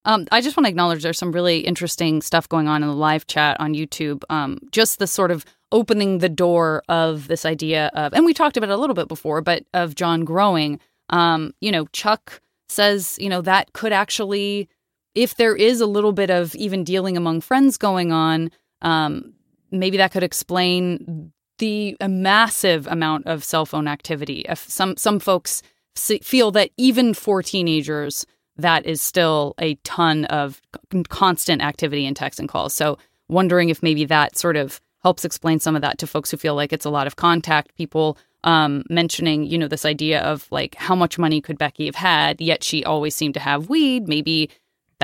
Um, 0.06 0.26
I 0.30 0.42
just 0.42 0.54
want 0.56 0.66
to 0.66 0.68
acknowledge 0.68 1.02
there's 1.02 1.18
some 1.18 1.32
really 1.32 1.60
interesting 1.60 2.20
stuff 2.20 2.46
going 2.48 2.68
on 2.68 2.82
in 2.82 2.88
the 2.88 2.94
live 2.94 3.26
chat 3.26 3.58
on 3.58 3.72
YouTube. 3.72 4.22
Um, 4.28 4.58
just 4.70 4.98
the 4.98 5.06
sort 5.06 5.30
of 5.30 5.46
opening 5.72 6.18
the 6.18 6.28
door 6.28 6.82
of 6.90 7.26
this 7.28 7.46
idea 7.46 7.90
of, 7.94 8.12
and 8.12 8.26
we 8.26 8.34
talked 8.34 8.58
about 8.58 8.68
it 8.68 8.74
a 8.74 8.76
little 8.76 8.94
bit 8.94 9.08
before, 9.08 9.40
but 9.40 9.64
of 9.72 9.94
John 9.94 10.24
growing. 10.24 10.78
Um, 11.08 11.54
you 11.62 11.72
know, 11.72 11.86
Chuck 11.92 12.42
says, 12.68 13.16
you 13.18 13.30
know, 13.30 13.40
that 13.42 13.72
could 13.72 13.92
actually, 13.94 14.68
if 15.14 15.36
there 15.36 15.54
is 15.56 15.80
a 15.80 15.86
little 15.86 16.12
bit 16.12 16.30
of 16.30 16.54
even 16.54 16.84
dealing 16.84 17.16
among 17.16 17.40
friends 17.40 17.76
going 17.76 18.12
on, 18.12 18.50
um, 18.82 19.32
maybe 19.70 19.96
that 19.96 20.12
could 20.12 20.22
explain 20.22 21.32
the 21.58 21.96
massive 22.08 22.86
amount 22.88 23.26
of 23.26 23.44
cell 23.44 23.64
phone 23.66 23.86
activity. 23.88 24.44
If 24.48 24.58
some 24.58 24.96
some 24.96 25.18
folks 25.18 25.62
feel 25.96 26.50
that 26.50 26.70
even 26.76 27.14
for 27.14 27.42
teenagers, 27.42 28.26
that 28.56 28.84
is 28.84 29.00
still 29.00 29.54
a 29.60 29.74
ton 29.76 30.24
of 30.26 30.60
constant 31.08 31.62
activity 31.62 32.06
in 32.06 32.14
text 32.14 32.40
and 32.40 32.48
calls. 32.48 32.74
So 32.74 32.98
wondering 33.28 33.68
if 33.68 33.82
maybe 33.82 34.04
that 34.06 34.36
sort 34.36 34.56
of 34.56 34.80
helps 35.02 35.24
explain 35.24 35.60
some 35.60 35.76
of 35.76 35.82
that 35.82 35.98
to 35.98 36.06
folks 36.06 36.30
who 36.30 36.36
feel 36.36 36.54
like 36.54 36.72
it's 36.72 36.84
a 36.84 36.90
lot 36.90 37.06
of 37.06 37.16
contact. 37.16 37.76
People 37.76 38.18
um, 38.42 38.84
mentioning, 38.90 39.44
you 39.44 39.56
know, 39.56 39.68
this 39.68 39.84
idea 39.84 40.20
of 40.22 40.48
like 40.50 40.74
how 40.74 40.94
much 40.94 41.18
money 41.18 41.40
could 41.40 41.58
Becky 41.58 41.86
have 41.86 41.94
had, 41.94 42.40
yet 42.40 42.64
she 42.64 42.84
always 42.84 43.14
seemed 43.14 43.34
to 43.34 43.40
have 43.40 43.68
weed. 43.68 44.08
Maybe 44.08 44.50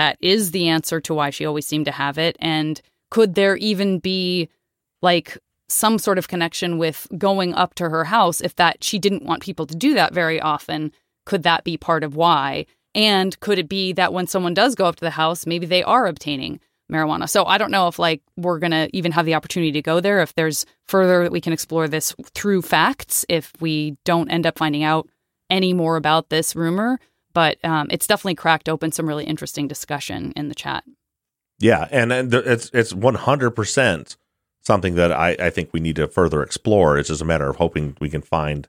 that 0.00 0.16
is 0.22 0.52
the 0.52 0.66
answer 0.70 0.98
to 0.98 1.12
why 1.12 1.28
she 1.28 1.44
always 1.44 1.66
seemed 1.66 1.84
to 1.84 1.92
have 1.92 2.16
it. 2.16 2.34
And 2.40 2.80
could 3.10 3.34
there 3.34 3.56
even 3.56 3.98
be 3.98 4.48
like 5.02 5.36
some 5.68 5.98
sort 5.98 6.16
of 6.16 6.26
connection 6.26 6.78
with 6.78 7.06
going 7.18 7.52
up 7.52 7.74
to 7.74 7.90
her 7.90 8.04
house 8.04 8.40
if 8.40 8.56
that 8.56 8.82
she 8.82 8.98
didn't 8.98 9.24
want 9.24 9.42
people 9.42 9.66
to 9.66 9.76
do 9.76 9.92
that 9.92 10.14
very 10.14 10.40
often? 10.40 10.90
Could 11.26 11.42
that 11.42 11.64
be 11.64 11.76
part 11.76 12.02
of 12.02 12.16
why? 12.16 12.64
And 12.94 13.38
could 13.40 13.58
it 13.58 13.68
be 13.68 13.92
that 13.92 14.14
when 14.14 14.26
someone 14.26 14.54
does 14.54 14.74
go 14.74 14.86
up 14.86 14.96
to 14.96 15.04
the 15.04 15.10
house 15.10 15.44
maybe 15.44 15.66
they 15.66 15.82
are 15.82 16.06
obtaining 16.06 16.60
marijuana? 16.90 17.28
So 17.28 17.44
i 17.44 17.58
don't 17.58 17.70
know 17.70 17.86
if 17.86 17.98
like 17.98 18.22
we're 18.38 18.58
going 18.58 18.70
to 18.70 18.88
even 18.94 19.12
have 19.12 19.26
the 19.26 19.34
opportunity 19.34 19.72
to 19.72 19.82
go 19.82 20.00
there 20.00 20.22
if 20.22 20.34
there's 20.34 20.64
further 20.86 21.24
that 21.24 21.32
we 21.32 21.42
can 21.42 21.52
explore 21.52 21.88
this 21.88 22.14
through 22.34 22.62
facts 22.62 23.26
if 23.28 23.52
we 23.60 23.98
don't 24.06 24.30
end 24.30 24.46
up 24.46 24.56
finding 24.56 24.82
out 24.82 25.10
any 25.50 25.74
more 25.74 25.96
about 25.96 26.30
this 26.30 26.56
rumor 26.56 26.98
but 27.32 27.62
um, 27.64 27.86
it's 27.90 28.06
definitely 28.06 28.34
cracked 28.34 28.68
open 28.68 28.92
some 28.92 29.06
really 29.06 29.24
interesting 29.24 29.68
discussion 29.68 30.32
in 30.36 30.48
the 30.48 30.54
chat 30.54 30.84
Yeah, 31.58 31.86
and, 31.90 32.12
and 32.12 32.32
it's 32.34 32.70
it's 32.72 32.92
one 32.94 33.14
hundred 33.14 33.50
percent 33.50 34.16
something 34.62 34.94
that 34.94 35.12
I, 35.12 35.36
I 35.38 35.50
think 35.50 35.70
we 35.72 35.80
need 35.80 35.96
to 35.96 36.08
further 36.08 36.42
explore. 36.42 36.98
It's 36.98 37.08
just 37.08 37.22
a 37.22 37.24
matter 37.24 37.48
of 37.48 37.56
hoping 37.56 37.96
we 38.00 38.10
can 38.10 38.22
find 38.22 38.68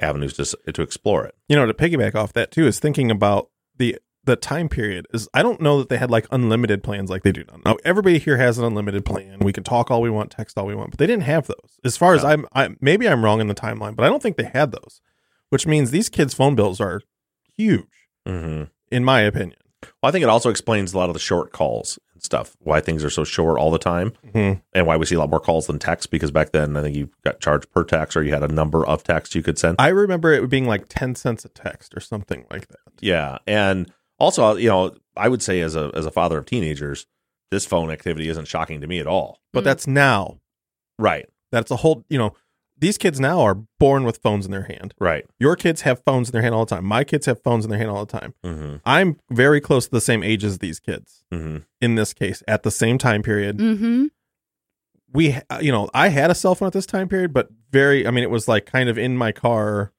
avenues 0.00 0.34
to 0.34 0.72
to 0.72 0.82
explore 0.82 1.24
it. 1.24 1.34
You 1.48 1.56
know, 1.56 1.66
to 1.66 1.74
piggyback 1.74 2.14
off 2.14 2.32
that 2.32 2.50
too 2.50 2.66
is 2.66 2.78
thinking 2.78 3.10
about 3.10 3.48
the 3.76 3.98
the 4.24 4.36
time 4.36 4.68
period 4.68 5.06
is 5.12 5.28
I 5.34 5.42
don't 5.42 5.60
know 5.60 5.78
that 5.78 5.88
they 5.88 5.98
had 5.98 6.10
like 6.10 6.26
unlimited 6.30 6.82
plans 6.82 7.10
like 7.10 7.22
they 7.22 7.32
do 7.32 7.44
now. 7.44 7.58
Now 7.64 7.76
everybody 7.84 8.18
here 8.18 8.36
has 8.36 8.58
an 8.58 8.64
unlimited 8.64 9.04
plan. 9.04 9.38
We 9.40 9.52
can 9.52 9.64
talk 9.64 9.90
all 9.90 10.00
we 10.00 10.10
want, 10.10 10.30
text 10.30 10.56
all 10.56 10.66
we 10.66 10.74
want, 10.76 10.90
but 10.90 10.98
they 10.98 11.06
didn't 11.06 11.24
have 11.24 11.46
those. 11.48 11.80
As 11.84 11.96
far 11.96 12.14
as 12.14 12.24
I'm, 12.24 12.46
I 12.54 12.70
maybe 12.80 13.08
I'm 13.08 13.24
wrong 13.24 13.40
in 13.40 13.48
the 13.48 13.54
timeline, 13.54 13.96
but 13.96 14.04
I 14.04 14.08
don't 14.08 14.22
think 14.22 14.36
they 14.36 14.44
had 14.44 14.72
those. 14.72 15.00
Which 15.48 15.66
means 15.66 15.90
these 15.90 16.08
kids' 16.08 16.34
phone 16.34 16.54
bills 16.54 16.80
are 16.80 17.02
huge, 17.56 18.01
Mm-hmm. 18.26 18.64
in 18.90 19.04
my 19.04 19.20
opinion. 19.22 19.58
Well, 20.00 20.08
I 20.08 20.12
think 20.12 20.22
it 20.22 20.28
also 20.28 20.48
explains 20.50 20.92
a 20.92 20.98
lot 20.98 21.08
of 21.10 21.14
the 21.14 21.18
short 21.20 21.50
calls 21.52 21.98
and 22.14 22.22
stuff. 22.22 22.56
Why 22.60 22.80
things 22.80 23.02
are 23.04 23.10
so 23.10 23.24
short 23.24 23.58
all 23.58 23.70
the 23.72 23.78
time, 23.80 24.12
Mhm. 24.32 24.62
and 24.72 24.86
why 24.86 24.96
we 24.96 25.06
see 25.06 25.16
a 25.16 25.18
lot 25.18 25.28
more 25.30 25.40
calls 25.40 25.66
than 25.66 25.80
text. 25.80 26.10
Because 26.12 26.30
back 26.30 26.52
then, 26.52 26.76
I 26.76 26.82
think 26.82 26.96
you 26.96 27.10
got 27.24 27.40
charged 27.40 27.70
per 27.72 27.82
text, 27.82 28.16
or 28.16 28.22
you 28.22 28.32
had 28.32 28.44
a 28.44 28.48
number 28.48 28.86
of 28.86 29.02
texts 29.02 29.34
you 29.34 29.42
could 29.42 29.58
send. 29.58 29.76
I 29.80 29.88
remember 29.88 30.32
it 30.32 30.48
being 30.48 30.66
like 30.66 30.84
ten 30.88 31.14
cents 31.16 31.44
a 31.44 31.48
text 31.48 31.94
or 31.96 32.00
something 32.00 32.44
like 32.50 32.68
that. 32.68 32.78
Yeah, 33.00 33.38
and 33.46 33.90
also, 34.20 34.54
you 34.56 34.68
know, 34.68 34.94
I 35.16 35.28
would 35.28 35.42
say 35.42 35.60
as 35.60 35.74
a 35.74 35.90
as 35.94 36.06
a 36.06 36.12
father 36.12 36.38
of 36.38 36.46
teenagers, 36.46 37.06
this 37.50 37.66
phone 37.66 37.90
activity 37.90 38.28
isn't 38.28 38.46
shocking 38.46 38.80
to 38.82 38.86
me 38.86 39.00
at 39.00 39.06
all. 39.08 39.40
But 39.52 39.64
that's 39.64 39.86
now. 39.88 40.38
Right. 40.98 41.28
That's 41.50 41.70
a 41.72 41.76
whole. 41.76 42.04
You 42.08 42.18
know, 42.18 42.34
these 42.82 42.98
kids 42.98 43.18
now 43.18 43.40
are 43.40 43.54
born 43.80 44.04
with 44.04 44.18
phones 44.18 44.44
in 44.44 44.52
their 44.52 44.64
hand. 44.64 44.92
Right. 44.98 45.24
Your 45.38 45.56
kids 45.56 45.82
have 45.82 46.02
phones 46.04 46.28
in 46.28 46.32
their 46.32 46.42
hand 46.42 46.54
all 46.54 46.66
the 46.66 46.74
time. 46.74 46.84
My 46.84 47.04
kids 47.04 47.24
have 47.26 47.42
phones 47.42 47.64
in 47.64 47.70
their 47.70 47.78
hand 47.78 47.90
all 47.90 48.04
the 48.04 48.18
time. 48.18 48.34
Mm-hmm. 48.44 48.76
I'm 48.84 49.18
very 49.30 49.60
close 49.60 49.86
to 49.86 49.90
the 49.90 50.00
same 50.00 50.22
age 50.22 50.44
as 50.44 50.58
these 50.58 50.78
kids. 50.78 51.24
Mm-hmm. 51.32 51.58
In 51.80 51.94
this 51.94 52.12
case, 52.12 52.42
at 52.46 52.62
the 52.62 52.70
same 52.70 52.98
time 52.98 53.22
period, 53.22 53.56
mm-hmm 53.56 54.06
we, 55.12 55.36
you 55.60 55.70
know, 55.70 55.90
I 55.94 56.08
had 56.08 56.30
a 56.30 56.34
cell 56.34 56.54
phone 56.54 56.68
at 56.68 56.72
this 56.72 56.86
time 56.86 57.08
period, 57.08 57.32
but 57.32 57.48
very. 57.70 58.06
I 58.06 58.10
mean, 58.10 58.24
it 58.24 58.30
was 58.30 58.48
like 58.48 58.66
kind 58.66 58.88
of 58.88 58.98
in 58.98 59.16
my 59.16 59.32
car 59.32 59.92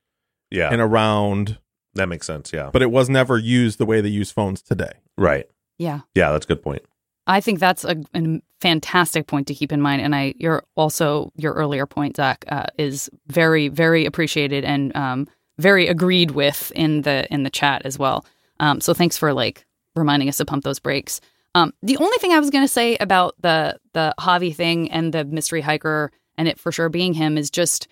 Yeah, 0.50 0.70
and 0.72 0.82
around, 0.82 1.60
that 1.94 2.10
makes 2.10 2.28
sense. 2.28 2.52
Yeah, 2.52 2.70
but 2.74 2.82
it 2.82 2.92
was 2.92 3.10
never 3.10 3.38
used 3.38 3.78
the 3.78 3.86
way 3.86 4.02
they 4.02 4.10
use 4.10 4.32
phones 4.32 4.62
today. 4.62 4.94
right. 5.18 5.48
yeah 5.78 6.02
Yeah, 6.16 6.32
that's 6.32 6.46
a 6.46 6.48
good 6.48 6.64
point. 6.64 6.84
I 7.26 7.40
think 7.40 7.60
that's 7.60 7.86
a, 7.86 7.96
a 8.16 8.42
fantastic 8.60 9.28
point 9.28 9.48
to 9.48 9.54
keep 9.54 9.72
in 9.72 9.82
mind, 9.82 10.02
and 10.02 10.16
I 10.16 10.34
your 10.38 10.64
also 10.76 11.32
your 11.36 11.54
earlier 11.54 11.86
point, 11.86 12.18
Zaq, 12.18 12.44
uh, 12.50 12.66
is 12.78 13.10
very 13.28 13.68
very 13.70 14.06
appreciated 14.06 14.66
and 14.66 14.96
um, 14.96 15.28
very 15.58 15.88
agreed 15.88 16.32
with 16.32 16.72
in 16.76 17.04
the 17.04 17.28
in 17.34 17.44
the 17.44 17.50
chat 17.50 17.84
as 17.86 17.98
well. 17.98 18.26
Um, 18.60 18.82
so 18.82 18.94
thanks 18.94 19.18
for 19.18 19.34
like 19.34 19.66
reminding 19.96 20.30
us 20.30 20.38
to 20.38 20.46
pump 20.46 20.64
those 20.64 20.80
brakes. 20.80 21.22
Um, 21.56 21.72
the 21.84 21.98
only 21.98 22.18
thing 22.18 22.32
I 22.32 22.40
was 22.40 22.50
going 22.50 22.64
to 22.64 22.68
say 22.72 22.98
about 22.98 23.36
the 23.40 23.78
the 23.94 24.14
Javi 24.20 24.56
thing 24.56 24.92
and 24.92 25.14
the 25.14 25.24
mystery 25.24 25.62
hiker 25.62 26.12
and 26.38 26.48
it 26.48 26.60
for 26.60 26.72
sure 26.72 26.90
being 26.90 27.14
him 27.14 27.38
is 27.38 27.50
just 27.50 27.88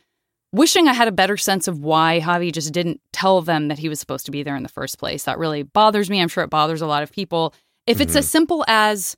wishing 0.51 0.87
I 0.87 0.93
had 0.93 1.07
a 1.07 1.13
better 1.13 1.37
sense 1.37 1.67
of 1.67 1.79
why 1.79 2.19
Javi 2.19 2.51
just 2.51 2.73
didn't 2.73 2.99
tell 3.13 3.41
them 3.41 3.67
that 3.69 3.79
he 3.79 3.87
was 3.87 3.99
supposed 3.99 4.25
to 4.25 4.31
be 4.31 4.43
there 4.43 4.55
in 4.55 4.63
the 4.63 4.69
first 4.69 4.97
place. 4.97 5.23
That 5.23 5.37
really 5.37 5.63
bothers 5.63 6.09
me. 6.09 6.21
I'm 6.21 6.27
sure 6.27 6.43
it 6.43 6.49
bothers 6.49 6.81
a 6.81 6.87
lot 6.87 7.03
of 7.03 7.11
people. 7.11 7.53
If 7.87 7.99
it's 7.99 8.15
as 8.15 8.25
mm-hmm. 8.25 8.31
simple 8.31 8.65
as 8.67 9.15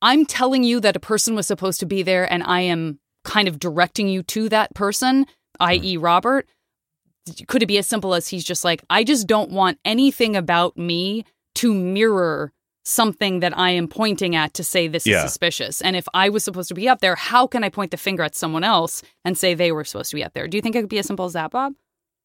I'm 0.00 0.26
telling 0.26 0.64
you 0.64 0.80
that 0.80 0.96
a 0.96 1.00
person 1.00 1.34
was 1.34 1.46
supposed 1.46 1.80
to 1.80 1.86
be 1.86 2.02
there 2.02 2.30
and 2.30 2.42
I 2.42 2.60
am 2.60 2.98
kind 3.24 3.48
of 3.48 3.58
directing 3.58 4.08
you 4.08 4.22
to 4.24 4.48
that 4.48 4.74
person, 4.74 5.26
i.e., 5.60 5.96
Robert, 5.96 6.48
could 7.46 7.62
it 7.62 7.66
be 7.66 7.78
as 7.78 7.86
simple 7.86 8.14
as 8.14 8.28
he's 8.28 8.44
just 8.44 8.64
like, 8.64 8.82
I 8.90 9.04
just 9.04 9.26
don't 9.26 9.50
want 9.50 9.78
anything 9.84 10.34
about 10.34 10.76
me 10.76 11.24
to 11.56 11.72
mirror 11.72 12.52
something 12.84 13.40
that 13.40 13.56
I 13.56 13.70
am 13.70 13.86
pointing 13.86 14.34
at 14.34 14.54
to 14.54 14.64
say 14.64 14.88
this 14.88 15.06
Yeah. 15.06 15.18
is 15.18 15.30
suspicious. 15.30 15.80
And 15.80 15.94
if 15.94 16.08
I 16.14 16.28
was 16.30 16.42
supposed 16.42 16.68
to 16.68 16.74
be 16.74 16.88
up 16.88 17.00
there, 17.00 17.14
how 17.14 17.46
can 17.46 17.62
I 17.62 17.68
point 17.68 17.92
the 17.92 17.96
finger 17.96 18.24
at 18.24 18.34
someone 18.34 18.64
else 18.64 19.02
and 19.24 19.38
say 19.38 19.54
they 19.54 19.70
were 19.70 19.84
supposed 19.84 20.10
to 20.10 20.16
be 20.16 20.24
up 20.24 20.32
there? 20.32 20.48
Do 20.48 20.58
you 20.58 20.62
think 20.62 20.74
it 20.74 20.80
could 20.80 20.88
be 20.88 20.98
as 20.98 21.06
simple 21.06 21.26
as 21.26 21.34
that, 21.34 21.52
Bob? 21.52 21.74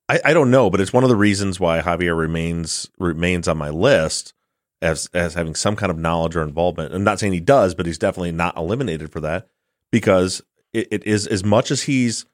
I, 0.09 0.19
I 0.25 0.33
don't 0.33 0.49
know, 0.49 0.71
but 0.71 0.81
it's 0.81 0.93
one 0.93 1.03
of 1.03 1.09
the 1.09 1.15
reasons 1.15 1.59
why 1.59 1.81
Javier 1.81 2.17
remains 2.17 2.89
remains 2.97 3.47
on 3.47 3.57
my 3.57 3.69
list 3.69 4.33
as 4.81 5.09
as 5.13 5.33
having 5.33 5.55
some 5.55 5.75
kind 5.75 5.89
of 5.89 5.97
knowledge 5.97 6.35
or 6.35 6.43
involvement. 6.43 6.93
I'm 6.93 7.03
not 7.03 7.19
saying 7.19 7.33
he 7.33 7.39
does, 7.39 7.75
but 7.75 7.85
he's 7.85 7.97
definitely 7.97 8.31
not 8.31 8.57
eliminated 8.57 9.11
for 9.11 9.19
that 9.21 9.47
because 9.91 10.41
it, 10.73 10.87
it 10.91 11.05
is 11.05 11.27
as 11.27 11.43
much 11.43 11.71
as 11.71 11.83
he's 11.83 12.25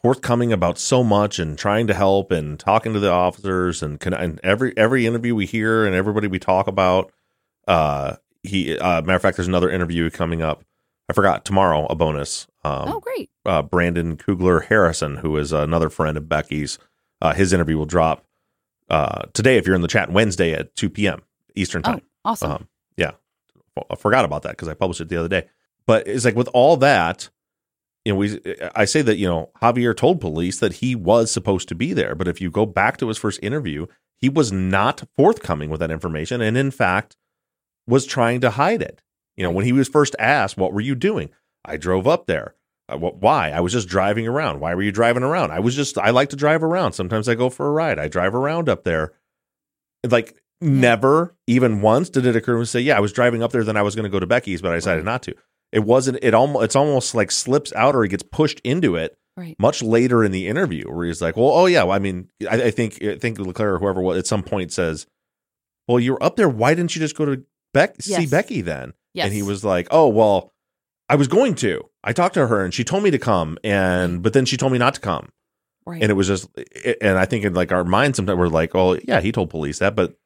forthcoming 0.00 0.52
about 0.52 0.78
so 0.78 1.02
much 1.02 1.38
and 1.38 1.58
trying 1.58 1.86
to 1.88 1.94
help 1.94 2.30
and 2.30 2.58
talking 2.58 2.92
to 2.92 3.00
the 3.00 3.10
officers 3.10 3.82
and, 3.82 3.98
con- 3.98 4.14
and 4.14 4.40
every 4.42 4.76
every 4.76 5.06
interview 5.06 5.34
we 5.34 5.46
hear 5.46 5.84
and 5.84 5.94
everybody 5.94 6.28
we 6.28 6.38
talk 6.38 6.66
about. 6.66 7.12
Uh, 7.66 8.16
he 8.42 8.78
uh, 8.78 9.02
matter 9.02 9.16
of 9.16 9.22
fact, 9.22 9.36
there's 9.36 9.48
another 9.48 9.70
interview 9.70 10.10
coming 10.10 10.42
up. 10.42 10.64
I 11.10 11.14
forgot 11.14 11.44
tomorrow 11.44 11.86
a 11.86 11.94
bonus. 11.94 12.46
Um, 12.64 12.92
oh, 12.92 13.00
great! 13.00 13.30
Uh, 13.44 13.62
Brandon 13.62 14.16
Kugler 14.16 14.60
Harrison, 14.60 15.16
who 15.16 15.36
is 15.36 15.52
another 15.52 15.88
friend 15.88 16.16
of 16.16 16.28
Becky's, 16.28 16.78
uh, 17.20 17.32
his 17.32 17.52
interview 17.52 17.78
will 17.78 17.86
drop 17.86 18.24
uh, 18.90 19.22
today 19.32 19.56
if 19.56 19.66
you're 19.66 19.76
in 19.76 19.82
the 19.82 19.88
chat. 19.88 20.12
Wednesday 20.12 20.52
at 20.52 20.76
2 20.76 20.90
p.m. 20.90 21.22
Eastern 21.58 21.82
time. 21.82 22.00
Oh, 22.02 22.30
awesome. 22.30 22.52
Um, 22.52 22.68
yeah, 22.96 23.12
I 23.90 23.96
forgot 23.96 24.24
about 24.24 24.42
that 24.42 24.50
because 24.50 24.68
I 24.68 24.74
published 24.74 25.00
it 25.00 25.08
the 25.08 25.16
other 25.16 25.28
day. 25.28 25.46
But 25.86 26.06
it's 26.06 26.24
like 26.24 26.36
with 26.36 26.48
all 26.52 26.76
that, 26.78 27.30
you 28.04 28.12
know, 28.12 28.18
we 28.18 28.40
I 28.74 28.84
say 28.84 29.02
that 29.02 29.16
you 29.16 29.28
know 29.28 29.50
Javier 29.62 29.96
told 29.96 30.20
police 30.20 30.58
that 30.60 30.74
he 30.74 30.94
was 30.94 31.30
supposed 31.30 31.68
to 31.68 31.74
be 31.74 31.92
there, 31.92 32.14
but 32.14 32.28
if 32.28 32.40
you 32.40 32.50
go 32.50 32.66
back 32.66 32.96
to 32.98 33.08
his 33.08 33.18
first 33.18 33.40
interview, 33.42 33.86
he 34.16 34.28
was 34.28 34.52
not 34.52 35.04
forthcoming 35.16 35.70
with 35.70 35.80
that 35.80 35.90
information, 35.90 36.40
and 36.40 36.56
in 36.56 36.70
fact 36.70 37.16
was 37.86 38.04
trying 38.06 38.40
to 38.42 38.50
hide 38.50 38.82
it. 38.82 39.02
You 39.36 39.44
know, 39.44 39.50
when 39.50 39.64
he 39.64 39.72
was 39.72 39.88
first 39.88 40.14
asked, 40.18 40.56
"What 40.56 40.72
were 40.72 40.80
you 40.80 40.94
doing?" 40.94 41.30
I 41.64 41.76
drove 41.76 42.06
up 42.06 42.26
there. 42.26 42.54
Uh, 42.88 42.96
wh- 42.96 43.22
why? 43.22 43.50
I 43.50 43.60
was 43.60 43.72
just 43.72 43.88
driving 43.88 44.26
around. 44.26 44.60
Why 44.60 44.74
were 44.74 44.82
you 44.82 44.92
driving 44.92 45.22
around? 45.22 45.50
I 45.52 45.60
was 45.60 45.76
just. 45.76 45.98
I 45.98 46.10
like 46.10 46.30
to 46.30 46.36
drive 46.36 46.62
around. 46.62 46.92
Sometimes 46.92 47.28
I 47.28 47.34
go 47.34 47.50
for 47.50 47.66
a 47.66 47.70
ride. 47.70 47.98
I 47.98 48.08
drive 48.08 48.34
around 48.34 48.68
up 48.68 48.84
there. 48.84 49.12
Like 50.08 50.40
never, 50.60 51.36
even 51.46 51.80
once, 51.80 52.10
did 52.10 52.26
it 52.26 52.36
occur 52.36 52.52
to 52.52 52.58
me 52.58 52.62
to 52.64 52.66
say, 52.66 52.80
"Yeah, 52.80 52.96
I 52.96 53.00
was 53.00 53.12
driving 53.12 53.42
up 53.42 53.52
there. 53.52 53.64
Then 53.64 53.76
I 53.76 53.82
was 53.82 53.94
going 53.94 54.04
to 54.04 54.10
go 54.10 54.20
to 54.20 54.26
Becky's, 54.26 54.62
but 54.62 54.72
I 54.72 54.76
decided 54.76 55.04
not 55.04 55.22
to." 55.24 55.34
It 55.72 55.80
wasn't. 55.80 56.18
It 56.22 56.34
almost. 56.34 56.64
It's 56.64 56.76
almost 56.76 57.14
like 57.14 57.30
slips 57.30 57.72
out 57.74 57.94
or 57.94 58.02
he 58.02 58.08
gets 58.08 58.22
pushed 58.22 58.60
into 58.60 58.96
it. 58.96 59.16
Right. 59.36 59.54
Much 59.58 59.82
later 59.82 60.24
in 60.24 60.32
the 60.32 60.48
interview, 60.48 60.90
where 60.90 61.06
he's 61.06 61.22
like, 61.22 61.36
"Well, 61.36 61.50
oh 61.50 61.66
yeah, 61.66 61.84
well, 61.84 61.94
I 61.94 62.00
mean, 62.00 62.28
I, 62.50 62.62
I 62.62 62.70
think 62.70 63.02
I 63.02 63.16
think 63.18 63.38
Leclerc 63.38 63.74
or 63.74 63.78
whoever 63.78 64.00
was 64.00 64.18
at 64.18 64.26
some 64.26 64.42
point 64.42 64.72
says, 64.72 65.06
"Well, 65.86 66.00
you 66.00 66.12
were 66.12 66.22
up 66.22 66.36
there. 66.36 66.48
Why 66.48 66.74
didn't 66.74 66.96
you 66.96 67.00
just 67.00 67.16
go 67.16 67.24
to 67.24 67.44
Beck 67.72 68.02
see 68.02 68.26
Becky 68.26 68.62
then?" 68.62 68.94
Yes. 69.14 69.26
And 69.26 69.34
he 69.34 69.42
was 69.42 69.64
like, 69.64 69.86
"Oh 69.92 70.08
well, 70.08 70.52
I 71.08 71.14
was 71.14 71.28
going 71.28 71.54
to. 71.56 71.88
I 72.02 72.12
talked 72.12 72.34
to 72.34 72.46
her 72.48 72.64
and 72.64 72.74
she 72.74 72.82
told 72.82 73.04
me 73.04 73.10
to 73.10 73.18
come, 73.18 73.58
and 73.62 74.22
but 74.22 74.32
then 74.32 74.44
she 74.44 74.56
told 74.56 74.72
me 74.72 74.78
not 74.78 74.94
to 74.94 75.00
come." 75.00 75.30
Right. 75.86 76.02
And 76.02 76.10
it 76.10 76.14
was 76.14 76.26
just, 76.26 76.48
and 77.00 77.16
I 77.16 77.24
think 77.24 77.44
in 77.44 77.54
like 77.54 77.72
our 77.72 77.84
minds 77.84 78.16
sometimes 78.16 78.38
we're 78.38 78.48
like, 78.48 78.74
"Oh 78.74 78.98
yeah, 79.06 79.20
he 79.20 79.30
told 79.30 79.50
police 79.50 79.78
that," 79.78 79.94
but 79.94 80.18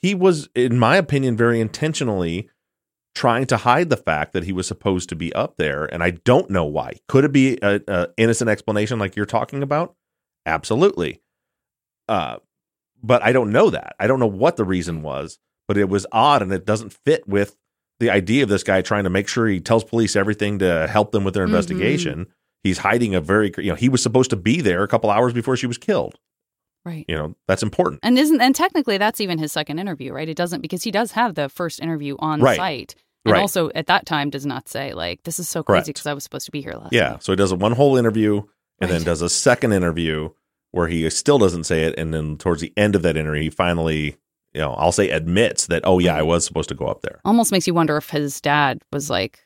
he 0.00 0.14
was, 0.14 0.48
in 0.54 0.78
my 0.78 0.96
opinion, 0.96 1.36
very 1.36 1.60
intentionally 1.60 2.48
trying 3.14 3.46
to 3.46 3.56
hide 3.56 3.90
the 3.90 3.96
fact 3.96 4.32
that 4.32 4.44
he 4.44 4.52
was 4.52 4.66
supposed 4.66 5.08
to 5.08 5.16
be 5.16 5.32
up 5.32 5.56
there, 5.56 5.84
and 5.86 6.02
I 6.04 6.10
don't 6.10 6.50
know 6.50 6.64
why. 6.64 6.94
Could 7.08 7.24
it 7.24 7.32
be 7.32 7.58
a, 7.62 7.80
a 7.88 8.08
innocent 8.16 8.48
explanation 8.48 8.98
like 8.98 9.16
you're 9.16 9.26
talking 9.26 9.62
about? 9.62 9.94
Absolutely. 10.46 11.20
Uh, 12.08 12.36
but 13.02 13.22
I 13.22 13.32
don't 13.32 13.50
know 13.52 13.70
that. 13.70 13.96
I 13.98 14.06
don't 14.06 14.20
know 14.20 14.26
what 14.26 14.56
the 14.56 14.64
reason 14.64 15.02
was, 15.02 15.38
but 15.66 15.76
it 15.76 15.88
was 15.88 16.06
odd, 16.12 16.42
and 16.42 16.52
it 16.52 16.64
doesn't 16.64 16.92
fit 17.04 17.26
with 17.28 17.56
the 18.00 18.10
idea 18.10 18.44
of 18.44 18.48
this 18.48 18.62
guy 18.62 18.80
trying 18.82 19.04
to 19.04 19.10
make 19.10 19.26
sure 19.26 19.48
he 19.48 19.58
tells 19.60 19.82
police 19.82 20.14
everything 20.14 20.60
to 20.60 20.86
help 20.86 21.10
them 21.10 21.24
with 21.24 21.34
their 21.34 21.44
Mhm. 21.44 21.48
investigation. 21.48 22.26
He's 22.62 22.78
hiding 22.78 23.14
a 23.16 23.20
very, 23.20 23.52
you 23.58 23.70
know, 23.70 23.74
he 23.74 23.88
was 23.88 24.02
supposed 24.02 24.30
to 24.30 24.36
be 24.36 24.60
there 24.60 24.82
a 24.84 24.88
couple 24.88 25.10
hours 25.10 25.32
before 25.32 25.56
she 25.56 25.66
was 25.66 25.78
killed. 25.78 26.16
Right. 26.88 27.04
You 27.08 27.16
know, 27.16 27.34
that's 27.46 27.62
important. 27.62 28.00
And 28.02 28.18
isn't 28.18 28.40
and 28.40 28.54
technically 28.54 28.96
that's 28.98 29.20
even 29.20 29.38
his 29.38 29.52
second 29.52 29.78
interview, 29.78 30.12
right? 30.12 30.28
It 30.28 30.36
doesn't 30.36 30.62
because 30.62 30.82
he 30.82 30.90
does 30.90 31.12
have 31.12 31.34
the 31.34 31.48
first 31.48 31.80
interview 31.80 32.16
on 32.18 32.40
Right. 32.40 32.56
site. 32.56 32.94
And 33.24 33.32
Right. 33.34 33.40
also 33.40 33.70
at 33.74 33.86
that 33.88 34.06
time 34.06 34.30
does 34.30 34.46
not 34.46 34.68
say 34.68 34.94
like 34.94 35.22
this 35.24 35.38
is 35.38 35.48
so 35.48 35.62
crazy 35.62 35.90
because 35.92 36.06
I 36.06 36.14
was 36.14 36.24
supposed 36.24 36.46
to 36.46 36.52
be 36.52 36.62
here 36.62 36.72
last 36.72 36.92
Yeah. 36.92 37.10
night. 37.10 37.22
So 37.24 37.32
he 37.32 37.36
does 37.36 37.52
a 37.52 37.56
one 37.56 37.72
whole 37.72 37.96
interview 37.96 38.42
and 38.80 38.90
then 38.90 39.02
does 39.02 39.20
a 39.22 39.28
second 39.28 39.72
interview 39.72 40.30
where 40.70 40.88
he 40.88 41.08
still 41.10 41.38
doesn't 41.38 41.64
say 41.64 41.84
it. 41.84 41.94
And 41.98 42.14
then 42.14 42.36
towards 42.36 42.60
the 42.62 42.72
end 42.76 42.94
of 42.94 43.02
that 43.02 43.16
interview, 43.16 43.42
he 43.42 43.50
finally, 43.50 44.16
you 44.54 44.60
know, 44.60 44.72
I'll 44.74 44.92
say 44.92 45.10
admits 45.10 45.66
that, 45.66 45.82
oh, 45.84 45.98
yeah, 45.98 46.14
I 46.14 46.22
was 46.22 46.44
supposed 46.44 46.68
to 46.70 46.74
go 46.74 46.86
up 46.86 47.00
there. 47.02 47.20
Almost 47.24 47.52
makes 47.52 47.66
you 47.66 47.74
wonder 47.74 47.96
if 47.96 48.10
his 48.10 48.40
dad 48.40 48.80
was 48.92 49.10
like 49.10 49.40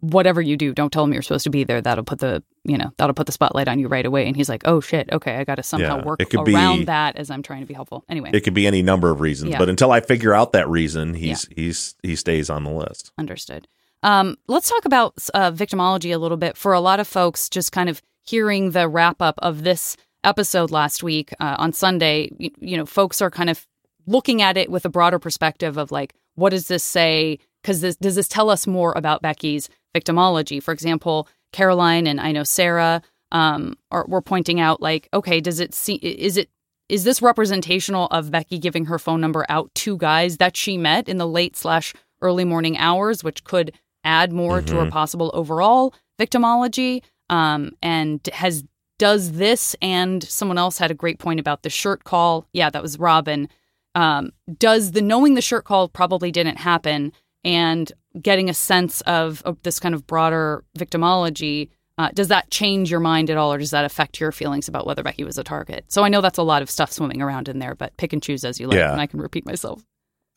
whatever 0.00 0.40
you 0.40 0.56
do, 0.56 0.72
don't 0.72 0.92
tell 0.92 1.04
him 1.04 1.12
you're 1.12 1.22
supposed 1.22 1.44
to 1.44 1.50
be 1.50 1.64
there. 1.64 1.80
That'll 1.80 2.04
put 2.04 2.20
the 2.20 2.42
you 2.64 2.78
know, 2.78 2.92
that'll 2.96 3.14
put 3.14 3.26
the 3.26 3.32
spotlight 3.32 3.68
on 3.68 3.78
you 3.78 3.88
right 3.88 4.06
away. 4.06 4.26
And 4.26 4.36
he's 4.36 4.48
like, 4.48 4.62
Oh 4.64 4.80
shit, 4.80 5.08
okay, 5.12 5.36
I 5.36 5.44
gotta 5.44 5.62
somehow 5.62 5.98
Yeah, 5.98 6.04
work 6.04 6.20
could 6.28 6.44
be- 6.44 6.54
around 6.54 6.86
that 6.86 7.16
as 7.16 7.30
I'm 7.30 7.42
trying 7.42 7.60
to 7.60 7.66
be 7.66 7.74
helpful. 7.74 8.04
Anyway. 8.08 8.30
It 8.32 8.40
could 8.42 8.54
be 8.54 8.66
any 8.66 8.82
number 8.82 9.10
of 9.10 9.20
reasons, 9.20 9.50
Yeah. 9.52 9.58
but 9.58 9.68
until 9.68 9.90
I 9.92 10.00
figure 10.00 10.32
out 10.34 10.52
that 10.52 10.68
reason, 10.68 11.14
he's 11.14 11.48
he's 11.56 11.94
he 12.02 12.14
stays 12.16 12.48
on 12.50 12.64
the 12.64 12.70
list. 12.70 13.12
Understood. 13.18 13.66
Um, 14.04 14.36
let's 14.48 14.68
talk 14.68 14.84
about 14.84 15.14
uh, 15.34 15.50
victimology 15.52 16.12
a 16.14 16.18
little 16.18 16.36
bit. 16.36 16.56
For 16.56 16.72
a 16.72 16.80
lot 16.80 16.98
of 17.00 17.06
folks, 17.06 17.48
just 17.48 17.70
kind 17.72 17.88
of 17.88 18.02
hearing 18.24 18.72
the 18.72 18.88
wrap 18.88 19.20
up 19.22 19.36
of 19.38 19.62
this 19.64 19.96
episode 20.24 20.70
last 20.70 21.02
week 21.02 21.32
uh, 21.40 21.56
on 21.58 21.72
Sunday, 21.72 22.30
you, 22.38 22.50
you 22.60 22.76
know, 22.76 22.86
folks 22.86 23.20
are 23.22 23.30
kind 23.30 23.50
of 23.50 23.66
looking 24.06 24.42
at 24.42 24.56
it 24.56 24.70
with 24.70 24.84
a 24.84 24.88
broader 24.88 25.18
perspective 25.20 25.76
of 25.76 25.90
like, 25.92 26.14
what 26.34 26.50
does 26.50 26.66
this 26.68 26.82
say? 26.84 27.38
Because 27.62 27.80
this, 27.80 27.96
does 27.96 28.14
this 28.16 28.26
tell 28.28 28.50
us 28.50 28.66
more 28.66 28.92
about 28.96 29.22
Becky's 29.22 29.68
victimology? 29.94 30.60
For 30.62 30.72
example, 30.72 31.28
Caroline 31.52 32.06
and 32.06 32.20
I 32.20 32.32
know 32.32 32.44
Sarah 32.44 33.02
um, 33.30 33.76
are 33.90 34.04
were 34.08 34.22
pointing 34.22 34.60
out 34.60 34.82
like, 34.82 35.08
okay, 35.14 35.40
does 35.40 35.60
it 35.60 35.74
see? 35.74 35.94
Is 35.94 36.36
it 36.36 36.48
is 36.88 37.04
this 37.04 37.22
representational 37.22 38.06
of 38.10 38.30
Becky 38.30 38.58
giving 38.58 38.84
her 38.86 38.98
phone 38.98 39.20
number 39.20 39.46
out 39.48 39.74
to 39.76 39.96
guys 39.96 40.36
that 40.38 40.56
she 40.56 40.76
met 40.76 41.08
in 41.08 41.16
the 41.16 41.26
late 41.26 41.56
slash 41.56 41.94
early 42.20 42.44
morning 42.44 42.76
hours, 42.76 43.24
which 43.24 43.44
could 43.44 43.72
add 44.04 44.32
more 44.32 44.60
to 44.60 44.74
her 44.76 44.86
Mhm. 44.86 44.90
possible 44.90 45.30
overall 45.32 45.94
victimology? 46.20 47.02
Um, 47.30 47.72
and 47.80 48.20
has 48.34 48.64
does 48.98 49.32
this 49.32 49.74
and 49.80 50.22
someone 50.22 50.58
else 50.58 50.78
had 50.78 50.90
a 50.90 50.94
great 50.94 51.18
point 51.18 51.40
about 51.40 51.62
the 51.62 51.70
shirt 51.70 52.04
call. 52.04 52.46
Yeah, 52.52 52.70
that 52.70 52.82
was 52.82 52.98
Robin. 52.98 53.48
Um, 53.94 54.32
does 54.58 54.92
the 54.92 55.02
knowing 55.02 55.34
the 55.34 55.42
shirt 55.42 55.64
call 55.64 55.88
probably 55.88 56.30
didn't 56.30 56.58
happen 56.58 57.12
and 57.42 57.90
getting 58.20 58.50
a 58.50 58.54
sense 58.54 59.00
of, 59.02 59.42
of 59.44 59.62
this 59.62 59.80
kind 59.80 59.94
of 59.94 60.06
broader 60.06 60.64
victimology 60.78 61.70
uh, 61.98 62.08
does 62.14 62.28
that 62.28 62.50
change 62.50 62.90
your 62.90 63.00
mind 63.00 63.28
at 63.28 63.36
all, 63.36 63.52
or 63.52 63.58
does 63.58 63.70
that 63.70 63.84
affect 63.84 64.18
your 64.18 64.32
feelings 64.32 64.66
about 64.66 64.86
whether 64.86 65.02
Becky 65.02 65.24
was 65.24 65.36
a 65.36 65.44
target? 65.44 65.84
So 65.88 66.02
I 66.02 66.08
know 66.08 66.20
that's 66.20 66.38
a 66.38 66.42
lot 66.42 66.62
of 66.62 66.70
stuff 66.70 66.90
swimming 66.90 67.20
around 67.20 67.48
in 67.48 67.58
there, 67.58 67.74
but 67.74 67.96
pick 67.96 68.12
and 68.12 68.22
choose 68.22 68.44
as 68.44 68.58
you 68.58 68.66
like, 68.66 68.78
Yeah. 68.78 68.92
and 68.92 69.00
I 69.00 69.06
can 69.06 69.20
repeat 69.20 69.44
myself. 69.44 69.84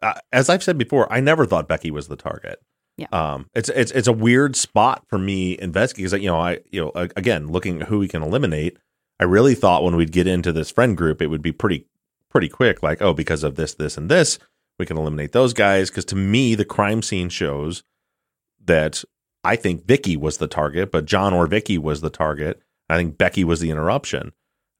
Uh, 0.01 0.13
as 0.34 0.49
I've 0.49 0.63
said 0.63 0.78
before, 0.78 1.11
I 1.11 1.21
never 1.21 1.45
thought 1.45 1.67
Becky 1.67 1.91
was 1.91 2.07
the 2.07 2.17
target. 2.17 2.59
Yeah. 2.97 3.07
Um, 3.11 3.49
it's 3.55 3.69
it's 3.69 3.91
it's 3.91 4.07
a 4.07 4.13
weird 4.13 4.55
spot 4.55 5.05
for 5.07 5.17
me 5.17 5.57
investigating 5.59 6.05
because 6.11 6.21
you 6.21 6.30
know 6.30 6.39
I 6.39 6.59
you 6.71 6.82
know 6.82 6.91
again 7.15 7.47
looking 7.47 7.82
at 7.82 7.88
who 7.88 7.99
we 7.99 8.07
can 8.07 8.21
eliminate. 8.21 8.78
I 9.19 9.23
really 9.23 9.55
thought 9.55 9.84
when 9.84 9.95
we'd 9.95 10.11
get 10.11 10.28
into 10.28 10.51
this 10.51 10.69
friend 10.71 10.95
group, 10.95 11.21
it 11.21 11.28
would 11.28 11.41
be 11.41 11.51
pretty 11.51 11.88
pretty 12.30 12.47
quick. 12.47 12.84
Like 12.84 13.01
oh, 13.01 13.13
because 13.13 13.43
of 13.43 13.55
this, 13.55 13.73
this, 13.73 13.97
and 13.97 14.09
this, 14.09 14.39
we 14.78 14.86
can 14.86 14.97
eliminate 14.97 15.32
those 15.32 15.53
guys. 15.53 15.89
Because 15.89 16.05
to 16.05 16.15
me, 16.15 16.55
the 16.55 16.65
crime 16.65 17.01
scene 17.01 17.30
shows 17.30 17.84
that 18.63 19.03
I 19.43 19.55
think 19.55 19.86
Vicky 19.86 20.17
was 20.17 20.38
the 20.38 20.47
target, 20.47 20.91
but 20.91 21.05
John 21.05 21.34
or 21.34 21.47
Vicky 21.47 21.78
was 21.78 22.01
the 22.01 22.09
target. 22.09 22.61
I 22.89 22.97
think 22.97 23.17
Becky 23.17 23.43
was 23.43 23.59
the 23.59 23.69
interruption, 23.69 24.32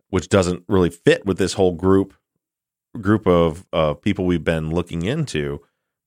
which 0.10 0.30
doesn't 0.30 0.64
really 0.68 0.90
fit 0.90 1.26
with 1.26 1.38
this 1.38 1.54
whole 1.54 1.74
group 1.74 2.14
group 3.00 3.28
of 3.28 3.66
uh, 3.74 3.94
people 3.94 4.26
we've 4.26 4.44
been 4.44 4.72
looking 4.72 5.04
into. 5.04 5.62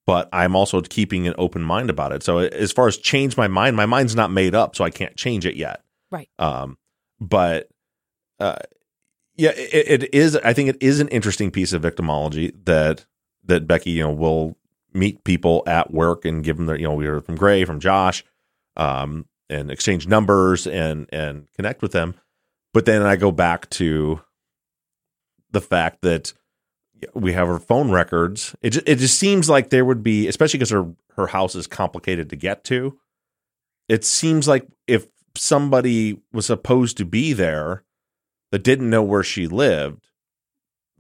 But 0.07 0.29
I'm 0.33 0.57
also 0.57 0.81
keeping 0.81 1.29
an 1.29 1.35
open 1.37 1.63
mind 1.63 1.91
about 1.91 2.13
it. 2.13 2.23
So 2.23 2.39
as 2.39 2.73
far 2.73 2.89
as 2.89 2.97
change 2.97 3.37
my 3.37 3.47
mind, 3.47 3.77
my 3.77 3.85
mind's 3.85 4.17
not 4.17 4.31
made 4.31 4.55
up, 4.55 4.75
so 4.75 4.83
I 4.83 4.89
can't 4.91 5.15
change 5.17 5.45
it 5.45 5.55
yet. 5.55 5.83
Right. 6.11 6.31
Um, 6.39 6.79
but 7.21 7.69
uh, 8.41 8.57
yeah, 9.37 9.51
it, 9.51 10.03
it 10.03 10.15
is. 10.15 10.35
I 10.37 10.53
think 10.53 10.71
it 10.71 10.79
is 10.81 11.01
an 11.01 11.09
interesting 11.09 11.51
piece 11.51 11.73
of 11.73 11.83
victimology 11.83 12.53
that 12.65 13.05
that 13.49 13.67
Becky, 13.67 13.91
you 13.91 14.05
know, 14.05 14.13
will 14.13 14.57
meet 14.95 15.25
people 15.25 15.63
at 15.67 15.93
work 15.93 16.25
and 16.25 16.45
give 16.45 16.57
them 16.57 16.67
their, 16.67 16.77
you 16.77 16.87
know, 16.87 16.95
we 16.95 17.07
heard 17.07 17.25
from 17.27 17.37
Gray, 17.37 17.65
from 17.65 17.81
Josh, 17.81 18.25
um, 18.77 19.27
and 19.51 19.71
exchange 19.71 20.07
numbers 20.07 20.67
and 20.67 21.09
and 21.13 21.49
connect 21.55 21.83
with 21.83 21.93
them. 21.93 22.15
But 22.73 22.85
then 22.85 23.03
I 23.03 23.17
go 23.17 23.33
back 23.33 23.69
to 23.71 24.21
the 25.51 25.61
fact 25.61 26.03
that 26.03 26.33
we 27.15 27.33
have 27.33 27.49
her 27.49 27.59
phone 27.59 27.91
records. 27.91 28.55
It 28.61 28.71
just, 28.71 28.89
it 28.89 28.97
just 28.97 29.19
seems 29.19 29.49
like 29.49 29.71
there 29.71 29.85
would 29.85 30.03
be, 30.03 30.29
especially 30.29 30.59
because 30.59 30.71
her 30.71 30.95
her 31.17 31.29
house 31.29 31.55
is 31.55 31.67
complicated 31.67 32.31
to 32.31 32.37
get 32.37 32.65
to. 32.65 32.99
It 33.89 34.05
seems 34.05 34.47
like 34.47 34.67
if 34.87 35.07
somebody 35.35 36.21
was 36.33 36.47
supposed 36.47 36.97
to 36.99 37.05
be 37.05 37.33
there 37.33 37.85
that 38.53 38.63
didn't 38.63 38.91
know 38.91 39.03
where 39.03 39.23
she 39.23 39.47
lived, 39.47 40.09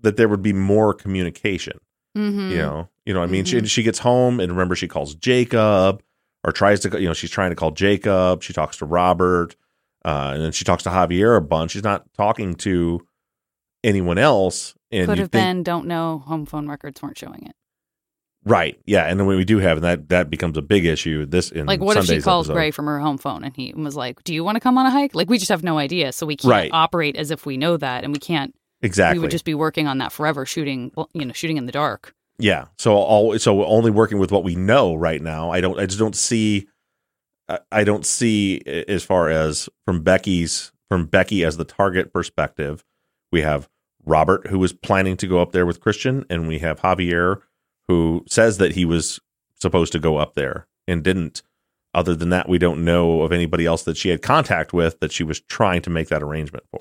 that 0.00 0.16
there 0.16 0.28
would 0.28 0.42
be 0.42 0.52
more 0.52 0.94
communication. 0.94 1.78
Mhm. 2.18 2.50
You 2.50 2.56
know, 2.58 2.88
you 3.06 3.14
know. 3.14 3.22
I 3.22 3.26
mean, 3.26 3.44
Mhm. 3.44 3.62
she 3.62 3.66
she 3.68 3.82
gets 3.82 4.00
home 4.00 4.40
and 4.40 4.50
remember 4.52 4.74
she 4.74 4.88
calls 4.88 5.14
Jacob 5.14 6.02
or 6.44 6.52
tries 6.52 6.80
to, 6.80 7.00
you 7.00 7.06
know, 7.06 7.14
she's 7.14 7.30
trying 7.30 7.50
to 7.50 7.56
call 7.56 7.70
Jacob. 7.70 8.42
She 8.42 8.52
talks 8.52 8.76
to 8.78 8.84
Robert, 8.86 9.54
uh, 10.04 10.32
and 10.34 10.42
then 10.42 10.52
she 10.52 10.64
talks 10.64 10.82
to 10.84 10.90
Javier 10.90 11.36
a 11.36 11.40
bunch. 11.40 11.72
She's 11.72 11.84
not 11.84 12.04
talking 12.14 12.54
to 12.56 13.06
anyone 13.84 14.18
else. 14.18 14.74
And 14.90 15.06
Could 15.06 15.18
have 15.18 15.30
think, 15.30 15.44
been, 15.44 15.62
don't 15.62 15.86
know, 15.86 16.18
home 16.26 16.46
phone 16.46 16.66
records 16.68 17.02
weren't 17.02 17.18
showing 17.18 17.42
it. 17.46 17.54
Right. 18.44 18.78
Yeah. 18.86 19.04
And 19.04 19.18
then 19.20 19.26
when 19.26 19.36
we 19.36 19.44
do 19.44 19.58
have, 19.58 19.76
and 19.78 19.84
that 19.84 20.08
that 20.08 20.30
becomes 20.30 20.56
a 20.56 20.62
big 20.62 20.86
issue. 20.86 21.26
This 21.26 21.50
in 21.50 21.66
Like, 21.66 21.80
what 21.80 21.96
if 21.98 22.06
she 22.06 22.20
calls 22.22 22.46
episode. 22.46 22.54
Gray 22.54 22.70
from 22.70 22.86
her 22.86 22.98
home 23.00 23.18
phone 23.18 23.44
and 23.44 23.54
he 23.54 23.74
was 23.76 23.96
like, 23.96 24.22
"Do 24.24 24.32
you 24.32 24.42
want 24.44 24.56
to 24.56 24.60
come 24.60 24.78
on 24.78 24.86
a 24.86 24.90
hike?" 24.90 25.14
Like, 25.14 25.28
we 25.28 25.36
just 25.38 25.50
have 25.50 25.62
no 25.64 25.76
idea, 25.76 26.12
so 26.12 26.24
we 26.24 26.36
can't 26.36 26.50
Right. 26.50 26.70
operate 26.72 27.16
as 27.16 27.30
if 27.30 27.44
we 27.44 27.56
know 27.58 27.76
that, 27.76 28.04
and 28.04 28.12
we 28.12 28.18
can't. 28.18 28.54
Exactly. 28.82 29.18
We 29.18 29.22
would 29.22 29.30
just 29.30 29.44
be 29.44 29.54
working 29.54 29.86
on 29.86 29.98
that 29.98 30.12
forever, 30.12 30.46
shooting, 30.46 30.92
you 31.12 31.24
know, 31.24 31.32
shooting 31.32 31.56
in 31.56 31.66
the 31.66 31.72
dark. 31.72 32.14
Yeah. 32.38 32.66
So 32.78 32.94
all 32.94 33.36
so 33.38 33.64
only 33.64 33.90
working 33.90 34.18
with 34.18 34.30
what 34.30 34.44
we 34.44 34.54
know 34.54 34.94
right 34.94 35.20
now. 35.20 35.50
I 35.50 35.60
don't. 35.60 35.78
I 35.78 35.86
just 35.86 35.98
don't 35.98 36.14
see. 36.16 36.68
I- 37.48 37.58
I 37.72 37.84
don't 37.84 38.04
see 38.06 38.60
as 38.88 39.02
far 39.02 39.28
as 39.30 39.68
from 39.84 40.02
Becky's 40.02 40.70
from 40.88 41.06
Becky 41.06 41.44
as 41.44 41.56
the 41.56 41.64
target 41.64 42.12
perspective. 42.12 42.84
We 43.32 43.40
have 43.42 43.68
Robert 44.04 44.46
who 44.48 44.58
was 44.58 44.72
planning 44.72 45.16
to 45.18 45.26
go 45.26 45.40
up 45.42 45.52
there 45.52 45.66
with 45.66 45.80
Christian, 45.80 46.24
and 46.30 46.46
we 46.46 46.58
have 46.60 46.80
Javier 46.80 47.40
who 47.88 48.24
says 48.28 48.58
that 48.58 48.72
he 48.72 48.84
was 48.84 49.18
supposed 49.54 49.92
to 49.92 49.98
go 49.98 50.18
up 50.18 50.34
there 50.34 50.66
and 50.86 51.02
didn't. 51.02 51.42
Other 51.94 52.14
than 52.14 52.28
that, 52.28 52.48
we 52.48 52.58
don't 52.58 52.84
know 52.84 53.22
of 53.22 53.32
anybody 53.32 53.64
else 53.66 53.82
that 53.84 53.96
she 53.96 54.10
had 54.10 54.20
contact 54.22 54.72
with 54.74 55.00
that 55.00 55.10
she 55.10 55.24
was 55.24 55.40
trying 55.40 55.80
to 55.82 55.90
make 55.90 56.08
that 56.08 56.22
arrangement 56.22 56.64
for. 56.70 56.80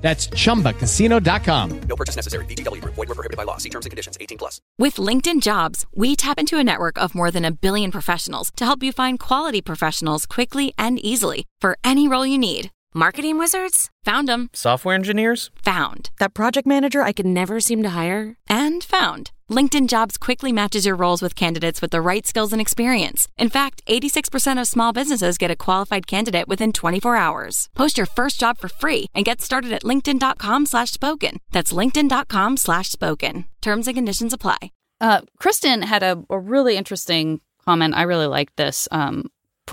That's 0.00 0.28
chumbacasino.com. 0.28 1.80
No 1.80 1.96
purchase 1.96 2.16
necessary. 2.16 2.44
VGW 2.46 2.80
Group. 2.82 2.94
Void 2.94 3.08
were 3.08 3.14
prohibited 3.14 3.36
by 3.36 3.44
law. 3.44 3.56
See 3.58 3.70
terms 3.70 3.84
and 3.86 3.90
conditions. 3.90 4.16
18 4.20 4.38
plus. 4.38 4.60
With 4.78 4.94
LinkedIn 4.96 5.42
Jobs, 5.42 5.86
we 5.94 6.14
tap 6.14 6.38
into 6.38 6.56
a 6.58 6.64
network 6.64 6.98
of 7.02 7.14
more 7.14 7.30
than 7.30 7.44
a 7.44 7.50
billion 7.50 7.90
professionals 7.90 8.50
to 8.56 8.64
help 8.64 8.82
you 8.82 8.92
find 8.92 9.18
quality 9.18 9.60
professionals 9.60 10.24
quickly 10.26 10.72
and 10.78 11.04
easily 11.04 11.46
for 11.60 11.76
any 11.82 12.06
role 12.06 12.26
you 12.26 12.38
need. 12.38 12.70
Marketing 12.94 13.38
wizards? 13.38 13.90
Found 14.04 14.28
them. 14.28 14.48
Software 14.54 14.94
engineers? 14.94 15.50
Found. 15.64 16.10
That 16.18 16.32
project 16.32 16.66
manager 16.66 17.02
I 17.02 17.12
could 17.12 17.26
never 17.26 17.60
seem 17.60 17.82
to 17.82 17.90
hire? 17.90 18.36
And 18.48 18.82
found. 18.82 19.30
LinkedIn 19.50 19.88
Jobs 19.88 20.18
quickly 20.18 20.52
matches 20.52 20.84
your 20.84 20.94
roles 20.94 21.22
with 21.22 21.34
candidates 21.34 21.80
with 21.80 21.90
the 21.90 22.00
right 22.02 22.26
skills 22.26 22.52
and 22.52 22.60
experience. 22.60 23.28
In 23.38 23.48
fact, 23.48 23.82
86% 23.86 24.60
of 24.60 24.66
small 24.68 24.92
businesses 24.92 25.38
get 25.38 25.50
a 25.50 25.56
qualified 25.56 26.06
candidate 26.06 26.46
within 26.48 26.72
24 26.72 27.16
hours. 27.16 27.68
Post 27.74 27.96
your 27.96 28.06
first 28.06 28.38
job 28.38 28.58
for 28.58 28.68
free 28.68 29.06
and 29.14 29.24
get 29.24 29.40
started 29.40 29.72
at 29.72 29.84
linkedin.com 29.84 30.66
slash 30.66 30.90
spoken. 30.90 31.38
That's 31.50 31.72
linkedin.com 31.72 32.58
slash 32.58 32.90
spoken. 32.90 33.46
Terms 33.62 33.86
and 33.86 33.96
conditions 33.96 34.34
apply. 34.34 34.58
Uh, 35.00 35.22
Kristen 35.38 35.82
had 35.82 36.02
a, 36.02 36.22
a 36.28 36.38
really 36.38 36.76
interesting 36.76 37.40
comment. 37.64 37.94
I 37.94 38.02
really 38.02 38.26
liked 38.26 38.56
this, 38.56 38.86
um, 38.90 39.30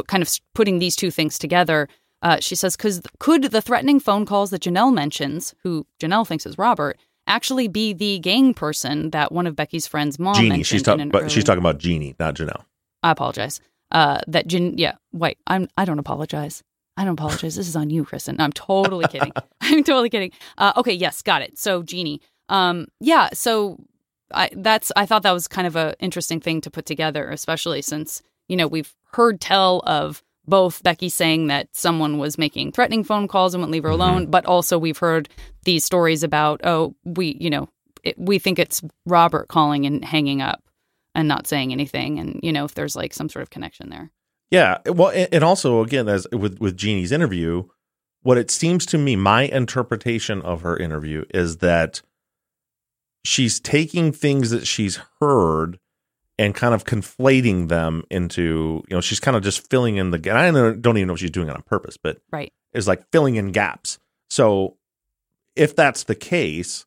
kind 0.07 0.23
of 0.23 0.29
putting 0.53 0.79
these 0.79 0.95
two 0.95 1.11
things 1.11 1.37
together. 1.37 1.89
Uh, 2.21 2.37
she 2.39 2.55
says, 2.55 2.75
"Cause 2.75 3.01
could 3.19 3.43
the 3.43 3.61
threatening 3.61 3.99
phone 3.99 4.25
calls 4.25 4.49
that 4.51 4.61
Janelle 4.61 4.93
mentions, 4.93 5.53
who 5.63 5.85
Janelle 5.99 6.25
thinks 6.27 6.45
is 6.45 6.57
Robert, 6.57 6.97
actually 7.27 7.67
be 7.67 7.93
the 7.93 8.19
gang 8.19 8.53
person 8.53 9.11
that 9.11 9.31
one 9.31 9.47
of 9.47 9.55
Becky's 9.55 9.87
friends' 9.87 10.19
mom 10.19 10.35
Jeannie. 10.35 10.63
She's 10.63 10.83
talking, 10.83 11.09
but 11.09 11.23
early- 11.23 11.29
she's 11.29 11.43
talking 11.43 11.59
about 11.59 11.77
Jeannie, 11.77 12.15
not 12.19 12.35
Janelle. 12.35 12.65
I 13.03 13.11
apologize. 13.11 13.59
Uh, 13.91 14.19
that 14.27 14.47
Jan, 14.47 14.77
yeah, 14.77 14.93
wait, 15.13 15.37
I'm, 15.47 15.67
I 15.77 15.85
don't 15.85 15.99
apologize. 15.99 16.63
I 16.97 17.03
don't 17.03 17.13
apologize. 17.13 17.55
This 17.55 17.67
is 17.67 17.75
on 17.75 17.89
you, 17.89 18.05
Kristen. 18.05 18.39
I'm 18.39 18.51
totally 18.51 19.05
kidding. 19.07 19.31
I'm 19.61 19.83
totally 19.83 20.09
kidding. 20.09 20.31
Uh, 20.57 20.73
okay, 20.77 20.93
yes, 20.93 21.21
got 21.21 21.41
it. 21.41 21.57
So 21.57 21.83
Jeannie, 21.83 22.21
um, 22.49 22.87
yeah, 22.99 23.29
so 23.33 23.77
I 24.33 24.49
that's 24.55 24.91
I 24.95 25.05
thought 25.05 25.23
that 25.23 25.31
was 25.31 25.47
kind 25.47 25.67
of 25.67 25.75
a 25.75 25.95
interesting 25.99 26.39
thing 26.39 26.61
to 26.61 26.71
put 26.71 26.85
together, 26.85 27.29
especially 27.29 27.81
since 27.81 28.21
you 28.47 28.55
know 28.57 28.67
we've 28.67 28.93
heard 29.13 29.39
tell 29.39 29.81
of 29.85 30.23
both 30.47 30.83
Becky 30.83 31.09
saying 31.09 31.47
that 31.47 31.75
someone 31.75 32.17
was 32.17 32.37
making 32.37 32.71
threatening 32.71 33.03
phone 33.03 33.27
calls 33.27 33.53
and 33.53 33.61
wouldn't 33.61 33.73
leave 33.73 33.83
her 33.83 33.89
mm-hmm. 33.89 34.01
alone, 34.01 34.25
but 34.27 34.45
also 34.45 34.77
we've 34.77 34.97
heard 34.97 35.29
these 35.63 35.83
stories 35.83 36.23
about 36.23 36.61
oh 36.63 36.95
we 37.03 37.37
you 37.39 37.49
know 37.49 37.67
it, 38.03 38.17
we 38.17 38.39
think 38.39 38.59
it's 38.59 38.81
Robert 39.05 39.47
calling 39.47 39.85
and 39.85 40.05
hanging 40.05 40.41
up 40.41 40.63
and 41.15 41.27
not 41.27 41.47
saying 41.47 41.71
anything, 41.71 42.19
and 42.19 42.39
you 42.43 42.51
know 42.51 42.65
if 42.65 42.75
there's 42.75 42.95
like 42.95 43.13
some 43.13 43.29
sort 43.29 43.43
of 43.43 43.49
connection 43.49 43.89
there. 43.89 44.11
Yeah, 44.51 44.77
well, 44.85 45.09
and 45.09 45.27
and 45.31 45.43
also 45.43 45.81
again, 45.81 46.07
as 46.07 46.27
with 46.31 46.59
with 46.59 46.77
Jeannie's 46.77 47.11
interview, 47.11 47.63
what 48.21 48.37
it 48.37 48.51
seems 48.51 48.85
to 48.87 48.97
me, 48.97 49.15
my 49.15 49.43
interpretation 49.43 50.41
of 50.41 50.61
her 50.61 50.77
interview 50.77 51.25
is 51.33 51.57
that 51.57 52.01
she's 53.23 53.59
taking 53.59 54.11
things 54.11 54.51
that 54.51 54.67
she's 54.67 54.99
heard 55.19 55.79
and 56.37 56.53
kind 56.53 56.73
of 56.73 56.83
conflating 56.83 57.69
them 57.69 58.03
into, 58.09 58.83
you 58.89 58.95
know, 58.95 59.01
she's 59.01 59.19
kind 59.19 59.37
of 59.37 59.43
just 59.43 59.69
filling 59.69 59.95
in 59.97 60.11
the. 60.11 60.17
And 60.17 60.37
I 60.37 60.51
don't 60.51 60.81
don't 60.81 60.97
even 60.97 61.07
know 61.07 61.13
if 61.13 61.19
she's 61.19 61.31
doing 61.31 61.47
it 61.47 61.55
on 61.55 61.61
purpose, 61.63 61.97
but 61.97 62.17
Right. 62.31 62.51
is 62.73 62.87
like 62.87 63.09
filling 63.11 63.35
in 63.35 63.51
gaps. 63.51 63.99
So 64.29 64.77
if 65.55 65.75
that's 65.75 66.03
the 66.03 66.15
case, 66.15 66.85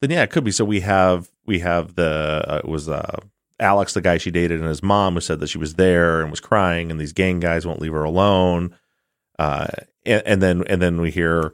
then 0.00 0.10
yeah, 0.10 0.22
it 0.22 0.30
could 0.30 0.44
be. 0.44 0.50
So 0.50 0.64
we 0.64 0.80
have 0.80 1.30
we 1.46 1.60
have 1.60 1.94
the 1.94 2.44
uh, 2.46 2.60
it 2.64 2.68
was 2.68 2.88
uh, 2.88 3.18
Alex, 3.58 3.94
the 3.94 4.00
guy 4.02 4.18
she 4.18 4.30
dated, 4.30 4.60
and 4.60 4.68
his 4.68 4.82
mom 4.82 5.14
who 5.14 5.20
said 5.20 5.40
that 5.40 5.48
she 5.48 5.58
was 5.58 5.74
there 5.74 6.20
and 6.20 6.30
was 6.30 6.40
crying, 6.40 6.90
and 6.90 7.00
these 7.00 7.12
gang 7.12 7.40
guys 7.40 7.66
won't 7.66 7.80
leave 7.80 7.92
her 7.92 8.04
alone. 8.04 8.76
Uh, 9.38 9.68
and, 10.04 10.22
and 10.26 10.42
then 10.42 10.64
and 10.66 10.82
then 10.82 11.00
we 11.00 11.10
hear 11.10 11.52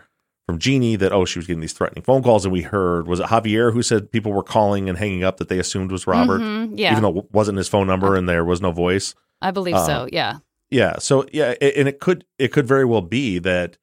from 0.51 0.59
Jeannie 0.59 0.97
that 0.97 1.13
oh 1.13 1.25
she 1.25 1.39
was 1.39 1.47
getting 1.47 1.61
these 1.61 1.73
threatening 1.73 2.03
phone 2.03 2.23
calls, 2.23 2.45
and 2.45 2.53
we 2.53 2.63
heard 2.63 3.07
was 3.07 3.21
it 3.21 3.27
Javier 3.27 3.73
who 3.73 3.83
said 3.83 4.11
people 4.11 4.33
were 4.33 4.43
calling 4.43 4.89
and 4.89 4.99
hanging 4.99 5.23
up 5.25 5.37
that 5.39 5.49
they 5.49 5.59
assumed 5.59 5.93
was 5.93 6.07
Robert, 6.07 6.41
Mhm, 6.41 6.73
yeah. 6.77 6.91
even 6.93 7.03
though 7.03 7.19
it 7.21 7.33
wasn't 7.33 7.57
his 7.59 7.69
phone 7.69 7.87
number 7.87 8.17
and 8.17 8.29
there 8.29 8.45
was 8.45 8.61
no 8.61 8.73
voice. 8.73 9.15
I 9.41 9.51
believe 9.53 9.75
Uh, 9.77 9.87
so. 9.87 10.09
Yeah. 10.13 10.39
Yeah. 10.71 10.99
So 10.99 11.27
yeah, 11.33 11.55
a- 11.61 11.79
and 11.79 11.89
it 11.89 12.01
could 12.01 12.25
it 12.39 12.49
could 12.53 12.67
very 12.67 12.85
well 12.85 13.01
be 13.03 13.39
that 13.39 13.79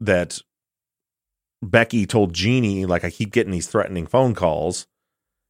that 0.00 0.40
Becky 1.62 2.06
told 2.06 2.32
Jeannie 2.34 2.86
like 2.86 3.04
I 3.04 3.10
keep 3.10 3.32
getting 3.32 3.52
these 3.52 3.66
threatening 3.66 4.06
phone 4.06 4.34
calls, 4.34 4.86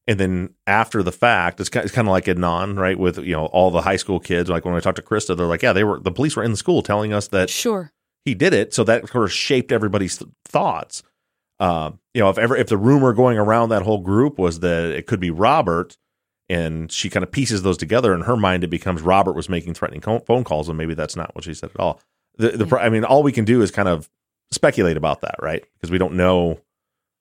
and 0.06 0.18
then 0.18 0.54
after 0.66 1.02
the 1.02 1.12
fact, 1.12 1.60
it's 1.60 1.68
kind 1.68 1.84
it's 1.84 1.94
kind 1.94 2.08
of 2.08 2.12
like 2.12 2.26
a 2.28 2.34
non 2.34 2.76
right 2.76 2.98
with 2.98 3.18
you 3.18 3.32
know 3.34 3.46
all 3.46 3.70
the 3.70 3.82
high 3.82 3.96
school 3.96 4.18
kids. 4.18 4.48
Like 4.48 4.64
when 4.64 4.74
I 4.74 4.80
talked 4.80 4.96
to 4.96 5.02
Krista, 5.02 5.36
they're 5.36 5.46
like, 5.46 5.62
yeah, 5.62 5.74
they 5.74 5.84
were 5.84 6.00
the 6.00 6.10
police 6.12 6.34
were 6.36 6.42
in 6.44 6.50
the 6.52 6.56
school 6.56 6.82
telling 6.82 7.12
us 7.12 7.28
that 7.28 7.50
sure 7.50 7.92
he 8.28 8.34
did 8.34 8.54
it, 8.54 8.72
so 8.72 8.84
that 8.84 9.08
sort 9.08 9.24
of 9.24 9.32
shaped 9.32 9.72
everybody's 9.72 10.18
th- 10.18 10.30
thoughts. 10.44 11.02
Uh, 11.58 11.92
you 12.14 12.20
know, 12.20 12.30
if 12.30 12.38
ever 12.38 12.56
if 12.56 12.68
the 12.68 12.76
rumor 12.76 13.12
going 13.12 13.38
around 13.38 13.70
that 13.70 13.82
whole 13.82 13.98
group 13.98 14.38
was 14.38 14.60
that 14.60 14.90
it 14.90 15.06
could 15.06 15.20
be 15.20 15.30
Robert, 15.30 15.96
and 16.48 16.90
she 16.90 17.10
kind 17.10 17.24
of 17.24 17.32
pieces 17.32 17.62
those 17.62 17.76
together 17.76 18.14
in 18.14 18.22
her 18.22 18.36
mind, 18.36 18.64
it 18.64 18.68
becomes 18.68 19.02
Robert 19.02 19.34
was 19.34 19.48
making 19.48 19.74
threatening 19.74 20.00
co- 20.00 20.20
phone 20.20 20.44
calls, 20.44 20.68
and 20.68 20.78
maybe 20.78 20.94
that's 20.94 21.16
not 21.16 21.34
what 21.34 21.44
she 21.44 21.54
said 21.54 21.70
at 21.70 21.80
all. 21.80 22.00
The 22.36 22.50
the 22.50 22.66
pro- 22.66 22.80
I 22.80 22.88
mean, 22.88 23.04
all 23.04 23.22
we 23.22 23.32
can 23.32 23.44
do 23.44 23.60
is 23.60 23.70
kind 23.70 23.88
of 23.88 24.08
speculate 24.50 24.96
about 24.96 25.20
that, 25.22 25.36
right? 25.40 25.64
Because 25.74 25.90
we 25.90 25.98
don't 25.98 26.14
know 26.14 26.60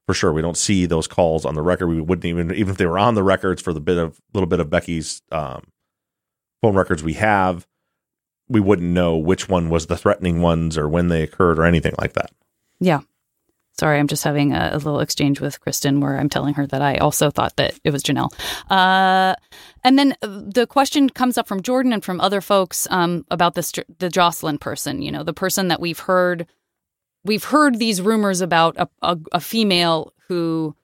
for 0.07 0.13
sure. 0.13 0.31
We 0.31 0.41
don't 0.41 0.57
see 0.57 0.85
those 0.85 1.07
calls 1.07 1.45
on 1.45 1.55
the 1.55 1.61
record. 1.61 1.87
We 1.87 2.01
wouldn't 2.01 2.25
even 2.25 2.53
even 2.53 2.69
if 2.71 2.77
they 2.77 2.85
were 2.85 2.99
on 2.99 3.15
the 3.15 3.23
records 3.23 3.61
for 3.61 3.73
the 3.73 3.81
bit 3.81 3.97
of 3.97 4.19
little 4.33 4.47
bit 4.47 4.59
of 4.59 4.69
Becky's 4.69 5.21
um, 5.31 5.63
phone 6.61 6.75
records 6.75 7.03
we 7.03 7.13
have, 7.13 7.67
we 8.49 8.59
wouldn't 8.59 8.91
know 8.91 9.17
which 9.17 9.49
one 9.49 9.69
was 9.69 9.87
the 9.87 9.97
threatening 9.97 10.41
ones 10.41 10.77
or 10.77 10.87
when 10.87 11.09
they 11.09 11.23
occurred 11.23 11.59
or 11.59 11.65
anything 11.65 11.93
like 11.99 12.13
that. 12.13 12.31
Yeah. 12.79 13.01
Sorry, 13.79 13.99
I'm 13.99 14.07
just 14.07 14.23
having 14.23 14.53
a, 14.53 14.71
a 14.73 14.77
little 14.77 15.01
exchange 15.01 15.39
with 15.39 15.61
Kristen 15.61 16.01
where 16.01 16.17
I'm 16.17 16.29
telling 16.29 16.55
her 16.55 16.65
that 16.67 16.81
I 16.81 16.95
also 16.95 17.29
thought 17.29 17.57
that 17.57 17.79
it 17.83 17.91
was 17.91 18.01
Janelle. 18.01 18.33
Uh, 18.71 19.35
and 19.83 19.99
then 19.99 20.15
the 20.21 20.65
question 20.67 21.09
comes 21.09 21.37
up 21.37 21.47
from 21.47 21.61
Jordan 21.61 21.93
and 21.93 22.03
from 22.03 22.19
other 22.19 22.41
folks 22.41 22.87
um, 22.89 23.23
about 23.29 23.53
this 23.53 23.71
the 23.99 24.09
Jocelyn 24.09 24.57
person. 24.57 25.03
You 25.03 25.11
know, 25.11 25.23
the 25.23 25.33
person 25.33 25.67
that 25.67 25.79
we've 25.79 25.99
heard 25.99 26.47
we've 27.23 27.43
heard 27.43 27.77
these 27.77 28.01
rumors 28.01 28.41
about 28.41 28.75
a, 28.77 28.89
a, 29.03 29.19
a 29.33 29.39
female 29.39 30.11
who, 30.27 30.75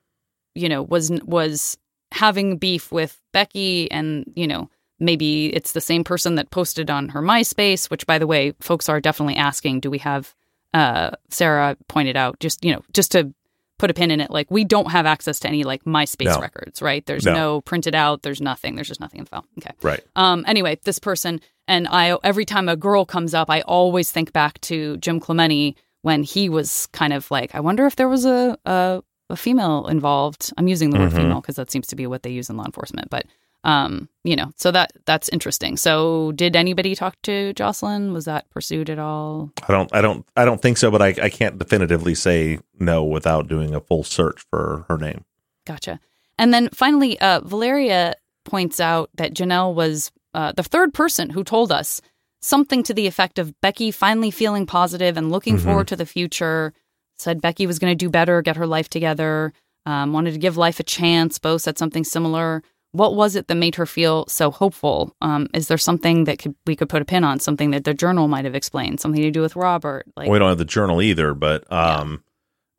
you 0.54 0.68
know, 0.68 0.82
was 0.82 1.10
was 1.24 1.76
having 2.12 2.58
beef 2.58 2.92
with 2.92 3.20
Becky, 3.32 3.90
and 3.90 4.30
you 4.36 4.46
know, 4.46 4.70
maybe 5.04 5.54
it's 5.54 5.72
the 5.72 5.80
same 5.80 6.04
person 6.04 6.34
that 6.36 6.50
posted 6.50 6.90
on 6.90 7.10
her 7.10 7.22
MySpace. 7.22 7.90
Which, 7.90 8.06
by 8.06 8.18
the 8.18 8.26
way, 8.26 8.52
folks 8.60 8.88
are 8.88 9.00
definitely 9.00 9.36
asking, 9.36 9.80
do 9.80 9.90
we 9.90 9.98
have? 9.98 10.34
Uh, 10.72 11.10
Sarah 11.30 11.76
pointed 11.86 12.16
out, 12.16 12.40
just 12.40 12.64
you 12.64 12.72
know, 12.72 12.82
just 12.92 13.12
to 13.12 13.32
put 13.78 13.90
a 13.90 13.94
pin 13.94 14.10
in 14.10 14.20
it, 14.20 14.30
like 14.30 14.50
we 14.50 14.64
don't 14.64 14.90
have 14.90 15.06
access 15.06 15.38
to 15.40 15.48
any 15.48 15.62
like 15.64 15.84
MySpace 15.84 16.26
No. 16.34 16.40
records, 16.40 16.80
right? 16.82 17.04
There's 17.06 17.24
No. 17.24 17.32
no. 17.34 17.60
printed 17.60 17.94
out. 17.94 18.22
There's 18.22 18.40
nothing. 18.40 18.74
There's 18.74 18.88
just 18.88 19.00
nothing 19.00 19.18
in 19.18 19.24
the 19.24 19.30
file. 19.30 19.44
Okay. 19.58 19.70
Right. 19.82 20.00
Um, 20.16 20.44
anyway, 20.48 20.78
this 20.84 20.98
person 20.98 21.40
and 21.68 21.86
I 21.88 22.16
every 22.24 22.44
time 22.44 22.68
a 22.68 22.76
girl 22.76 23.04
comes 23.04 23.34
up, 23.34 23.50
I 23.50 23.60
always 23.62 24.10
think 24.10 24.32
back 24.32 24.60
to 24.62 24.96
Jim 24.98 25.20
Clemente 25.20 25.76
when 26.02 26.22
he 26.22 26.48
was 26.48 26.86
kind 26.92 27.12
of 27.12 27.30
like, 27.30 27.54
I 27.54 27.60
wonder 27.60 27.86
if 27.86 27.94
there 27.96 28.08
was 28.08 28.24
a 28.24 28.58
a, 28.64 29.02
a 29.30 29.36
female 29.36 29.86
involved. 29.86 30.52
I'm 30.58 30.68
using 30.68 30.90
the 30.90 30.98
word 30.98 31.12
Mhm. 31.12 31.16
female 31.16 31.40
because 31.40 31.56
that 31.56 31.70
seems 31.70 31.86
to 31.88 31.96
be 31.96 32.06
what 32.06 32.22
they 32.24 32.30
use 32.30 32.50
in 32.50 32.56
law 32.56 32.64
enforcement, 32.64 33.10
but 33.10 33.26
Um, 33.64 34.08
you 34.24 34.36
know, 34.36 34.52
so 34.56 34.70
that 34.70 34.92
that's 35.06 35.28
interesting. 35.30 35.76
So, 35.76 36.32
did 36.32 36.54
anybody 36.54 36.94
talk 36.94 37.16
to 37.22 37.52
Jocelyn? 37.54 38.12
Was 38.12 38.26
that 38.26 38.48
pursued 38.50 38.90
at 38.90 38.98
all? 38.98 39.50
I 39.66 39.72
don't, 39.72 39.94
I 39.94 40.00
don't, 40.02 40.26
I 40.36 40.44
don't 40.44 40.60
think 40.62 40.76
so. 40.76 40.90
But 40.90 41.00
I, 41.02 41.08
I 41.22 41.30
can't 41.30 41.58
definitively 41.58 42.14
say 42.14 42.58
no 42.78 43.02
without 43.04 43.48
doing 43.48 43.74
a 43.74 43.80
full 43.80 44.04
search 44.04 44.44
for 44.50 44.84
her 44.88 44.98
name. 44.98 45.24
Gotcha. 45.66 45.98
And 46.38 46.52
then 46.52 46.68
finally, 46.74 47.18
uh, 47.20 47.40
Valeria 47.40 48.14
points 48.44 48.80
out 48.80 49.08
that 49.14 49.32
Janelle 49.34 49.74
was 49.74 50.12
uh, 50.34 50.52
the 50.52 50.62
third 50.62 50.92
person 50.92 51.30
who 51.30 51.42
told 51.42 51.72
us 51.72 52.02
something 52.42 52.82
to 52.82 52.92
the 52.92 53.06
effect 53.06 53.38
of 53.38 53.58
Becky 53.62 53.90
finally 53.90 54.30
feeling 54.30 54.66
positive 54.66 55.16
and 55.16 55.30
looking 55.30 55.56
Mm-hmm. 55.56 55.64
forward 55.64 55.88
to 55.88 55.96
the 55.96 56.04
future. 56.06 56.74
Said 57.16 57.40
Becky 57.40 57.66
was 57.66 57.78
going 57.78 57.92
to 57.92 57.94
do 58.04 58.10
better, 58.10 58.42
get 58.42 58.56
her 58.56 58.66
life 58.66 58.90
together. 58.90 59.52
Um, 59.86 60.12
wanted 60.12 60.32
to 60.32 60.38
give 60.38 60.56
life 60.58 60.80
a 60.80 60.82
chance. 60.82 61.38
Bo 61.38 61.56
said 61.58 61.78
something 61.78 62.04
similar. 62.04 62.62
What 62.94 63.16
was 63.16 63.34
it 63.34 63.48
that 63.48 63.56
made 63.56 63.74
her 63.74 63.86
feel 63.86 64.24
so 64.28 64.52
hopeful? 64.52 65.16
Um, 65.20 65.48
is 65.52 65.66
there 65.66 65.76
something 65.76 66.24
that 66.24 66.38
could 66.38 66.54
we 66.64 66.76
could 66.76 66.88
put 66.88 67.02
a 67.02 67.04
pin 67.04 67.24
on? 67.24 67.40
Something 67.40 67.72
that 67.72 67.82
the 67.82 67.92
journal 67.92 68.28
might 68.28 68.44
have 68.44 68.54
explained? 68.54 69.00
Something 69.00 69.20
to 69.22 69.32
do 69.32 69.40
with 69.40 69.56
Robert? 69.56 70.06
Like 70.16 70.30
we 70.30 70.38
don't 70.38 70.48
have 70.48 70.58
the 70.58 70.64
journal 70.64 71.02
either, 71.02 71.34
but 71.34 71.70
um, 71.72 72.22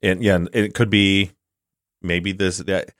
and 0.01 0.23
yeah, 0.23 0.35
and 0.35 0.49
it 0.53 0.73
could 0.73 0.89
be 0.89 1.31
maybe 2.01 2.31
this. 2.31 2.59
That, 2.59 2.91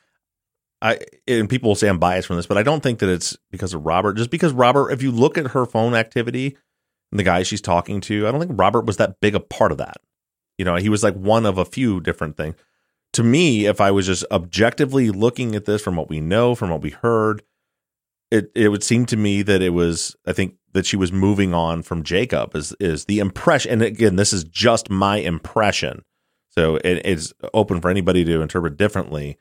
I 0.82 1.00
and 1.26 1.50
people 1.50 1.70
will 1.70 1.76
say 1.76 1.88
I'm 1.88 2.00
biased 2.00 2.28
from 2.28 2.36
this, 2.36 2.48
but 2.48 2.58
I 2.58 2.64
don't 2.64 2.84
think 2.84 3.00
that 3.00 3.08
it's 3.08 3.38
because 3.50 3.74
of 3.74 3.86
Robert. 3.86 4.18
Just 4.18 4.30
because 4.30 4.52
Robert, 4.52 4.92
if 4.92 5.02
you 5.02 5.10
look 5.10 5.38
at 5.38 5.52
her 5.52 5.66
phone 5.66 5.94
activity 5.94 6.58
and 7.14 7.20
the 7.20 7.24
guy 7.24 7.44
she's 7.44 7.62
talking 7.62 8.02
to, 8.02 8.28
I 8.28 8.32
don't 8.32 8.42
think 8.42 8.60
Robert 8.60 8.86
was 8.86 8.98
that 8.98 9.22
big 9.22 9.36
a 9.36 9.40
part 9.40 9.72
of 9.72 9.78
that. 9.78 10.02
You 10.58 10.66
know, 10.66 10.76
he 10.76 10.90
was 10.90 11.02
like 11.02 11.16
one 11.16 11.46
of 11.46 11.58
a 11.58 11.64
few 11.64 12.02
different 12.02 12.36
things. 12.36 12.56
To 13.16 13.24
me, 13.24 13.66
if 13.66 13.80
I 13.80 13.92
was 13.92 14.08
just 14.08 14.26
objectively 14.30 15.10
looking 15.10 15.56
at 15.56 15.64
this 15.64 15.82
from 15.82 15.96
what 15.96 16.10
we 16.10 16.20
know, 16.20 16.54
from 16.54 16.70
what 16.70 16.82
we 16.82 16.90
heard, 16.90 17.44
it 18.30 18.52
it 18.54 18.70
would 18.70 18.84
seem 18.84 19.06
to 19.06 19.16
me 19.16 19.42
that 19.42 19.62
it 19.62 19.70
was 19.70 20.16
I 20.26 20.34
think 20.34 20.56
that 20.74 20.86
she 20.86 20.98
was 20.98 21.14
moving 21.14 21.54
on 21.54 21.82
from 21.82 22.04
Jacob 22.04 22.56
is 22.56 22.76
is 22.80 23.06
the 23.06 23.20
impression 23.20 23.72
and 23.72 23.82
again 23.82 24.18
this 24.18 24.34
is 24.34 24.44
just 24.44 24.90
my 24.90 25.18
impression. 25.18 26.04
So 26.50 26.76
it, 26.78 27.02
it's 27.06 27.34
open 27.54 27.80
for 27.80 27.90
anybody 27.90 28.26
to 28.26 28.42
interpret 28.42 28.76
differently 28.76 29.38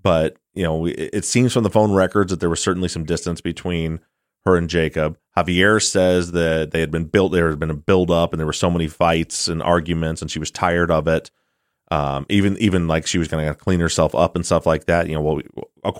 but 0.00 0.36
you 0.54 0.62
know 0.62 0.86
it, 0.86 1.10
it 1.12 1.24
seems 1.24 1.52
from 1.52 1.64
the 1.64 1.70
phone 1.70 1.92
records 1.92 2.30
that 2.30 2.38
there 2.38 2.50
was 2.50 2.62
certainly 2.62 2.88
some 2.88 3.04
distance 3.04 3.40
between 3.40 3.98
her 4.44 4.56
and 4.56 4.70
Jacob. 4.70 5.18
Javier 5.36 5.82
says 5.82 6.30
that 6.32 6.70
they 6.70 6.80
had 6.80 6.92
been 6.92 7.06
built 7.06 7.32
there 7.32 7.50
had 7.50 7.58
been 7.58 7.70
a 7.70 7.74
build 7.74 8.12
up 8.12 8.32
and 8.32 8.38
there 8.38 8.46
were 8.46 8.52
so 8.52 8.70
many 8.70 8.86
fights 8.86 9.48
and 9.48 9.60
arguments 9.60 10.22
and 10.22 10.30
she 10.30 10.38
was 10.38 10.52
tired 10.52 10.92
of 10.92 11.08
it 11.08 11.32
um, 11.90 12.26
even 12.28 12.56
even 12.58 12.86
like 12.86 13.06
she 13.06 13.18
was 13.18 13.28
going 13.28 13.46
to 13.46 13.54
clean 13.54 13.80
herself 13.80 14.14
up 14.14 14.36
and 14.36 14.44
stuff 14.44 14.66
like 14.66 14.84
that. 14.86 15.08
You 15.08 15.14
know, 15.14 15.22
well, 15.22 15.36
we, 15.36 15.44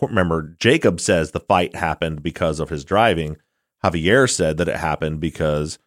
remember 0.02 0.54
Jacob 0.58 1.00
says 1.00 1.30
the 1.30 1.40
fight 1.40 1.74
happened 1.74 2.22
because 2.22 2.60
of 2.60 2.68
his 2.68 2.84
driving. 2.84 3.36
Javier 3.82 4.28
said 4.28 4.58
that 4.58 4.68
it 4.68 4.76
happened 4.76 5.20
because 5.20 5.78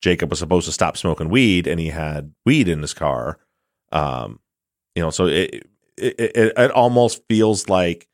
Jacob 0.00 0.30
was 0.30 0.38
supposed 0.38 0.66
to 0.66 0.72
stop 0.72 0.96
smoking 0.96 1.28
weed 1.28 1.66
and 1.66 1.80
he 1.80 1.88
had 1.88 2.32
weed 2.44 2.68
in 2.68 2.82
his 2.82 2.94
car. 2.94 3.38
Um, 3.90 4.38
you 4.94 5.02
know, 5.02 5.10
so 5.10 5.26
it 5.26 5.66
it, 5.96 6.14
it 6.18 6.52
it 6.56 6.70
almost 6.70 7.22
feels 7.28 7.68
like 7.68 8.08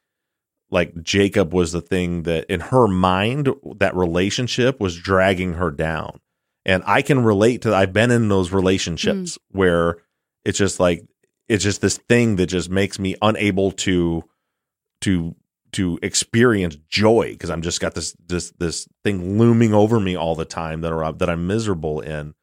like 0.70 1.02
Jacob 1.02 1.52
was 1.52 1.72
the 1.72 1.82
thing 1.82 2.22
that 2.22 2.46
in 2.46 2.60
her 2.60 2.88
mind 2.88 3.48
that 3.76 3.94
relationship 3.94 4.80
was 4.80 4.96
dragging 4.96 5.54
her 5.54 5.70
down. 5.70 6.20
And 6.64 6.82
I 6.86 7.02
can 7.02 7.22
relate 7.22 7.62
to 7.62 7.74
I've 7.74 7.92
been 7.92 8.10
in 8.10 8.28
those 8.28 8.50
relationships 8.50 9.38
where 9.50 9.98
it's 10.44 10.58
just 10.58 10.80
like 10.80 11.06
it's 11.48 11.64
just 11.64 11.80
this 11.80 11.98
thing 12.08 12.36
that 12.36 12.46
just 12.46 12.70
makes 12.70 12.98
me 12.98 13.16
unable 13.22 13.72
to 13.72 14.24
to 15.02 15.34
to 15.72 15.98
experience 16.02 16.76
joy 16.88 17.32
because 17.32 17.50
I'm 17.50 17.62
just 17.62 17.80
got 17.80 17.94
this 17.94 18.16
this 18.26 18.52
this 18.58 18.88
thing 19.02 19.38
looming 19.38 19.74
over 19.74 19.98
me 19.98 20.16
all 20.16 20.34
the 20.34 20.44
time 20.44 20.82
that 20.82 20.92
are 20.92 21.12
that 21.12 21.28
I'm 21.28 21.46
miserable 21.46 22.00
in. 22.00 22.34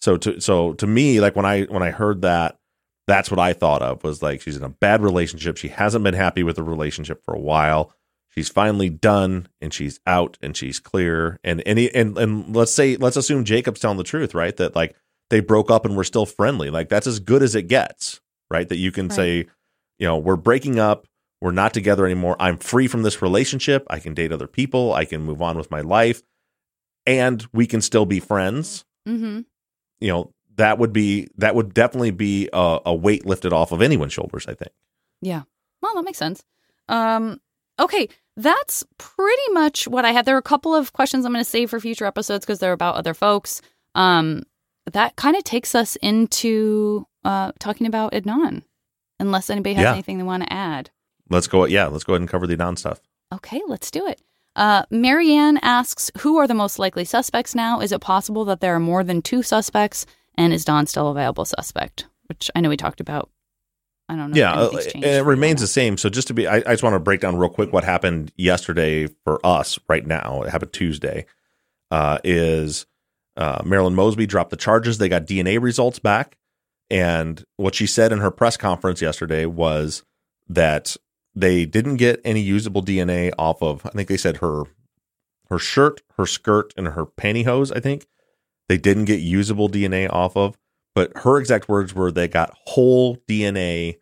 So 0.00 0.16
to 0.16 0.40
so 0.40 0.72
to 0.74 0.86
me, 0.86 1.20
like 1.20 1.36
when 1.36 1.44
I 1.44 1.64
when 1.64 1.82
I 1.82 1.90
heard 1.90 2.22
that, 2.22 2.58
that's 3.06 3.30
what 3.30 3.38
I 3.38 3.52
thought 3.52 3.82
of 3.82 4.02
was 4.02 4.22
like 4.22 4.40
she's 4.40 4.56
in 4.56 4.64
a 4.64 4.68
bad 4.70 5.02
relationship. 5.02 5.56
She 5.56 5.68
hasn't 5.68 6.04
been 6.04 6.14
happy 6.14 6.42
with 6.42 6.56
the 6.56 6.62
relationship 6.62 7.22
for 7.24 7.34
a 7.34 7.40
while. 7.40 7.92
She's 8.30 8.48
finally 8.48 8.88
done 8.88 9.48
and 9.60 9.74
she's 9.74 10.00
out 10.06 10.38
and 10.40 10.56
she's 10.56 10.78
clear. 10.78 11.38
And 11.44 11.62
any 11.66 11.92
and 11.94 12.16
and 12.16 12.54
let's 12.56 12.72
say 12.72 12.96
let's 12.96 13.16
assume 13.16 13.44
Jacob's 13.44 13.80
telling 13.80 13.98
the 13.98 14.04
truth, 14.04 14.34
right? 14.34 14.56
That 14.56 14.74
like 14.74 14.96
they 15.28 15.40
broke 15.40 15.70
up 15.70 15.84
and 15.84 15.96
we're 15.96 16.04
still 16.04 16.26
friendly. 16.26 16.70
Like 16.70 16.88
that's 16.88 17.06
as 17.06 17.18
good 17.18 17.42
as 17.42 17.54
it 17.54 17.62
gets, 17.68 18.20
right? 18.50 18.68
That 18.68 18.78
you 18.78 18.90
can 18.92 19.08
Right. 19.08 19.16
say, 19.16 19.36
you 19.98 20.06
know, 20.06 20.18
we're 20.18 20.36
breaking 20.36 20.78
up, 20.78 21.06
we're 21.40 21.50
not 21.52 21.72
together 21.74 22.04
anymore. 22.04 22.36
I'm 22.38 22.58
free 22.58 22.86
from 22.86 23.02
this 23.02 23.22
relationship. 23.22 23.86
I 23.88 23.98
can 23.98 24.12
date 24.14 24.32
other 24.32 24.46
people. 24.46 24.92
I 24.92 25.04
can 25.04 25.22
move 25.22 25.40
on 25.40 25.56
with 25.56 25.70
my 25.70 25.80
life, 25.80 26.22
and 27.06 27.46
we 27.52 27.66
can 27.66 27.80
still 27.80 28.04
be 28.06 28.20
friends. 28.20 28.84
Mm-hmm. 29.08 29.40
You 30.00 30.08
know, 30.08 30.34
that 30.56 30.78
would 30.78 30.92
be 30.92 31.28
that 31.38 31.54
would 31.54 31.72
definitely 31.72 32.10
be 32.10 32.48
a, 32.52 32.80
a 32.86 32.94
weight 32.94 33.24
lifted 33.26 33.52
off 33.52 33.72
of 33.72 33.80
anyone's 33.80 34.12
shoulders. 34.12 34.46
I 34.46 34.54
think. 34.54 34.72
Yeah. 35.22 35.42
Well, 35.82 35.94
that 35.94 36.04
makes 36.04 36.18
sense. 36.18 36.44
Um, 36.88 37.40
okay, 37.78 38.08
that's 38.36 38.84
pretty 38.98 39.52
much 39.52 39.88
what 39.88 40.04
I 40.04 40.12
had. 40.12 40.24
There 40.26 40.34
are 40.34 40.38
a 40.38 40.42
couple 40.42 40.74
of 40.74 40.92
questions 40.92 41.24
I'm 41.24 41.32
going 41.32 41.42
to 41.44 41.48
save 41.50 41.70
for 41.70 41.80
future 41.80 42.04
episodes 42.04 42.44
because 42.44 42.58
they're 42.58 42.72
about 42.72 42.96
other 42.96 43.14
folks. 43.14 43.62
Um, 43.94 44.42
that 44.92 45.16
kind 45.16 45.36
of 45.36 45.44
takes 45.44 45.74
us 45.74 45.96
into 45.96 47.06
uh, 47.24 47.52
talking 47.58 47.86
about 47.86 48.12
Adnan, 48.12 48.62
unless 49.18 49.50
anybody 49.50 49.74
has 49.74 49.84
Yeah. 49.84 49.92
anything 49.92 50.18
they 50.18 50.24
want 50.24 50.42
to 50.44 50.52
add. 50.52 50.90
Let's 51.28 51.46
go. 51.46 51.64
Yeah, 51.64 51.86
let's 51.86 52.04
go 52.04 52.14
ahead 52.14 52.22
and 52.22 52.30
cover 52.30 52.46
the 52.46 52.56
non 52.56 52.76
stuff. 52.76 53.00
Okay, 53.32 53.60
let's 53.68 53.90
do 53.90 54.06
it. 54.06 54.20
Uh, 54.56 54.82
Marianne 54.90 55.58
asks, 55.62 56.10
"Who 56.20 56.36
are 56.38 56.48
the 56.48 56.54
most 56.54 56.78
likely 56.78 57.04
suspects 57.04 57.54
now? 57.54 57.80
Is 57.80 57.92
it 57.92 58.00
possible 58.00 58.44
that 58.46 58.60
there 58.60 58.74
are 58.74 58.80
more 58.80 59.04
than 59.04 59.22
two 59.22 59.42
suspects? 59.42 60.06
And 60.36 60.52
is 60.52 60.64
Don 60.64 60.86
still 60.86 61.08
a 61.08 61.14
viable 61.14 61.44
suspect?" 61.44 62.06
Which 62.26 62.50
I 62.54 62.60
know 62.60 62.68
we 62.68 62.76
talked 62.76 63.00
about. 63.00 63.30
I 64.08 64.16
don't 64.16 64.30
know. 64.32 64.36
Yeah, 64.36 64.52
uh, 64.52 64.60
anything's 64.62 64.84
and 64.86 64.92
changed. 64.94 65.06
it 65.06 65.22
remains 65.24 65.60
the 65.60 65.66
same. 65.68 65.96
So 65.96 66.08
just 66.08 66.26
to 66.28 66.34
be, 66.34 66.48
I, 66.48 66.56
I 66.56 66.60
just 66.72 66.82
want 66.82 66.94
to 66.94 66.98
break 67.00 67.20
down 67.20 67.36
real 67.36 67.48
quick 67.50 67.72
what 67.72 67.84
happened 67.84 68.32
yesterday 68.36 69.06
for 69.24 69.38
us 69.46 69.78
right 69.88 70.04
now. 70.04 70.42
It 70.42 70.50
happened 70.50 70.72
Tuesday. 70.72 71.26
Uh, 71.92 72.18
is 72.24 72.86
uh, 73.36 73.62
Marilyn 73.64 73.94
Mosby 73.94 74.26
dropped 74.26 74.50
the 74.50 74.56
charges? 74.56 74.98
They 74.98 75.08
got 75.08 75.26
DNA 75.26 75.60
results 75.62 76.00
back, 76.00 76.36
and 76.90 77.44
what 77.56 77.74
she 77.74 77.86
said 77.86 78.12
in 78.12 78.18
her 78.18 78.30
press 78.30 78.56
conference 78.56 79.00
yesterday 79.00 79.46
was 79.46 80.02
that 80.48 80.96
they 81.34 81.64
didn't 81.64 81.96
get 81.96 82.20
any 82.24 82.40
usable 82.40 82.82
DNA 82.82 83.32
off 83.38 83.62
of. 83.62 83.86
I 83.86 83.90
think 83.90 84.08
they 84.08 84.16
said 84.16 84.38
her 84.38 84.64
her 85.48 85.58
shirt, 85.58 86.00
her 86.16 86.26
skirt, 86.26 86.72
and 86.76 86.88
her 86.88 87.04
pantyhose. 87.04 87.74
I 87.74 87.80
think 87.80 88.06
they 88.68 88.78
didn't 88.78 89.06
get 89.06 89.20
usable 89.20 89.68
DNA 89.68 90.08
off 90.12 90.36
of. 90.36 90.56
But 90.94 91.12
her 91.18 91.38
exact 91.38 91.68
words 91.68 91.94
were 91.94 92.10
they 92.10 92.28
got 92.28 92.56
whole 92.66 93.16
DNA 93.28 93.98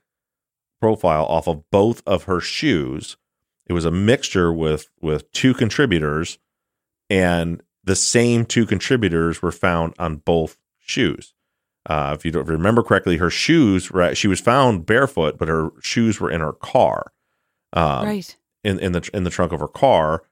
profile 0.81 1.27
off 1.27 1.47
of 1.47 1.65
both 1.71 2.03
of 2.07 2.25
her 2.25 2.41
shoes. 2.41 3.17
It 3.67 3.73
was 3.73 3.85
a 3.85 3.91
mixture 3.91 4.53
with 4.53 4.89
with 5.01 5.31
two 5.33 5.53
contributors, 5.53 6.39
and 7.11 7.63
the 7.85 7.97
same 7.97 8.47
two 8.47 8.65
contributors 8.65 9.43
were 9.43 9.53
found 9.53 9.95
on 9.99 10.17
both 10.17 10.57
shoes. 10.79 11.35
Uh, 11.89 12.15
if 12.17 12.25
you 12.25 12.31
don't 12.31 12.47
remember 12.47 12.83
correctly, 12.83 13.17
her 13.17 13.31
shoes 13.31 13.91
right, 13.91 14.17
she 14.17 14.29
was 14.29 14.41
found 14.41 14.85
barefoot, 14.85 15.39
but 15.39 15.49
her 15.49 15.71
shoes 15.81 16.21
were 16.21 16.31
in 16.31 16.41
her 16.41 16.53
car, 16.53 17.13
um, 17.73 18.05
right. 18.05 18.37
in 18.63 18.79
in 18.79 18.93
the 18.93 19.09
in 19.15 19.25
the 19.25 19.31
trunk 19.31 19.53
of 19.53 19.61
her 19.61 19.69
car. 19.69 20.23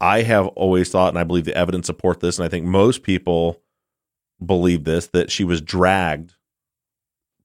I 0.00 0.22
have 0.22 0.46
always 0.48 0.90
thought, 0.90 1.10
and 1.10 1.18
I 1.18 1.24
believe 1.24 1.44
the 1.44 1.56
evidence 1.56 1.86
support 1.86 2.20
this, 2.20 2.38
and 2.38 2.44
I 2.44 2.48
think 2.48 2.64
most 2.64 3.02
people 3.02 3.60
believe 4.44 4.84
this 4.84 5.06
that 5.08 5.30
she 5.30 5.44
was 5.44 5.60
dragged 5.60 6.34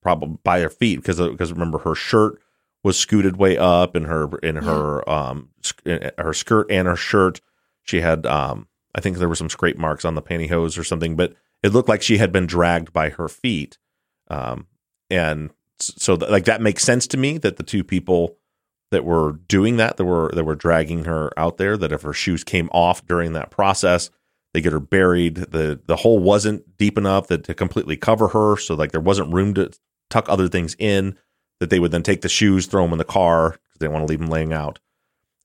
probably 0.01 0.38
by 0.43 0.59
her 0.59 0.70
feet 0.70 0.97
because 0.97 1.20
because 1.20 1.51
remember 1.51 1.80
her 1.80 1.95
shirt 1.95 2.41
was 2.84 2.97
scooted 2.97 3.38
way 3.38 3.57
up 3.57 3.95
and 3.95 4.07
her 4.07 4.38
in 4.39 4.57
her 4.57 5.07
um 5.09 5.49
sk- 5.62 5.88
her 6.18 6.34
skirt 6.34 6.70
and 6.70 6.88
her 6.88 6.95
shirt 6.95 7.39
she 7.84 8.01
had 8.01 8.26
um 8.26 8.68
I 8.93 8.99
think 8.99 9.18
there 9.18 9.30
were 9.30 9.36
some 9.36 9.49
scrape 9.49 9.78
marks 9.78 10.03
on 10.03 10.16
the 10.16 10.22
pantyhose 10.22 10.78
or 10.78 10.84
something 10.84 11.16
but 11.16 11.34
it 11.64 11.74
looked 11.74 11.89
like 11.89 12.01
she 12.01 12.18
had 12.18 12.32
been 12.32 12.45
dragged 12.45 12.93
by 12.93 13.09
her 13.09 13.28
feet 13.28 13.78
um 14.30 14.68
and 15.09 15.51
so 15.80 16.16
th- 16.16 16.32
like 16.32 16.45
that 16.45 16.62
makes 16.62 16.84
sense 16.84 17.07
to 17.07 17.18
me 17.18 17.38
that 17.38 17.57
the 17.57 17.64
two 17.64 17.84
people 17.84 18.38
that 18.91 19.05
were 19.05 19.34
doing 19.47 19.78
that 19.78 19.97
that 19.97 20.05
were 20.05 20.32
that 20.34 20.43
were 20.43 20.55
dragging 20.55 21.05
her 21.05 21.32
out 21.38 21.57
there 21.57 21.78
that 21.78 21.91
if 21.91 22.01
her 22.01 22.14
shoes 22.14 22.43
came 22.43 22.70
off 22.72 23.05
during 23.07 23.34
that 23.34 23.51
process 23.51 24.09
they 24.53 24.62
get 24.62 24.74
her 24.74 24.80
buried. 24.80 25.36
The 25.36 25.80
the 25.86 25.95
hole 25.97 26.20
wasn't 26.20 26.78
deep 26.78 26.97
enough 26.97 27.28
that 27.28 27.43
to 27.45 27.53
completely 27.53 27.97
cover 27.97 28.30
her 28.30 28.57
so 28.57 28.76
like 28.76 28.91
there 28.91 29.01
wasn't 29.01 29.34
room 29.34 29.53
to 29.55 29.72
tuck 30.09 30.28
other 30.28 30.47
things 30.47 30.76
in 30.78 31.18
that 31.59 31.70
they 31.70 31.80
would 31.80 31.91
then 31.91 32.03
take 32.03 32.22
the 32.22 32.30
shoes 32.30 32.66
throw 32.66 32.84
them 32.84 32.91
in 32.91 32.97
the 32.97 33.03
car 33.03 33.51
because 33.51 33.80
they 33.80 33.88
want 33.88 34.05
to 34.05 34.09
leave 34.09 34.20
them 34.20 34.30
laying 34.30 34.53
out 34.53 34.80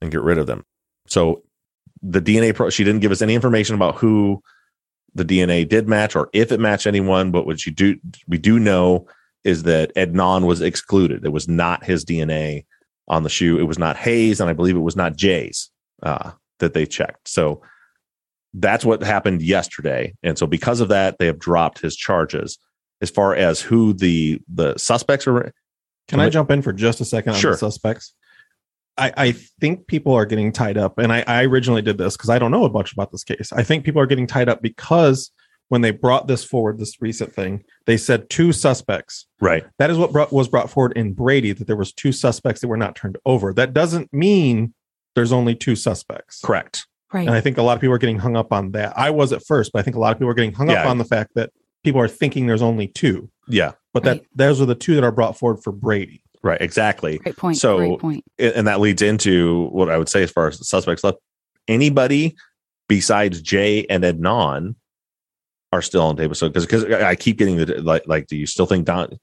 and 0.01 0.11
get 0.11 0.23
rid 0.23 0.39
of 0.39 0.47
them. 0.47 0.65
So 1.07 1.43
the 2.03 2.21
dna 2.21 2.55
pro 2.55 2.71
she 2.71 2.85
didn't 2.85 3.01
give 3.01 3.13
us 3.13 3.23
any 3.23 3.35
information 3.35 3.75
about 3.75 3.97
who 3.97 4.43
the 5.17 5.25
dna 5.25 5.69
did 5.69 5.89
match 5.89 6.15
or 6.15 6.29
if 6.33 6.53
it 6.53 6.61
matched 6.61 6.87
anyone 6.87 7.31
but 7.31 7.47
what 7.47 7.65
you 7.67 7.73
do 7.73 7.99
we 8.29 8.39
do 8.39 8.59
know 8.59 9.07
is 9.45 9.63
that 9.63 9.95
Adnan 9.95 10.47
was 10.47 10.61
excluded 10.61 11.25
it 11.25 11.33
was 11.33 11.49
not 11.49 11.85
his 11.85 12.05
dna 12.05 12.65
on 13.09 13.23
the 13.23 13.29
shoe 13.29 13.59
it 13.59 13.65
was 13.65 13.79
not 13.79 13.97
Hae's 13.97 14.41
and 14.41 14.51
i 14.51 14.53
believe 14.53 14.77
it 14.77 14.81
was 14.81 14.97
not 14.97 15.17
jay's 15.17 15.71
uh, 16.03 16.33
that 16.59 16.75
they 16.75 16.87
checked. 16.87 17.29
So 17.29 17.63
that's 18.55 18.85
what 18.85 19.03
happened 19.03 19.43
yesterday, 19.43 20.15
and 20.23 20.39
so 20.39 20.47
because 20.47 20.81
of 20.81 20.89
that, 20.89 21.19
they 21.19 21.27
have 21.27 21.39
dropped 21.39 21.81
his 21.81 21.97
charges. 21.97 22.59
As 23.03 23.11
far 23.11 23.35
as 23.35 23.61
who 23.61 23.93
the 23.93 24.41
the 24.53 24.77
suspects 24.79 25.27
are, 25.27 25.53
Can 26.09 26.21
I 26.21 26.31
jump 26.31 26.51
in 26.51 26.63
for 26.63 26.73
just 26.73 27.01
a 27.01 27.05
second 27.05 27.35
on 27.35 27.39
Sure. 27.39 27.53
the 27.53 27.59
suspects? 27.59 28.15
I, 28.99 29.13
I 29.17 29.33
think 29.33 29.87
people 29.87 30.15
are 30.15 30.27
getting 30.27 30.53
tied 30.53 30.79
up, 30.79 30.99
and 30.99 31.13
I, 31.13 31.25
I 31.27 31.45
originally 31.45 31.83
did 31.83 31.99
this 31.99 32.17
because 32.17 32.31
I 32.31 32.39
don't 32.39 32.51
know 32.51 32.69
much 32.69 32.93
about 32.93 33.13
this 33.13 33.25
case. 33.25 33.53
I 33.53 33.63
think 33.63 33.85
people 33.85 34.01
are 34.01 34.07
getting 34.07 34.27
tied 34.27 34.49
up 34.49 34.63
because 34.63 35.31
when 35.69 35.81
they 35.81 35.91
brought 35.91 36.29
this 36.29 36.45
forward, 36.45 36.79
this 36.79 37.01
recent 37.03 37.33
thing, 37.33 37.65
they 37.87 37.97
said 37.97 38.31
two 38.31 38.53
suspects. 38.53 39.27
Right. 39.41 39.65
That 39.79 39.91
is 39.91 39.99
what 39.99 40.13
brought, 40.13 40.33
was 40.33 40.49
brought 40.49 40.71
forward 40.71 40.93
in 40.97 41.13
Brady 41.13 41.53
that 41.53 41.67
there 41.67 41.77
was 41.77 41.93
two 41.93 42.13
suspects 42.13 42.61
that 42.61 42.69
were 42.69 42.77
not 42.77 42.95
turned 42.95 43.19
over. 43.27 43.53
That 43.53 43.75
doesn't 43.75 44.13
mean 44.13 44.75
there's 45.15 45.33
only 45.33 45.55
two 45.55 45.75
suspects. 45.75 46.41
Correct. 46.41 46.87
Right. 47.13 47.27
And 47.27 47.37
I 47.37 47.41
think 47.41 47.59
a 47.59 47.63
lot 47.63 47.75
of 47.75 47.81
people 47.81 47.95
are 47.95 47.99
getting 47.99 48.19
hung 48.19 48.37
up 48.37 48.53
on 48.53 48.73
that. 48.73 48.97
I 48.97 49.11
was 49.11 49.33
at 49.33 49.45
first, 49.45 49.73
but 49.73 49.81
I 49.81 49.83
think 49.83 49.97
a 49.97 50.01
lot 50.01 50.13
of 50.13 50.19
people 50.19 50.31
are 50.31 50.35
getting 50.35 50.53
hung 50.53 50.71
up 50.71 50.87
on 50.87 50.99
the 50.99 51.05
fact 51.05 51.33
that 51.35 51.51
people 51.85 52.01
are 52.01 52.09
thinking 52.09 52.47
there's 52.47 52.63
only 52.63 52.89
two. 52.89 53.31
Yeah. 53.49 53.73
But 53.93 54.05
that 54.05 54.23
those 54.35 54.61
are 54.61 54.67
the 54.67 54.75
two 54.75 54.95
that 54.95 55.05
are 55.05 55.13
brought 55.13 55.39
forward 55.39 55.63
for 55.63 55.73
Brady. 55.73 56.23
Right, 56.43 56.61
exactly. 56.61 57.19
Great 57.19 57.37
point. 57.37 57.57
So, 57.57 57.79
Great 57.79 57.99
point. 58.01 58.25
and 58.39 58.67
that 58.67 58.81
leads 58.81 59.03
into 59.03 59.69
what 59.73 59.91
I 59.91 59.99
would 59.99 60.09
say 60.09 60.23
as 60.23 60.31
far 60.31 60.49
as 60.49 60.59
the 60.59 60.65
suspects 60.65 61.03
left. 61.05 61.19
Anybody 61.69 62.37
besides 62.89 63.43
Jay 63.43 63.85
and 63.87 64.05
Adnan 64.05 64.77
are 65.73 65.83
still 65.83 66.03
on 66.03 66.15
the 66.17 66.23
table. 66.23 66.35
So, 66.35 66.49
because 66.49 66.67
because 66.67 66.85
I 66.85 67.15
keep 67.17 67.39
getting 67.39 67.57
the 67.57 67.83
like, 67.83 68.07
like, 68.07 68.27
do 68.29 68.37
you 68.37 68.47
still 68.47 68.67
think 68.67 68.87
Don? 68.87 69.19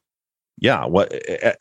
Yeah. 0.60 0.86
What? 0.86 1.14
eh, 1.28 1.54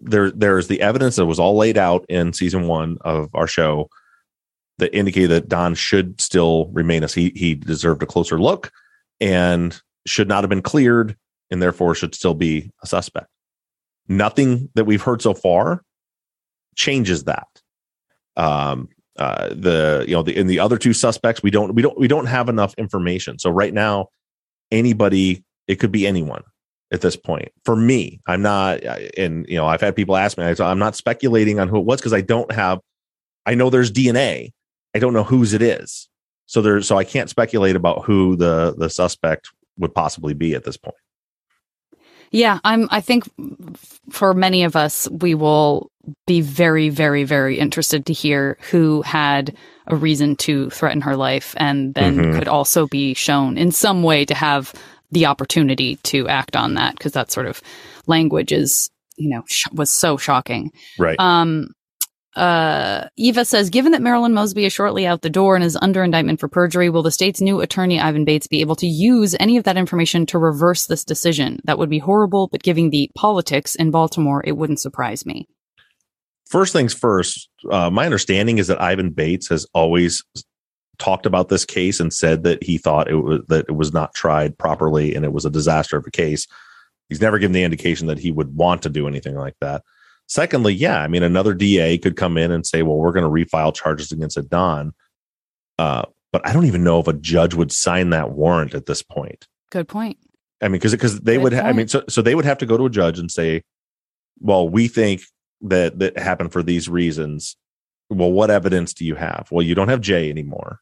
There, 0.00 0.30
there's 0.30 0.68
the 0.68 0.80
evidence 0.80 1.16
that 1.16 1.26
was 1.26 1.38
all 1.38 1.56
laid 1.56 1.76
out 1.78 2.04
in 2.08 2.32
season 2.32 2.66
one 2.68 2.98
of 3.02 3.28
our 3.34 3.46
show 3.46 3.88
that 4.78 4.96
indicated 4.96 5.30
that 5.30 5.48
Don 5.48 5.74
should 5.74 6.20
still 6.20 6.66
remain 6.72 7.04
as 7.04 7.14
he 7.14 7.32
he 7.34 7.54
deserved 7.54 8.02
a 8.02 8.06
closer 8.06 8.40
look 8.40 8.70
and 9.20 9.80
should 10.06 10.28
not 10.28 10.42
have 10.42 10.50
been 10.50 10.62
cleared 10.62 11.16
and 11.50 11.60
therefore 11.62 11.94
should 11.94 12.14
still 12.14 12.34
be 12.34 12.70
a 12.82 12.86
suspect 12.86 13.28
nothing 14.16 14.68
that 14.74 14.84
we've 14.84 15.02
heard 15.02 15.22
so 15.22 15.34
far 15.34 15.82
changes 16.76 17.24
that. 17.24 17.48
Um 18.36 18.88
uh 19.18 19.48
the 19.50 20.04
you 20.08 20.14
know 20.14 20.22
the 20.22 20.36
in 20.36 20.46
the 20.46 20.58
other 20.58 20.78
two 20.78 20.94
suspects 20.94 21.42
we 21.42 21.50
don't 21.50 21.74
we 21.74 21.82
don't 21.82 21.98
we 21.98 22.08
don't 22.08 22.26
have 22.26 22.48
enough 22.48 22.74
information. 22.78 23.38
So 23.38 23.50
right 23.50 23.74
now 23.74 24.08
anybody 24.70 25.44
it 25.68 25.76
could 25.76 25.92
be 25.92 26.06
anyone 26.06 26.42
at 26.92 27.00
this 27.00 27.16
point. 27.16 27.50
For 27.64 27.76
me 27.76 28.20
i'm 28.26 28.42
not 28.42 28.82
and 29.18 29.46
you 29.48 29.56
know 29.56 29.66
i've 29.66 29.80
had 29.80 29.94
people 29.94 30.16
ask 30.16 30.38
me 30.38 30.44
i'm 30.44 30.78
not 30.78 30.96
speculating 30.96 31.60
on 31.60 31.68
who 31.68 31.78
it 31.78 31.84
was 31.84 32.00
because 32.00 32.12
i 32.12 32.20
don't 32.20 32.50
have 32.52 32.80
i 33.46 33.54
know 33.54 33.70
there's 33.70 33.92
dna 33.92 34.50
i 34.94 34.98
don't 34.98 35.12
know 35.14 35.24
whose 35.24 35.52
it 35.52 35.62
is. 35.62 36.08
So 36.46 36.60
there's 36.60 36.86
so 36.86 36.96
i 36.96 37.04
can't 37.04 37.30
speculate 37.30 37.76
about 37.76 38.04
who 38.04 38.36
the 38.36 38.74
the 38.76 38.88
suspect 38.88 39.50
would 39.78 39.94
possibly 39.94 40.34
be 40.34 40.54
at 40.54 40.64
this 40.64 40.76
point 40.76 40.96
Yeah, 42.32 42.58
I'm 42.64 42.88
I 42.90 43.00
think 43.00 43.24
for 44.10 44.34
many 44.34 44.64
of 44.64 44.74
us 44.74 45.08
we 45.10 45.34
will 45.34 45.90
be 46.26 46.40
very 46.40 46.88
very 46.88 47.22
very 47.24 47.58
interested 47.58 48.06
to 48.06 48.12
hear 48.12 48.58
who 48.70 49.02
had 49.02 49.56
a 49.86 49.94
reason 49.94 50.34
to 50.36 50.68
threaten 50.70 51.00
her 51.02 51.16
life 51.16 51.54
and 51.58 51.94
then 51.94 52.16
Mhm. 52.16 52.38
could 52.38 52.48
also 52.48 52.86
be 52.88 53.14
shown 53.14 53.56
in 53.58 53.70
some 53.70 54.02
way 54.02 54.24
to 54.24 54.34
have 54.34 54.72
the 55.12 55.26
opportunity 55.26 55.96
to 56.04 56.26
act 56.28 56.56
on 56.56 56.74
that 56.74 56.96
because 56.96 57.12
that 57.12 57.30
sort 57.30 57.46
of 57.46 57.60
language 58.06 58.50
is, 58.50 58.90
you 59.16 59.28
know, 59.28 59.42
sh- 59.46 59.66
was 59.72 59.90
so 59.90 60.16
shocking. 60.16 60.72
right 60.98 61.20
Um, 61.20 61.68
uh, 62.34 63.08
Eva 63.16 63.44
says, 63.44 63.68
given 63.68 63.92
that 63.92 64.02
Marilyn 64.02 64.32
Mosby 64.32 64.64
is 64.64 64.72
shortly 64.72 65.06
out 65.06 65.22
the 65.22 65.30
door 65.30 65.54
and 65.54 65.64
is 65.64 65.76
under 65.82 66.02
indictment 66.02 66.40
for 66.40 66.48
perjury, 66.48 66.88
will 66.88 67.02
the 67.02 67.10
state's 67.10 67.40
new 67.40 67.60
attorney, 67.60 68.00
Ivan 68.00 68.24
Bates, 68.24 68.46
be 68.46 68.60
able 68.60 68.76
to 68.76 68.86
use 68.86 69.36
any 69.38 69.56
of 69.56 69.64
that 69.64 69.76
information 69.76 70.24
to 70.26 70.38
reverse 70.38 70.86
this 70.86 71.04
decision? 71.04 71.60
That 71.64 71.78
would 71.78 71.90
be 71.90 71.98
horrible, 71.98 72.48
but 72.48 72.62
given 72.62 72.90
the 72.90 73.10
politics 73.14 73.74
in 73.74 73.90
Baltimore, 73.90 74.42
it 74.46 74.56
wouldn't 74.56 74.80
surprise 74.80 75.26
me. 75.26 75.46
first 76.46 76.72
things 76.72 76.94
first, 76.94 77.48
uh, 77.70 77.90
my 77.90 78.06
understanding 78.06 78.58
is 78.58 78.66
that 78.68 78.80
Ivan 78.80 79.10
Bates 79.10 79.48
has 79.48 79.66
always 79.74 80.24
talked 80.98 81.26
about 81.26 81.48
this 81.48 81.64
case 81.64 82.00
and 82.00 82.12
said 82.12 82.44
that 82.44 82.62
he 82.62 82.78
thought 82.78 83.10
it 83.10 83.16
was 83.16 83.40
that 83.48 83.64
it 83.68 83.72
was 83.72 83.92
not 83.92 84.14
tried 84.14 84.56
properly 84.56 85.14
and 85.14 85.24
it 85.24 85.32
was 85.32 85.44
a 85.44 85.50
disaster 85.50 85.96
of 85.96 86.06
a 86.06 86.10
case. 86.10 86.46
He's 87.08 87.20
never 87.20 87.38
given 87.38 87.52
the 87.52 87.64
indication 87.64 88.06
that 88.06 88.18
he 88.18 88.30
would 88.30 88.54
want 88.54 88.82
to 88.82 88.88
do 88.88 89.08
anything 89.08 89.34
like 89.34 89.56
that. 89.60 89.82
Secondly, 90.28 90.72
yeah, 90.72 91.00
I 91.00 91.08
mean, 91.08 91.22
another 91.22 91.54
DA 91.54 91.98
could 91.98 92.16
come 92.16 92.38
in 92.38 92.50
and 92.50 92.66
say, 92.66 92.82
"Well, 92.82 92.96
we're 92.96 93.12
going 93.12 93.24
to 93.24 93.30
refile 93.30 93.74
charges 93.74 94.12
against 94.12 94.38
Adnan," 94.38 94.92
uh, 95.78 96.04
but 96.32 96.46
I 96.46 96.52
don't 96.52 96.64
even 96.64 96.84
know 96.84 97.00
if 97.00 97.08
a 97.08 97.12
judge 97.12 97.54
would 97.54 97.70
sign 97.70 98.10
that 98.10 98.32
warrant 98.32 98.74
at 98.74 98.86
this 98.86 99.02
point. 99.02 99.46
Good 99.70 99.88
point. 99.88 100.18
I 100.62 100.68
mean, 100.68 100.72
because 100.72 100.92
because 100.92 101.20
they 101.20 101.34
Good 101.34 101.42
would, 101.42 101.52
ha- 101.52 101.62
I 101.62 101.72
mean, 101.72 101.88
so 101.88 102.02
so 102.08 102.22
they 102.22 102.34
would 102.34 102.44
have 102.44 102.58
to 102.58 102.66
go 102.66 102.76
to 102.76 102.86
a 102.86 102.90
judge 102.90 103.18
and 103.18 103.30
say, 103.30 103.62
"Well, 104.40 104.68
we 104.68 104.88
think 104.88 105.22
that 105.62 105.98
that 105.98 106.18
happened 106.18 106.52
for 106.52 106.62
these 106.62 106.88
reasons." 106.88 107.56
Well, 108.08 108.32
what 108.32 108.50
evidence 108.50 108.92
do 108.94 109.04
you 109.04 109.14
have? 109.14 109.48
Well, 109.50 109.62
you 109.62 109.74
don't 109.74 109.88
have 109.88 110.00
Jay 110.00 110.30
anymore. 110.30 110.80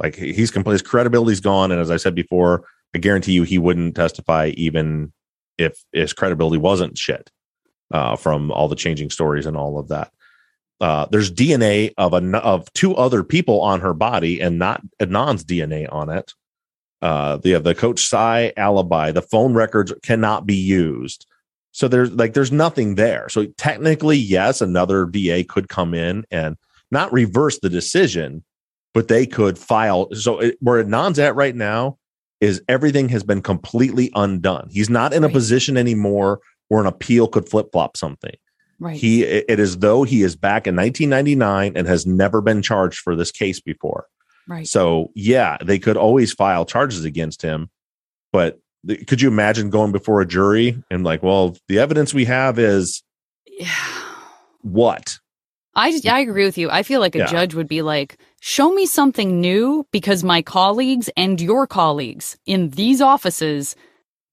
Like 0.00 0.16
he's 0.16 0.50
complete, 0.50 0.72
his 0.74 0.82
credibility's 0.82 1.40
gone, 1.40 1.70
and 1.70 1.80
as 1.80 1.90
I 1.90 1.96
said 1.96 2.14
before, 2.14 2.64
I 2.94 2.98
guarantee 2.98 3.32
you 3.32 3.44
he 3.44 3.58
wouldn't 3.58 3.94
testify 3.94 4.52
even 4.56 5.12
if 5.56 5.84
his 5.92 6.12
credibility 6.12 6.58
wasn't 6.58 6.98
shit 6.98 7.30
uh, 7.90 8.16
from 8.16 8.50
all 8.50 8.68
the 8.68 8.76
changing 8.76 9.10
stories 9.10 9.46
and 9.46 9.56
all 9.56 9.78
of 9.78 9.88
that. 9.88 10.12
Uh, 10.80 11.06
there's 11.10 11.30
DNA 11.30 11.92
of 11.96 12.12
a 12.12 12.38
of 12.38 12.72
two 12.72 12.94
other 12.96 13.22
people 13.22 13.60
on 13.60 13.80
her 13.80 13.94
body 13.94 14.40
and 14.40 14.58
not 14.58 14.82
Adnan's 15.00 15.44
DNA 15.44 15.90
on 15.92 16.10
it. 16.10 16.32
Uh, 17.00 17.36
the 17.36 17.58
the 17.58 17.74
Coach 17.74 18.04
Sai 18.04 18.52
alibi, 18.56 19.12
the 19.12 19.22
phone 19.22 19.54
records 19.54 19.92
cannot 20.02 20.46
be 20.46 20.56
used. 20.56 21.26
So 21.72 21.88
there's 21.88 22.10
like 22.12 22.34
there's 22.34 22.52
nothing 22.52 22.96
there. 22.96 23.28
So 23.28 23.46
technically, 23.56 24.16
yes, 24.16 24.60
another 24.60 25.06
DA 25.06 25.44
could 25.44 25.68
come 25.68 25.94
in 25.94 26.24
and 26.30 26.56
not 26.90 27.12
reverse 27.12 27.58
the 27.60 27.70
decision, 27.70 28.44
but 28.92 29.08
they 29.08 29.26
could 29.26 29.58
file. 29.58 30.12
So 30.14 30.40
it, 30.40 30.56
where 30.60 30.82
Adnan's 30.82 31.18
at 31.18 31.34
right 31.34 31.54
now 31.54 31.98
is 32.40 32.62
everything 32.68 33.08
has 33.08 33.22
been 33.22 33.42
completely 33.42 34.10
undone. 34.14 34.68
He's 34.70 34.90
not 34.90 35.12
in 35.12 35.24
a 35.24 35.28
position 35.28 35.76
anymore 35.76 36.40
where 36.68 36.80
an 36.80 36.86
appeal 36.86 37.28
could 37.28 37.48
flip 37.48 37.68
flop 37.72 37.96
something. 37.96 38.34
Right. 38.80 38.96
He 38.96 39.22
it 39.22 39.60
is 39.60 39.78
though 39.78 40.02
he 40.02 40.22
is 40.22 40.36
back 40.36 40.66
in 40.66 40.76
1999 40.76 41.76
and 41.76 41.86
has 41.86 42.06
never 42.06 42.40
been 42.40 42.60
charged 42.60 42.98
for 42.98 43.14
this 43.14 43.30
case 43.30 43.60
before. 43.60 44.06
Right. 44.48 44.66
So 44.66 45.10
yeah, 45.14 45.56
they 45.62 45.78
could 45.78 45.96
always 45.96 46.32
file 46.32 46.64
charges 46.64 47.04
against 47.04 47.40
him, 47.40 47.70
but 48.32 48.60
th- 48.86 49.06
could 49.06 49.22
you 49.22 49.28
imagine 49.28 49.70
going 49.70 49.92
before 49.92 50.20
a 50.20 50.26
jury 50.26 50.82
and 50.90 51.04
like, 51.04 51.22
well, 51.22 51.56
the 51.68 51.78
evidence 51.78 52.12
we 52.12 52.24
have 52.26 52.58
is 52.58 53.02
yeah. 53.46 53.68
what? 54.62 55.18
I, 55.76 56.00
I 56.08 56.20
agree 56.20 56.44
with 56.44 56.56
you. 56.58 56.70
I 56.70 56.82
feel 56.82 57.00
like 57.00 57.14
a 57.16 57.20
Yeah. 57.20 57.26
judge 57.26 57.54
would 57.54 57.68
be 57.68 57.82
like, 57.82 58.18
show 58.40 58.72
me 58.72 58.86
something 58.86 59.40
new 59.40 59.86
because 59.90 60.22
my 60.22 60.40
colleagues 60.42 61.10
and 61.16 61.40
your 61.40 61.66
colleagues 61.66 62.36
in 62.46 62.70
these 62.70 63.00
offices 63.00 63.74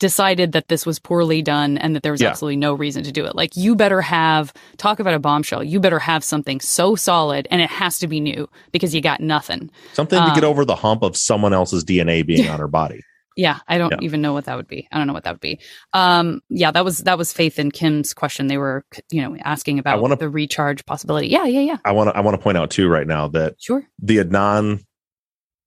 decided 0.02 0.52
that 0.52 0.68
this 0.68 0.86
was 0.86 1.00
poorly 1.00 1.42
done 1.42 1.78
and 1.78 1.96
that 1.96 2.04
there 2.04 2.12
was 2.12 2.20
Yeah. 2.22 2.30
absolutely 2.30 2.58
no 2.58 2.74
reason 2.74 3.04
to 3.04 3.12
do 3.12 3.24
it. 3.26 3.36
Like, 3.36 3.56
you 3.56 3.76
better 3.76 4.02
have, 4.02 4.52
talk 4.78 5.00
about 5.00 5.14
a 5.14 5.20
bombshell, 5.20 5.64
you 5.64 5.80
better 5.80 6.00
have 6.00 6.24
something 6.24 6.60
so 6.60 6.96
solid 6.96 7.48
and 7.52 7.62
it 7.62 7.70
has 7.70 8.00
to 8.00 8.08
be 8.08 8.20
new 8.20 8.50
because 8.74 8.94
you 8.94 9.00
got 9.02 9.22
nothing. 9.22 9.70
Something 9.94 10.20
to 10.22 10.32
get 10.36 10.44
Um, 10.44 10.50
over 10.50 10.66
the 10.66 10.76
hump 10.76 11.04
of 11.04 11.16
someone 11.16 11.54
else's 11.54 11.86
DNA 11.86 12.24
being 12.26 12.50
on 12.54 12.60
her 12.60 12.68
body. 12.68 13.02
Yeah, 13.38 13.60
I 13.68 13.78
don't 13.78 13.92
Yeah. 13.92 14.00
even 14.02 14.22
know 14.22 14.34
what 14.34 14.46
that 14.46 14.58
would 14.58 14.68
be. 14.68 14.88
I 14.92 14.98
don't 14.98 15.08
know 15.08 15.14
what 15.14 15.24
that 15.24 15.32
would 15.36 15.40
be. 15.40 15.60
Um, 15.94 16.42
yeah, 16.50 16.72
that 16.72 16.84
was 16.84 16.98
that 17.00 17.18
was 17.18 17.32
Faith 17.32 17.60
and 17.60 17.72
Kim's 17.72 18.14
question. 18.14 18.48
They 18.48 18.58
were, 18.58 18.84
you 19.10 19.22
know, 19.22 19.38
asking 19.46 19.80
about 19.80 20.02
wanna- 20.02 20.18
the 20.18 20.28
recharge 20.30 20.86
possibility. 20.86 21.28
Yeah, 21.30 21.46
yeah, 21.46 21.62
yeah. 21.62 21.78
I 21.86 21.94
want 21.94 22.10
to 22.10 22.18
I 22.18 22.20
want 22.20 22.36
to 22.36 22.44
point 22.44 22.58
out 22.58 22.72
too 22.72 22.90
right 22.90 23.08
now 23.08 23.30
that 23.30 23.56
Sure. 23.58 23.86
the 24.02 24.18
Adnan 24.18 24.82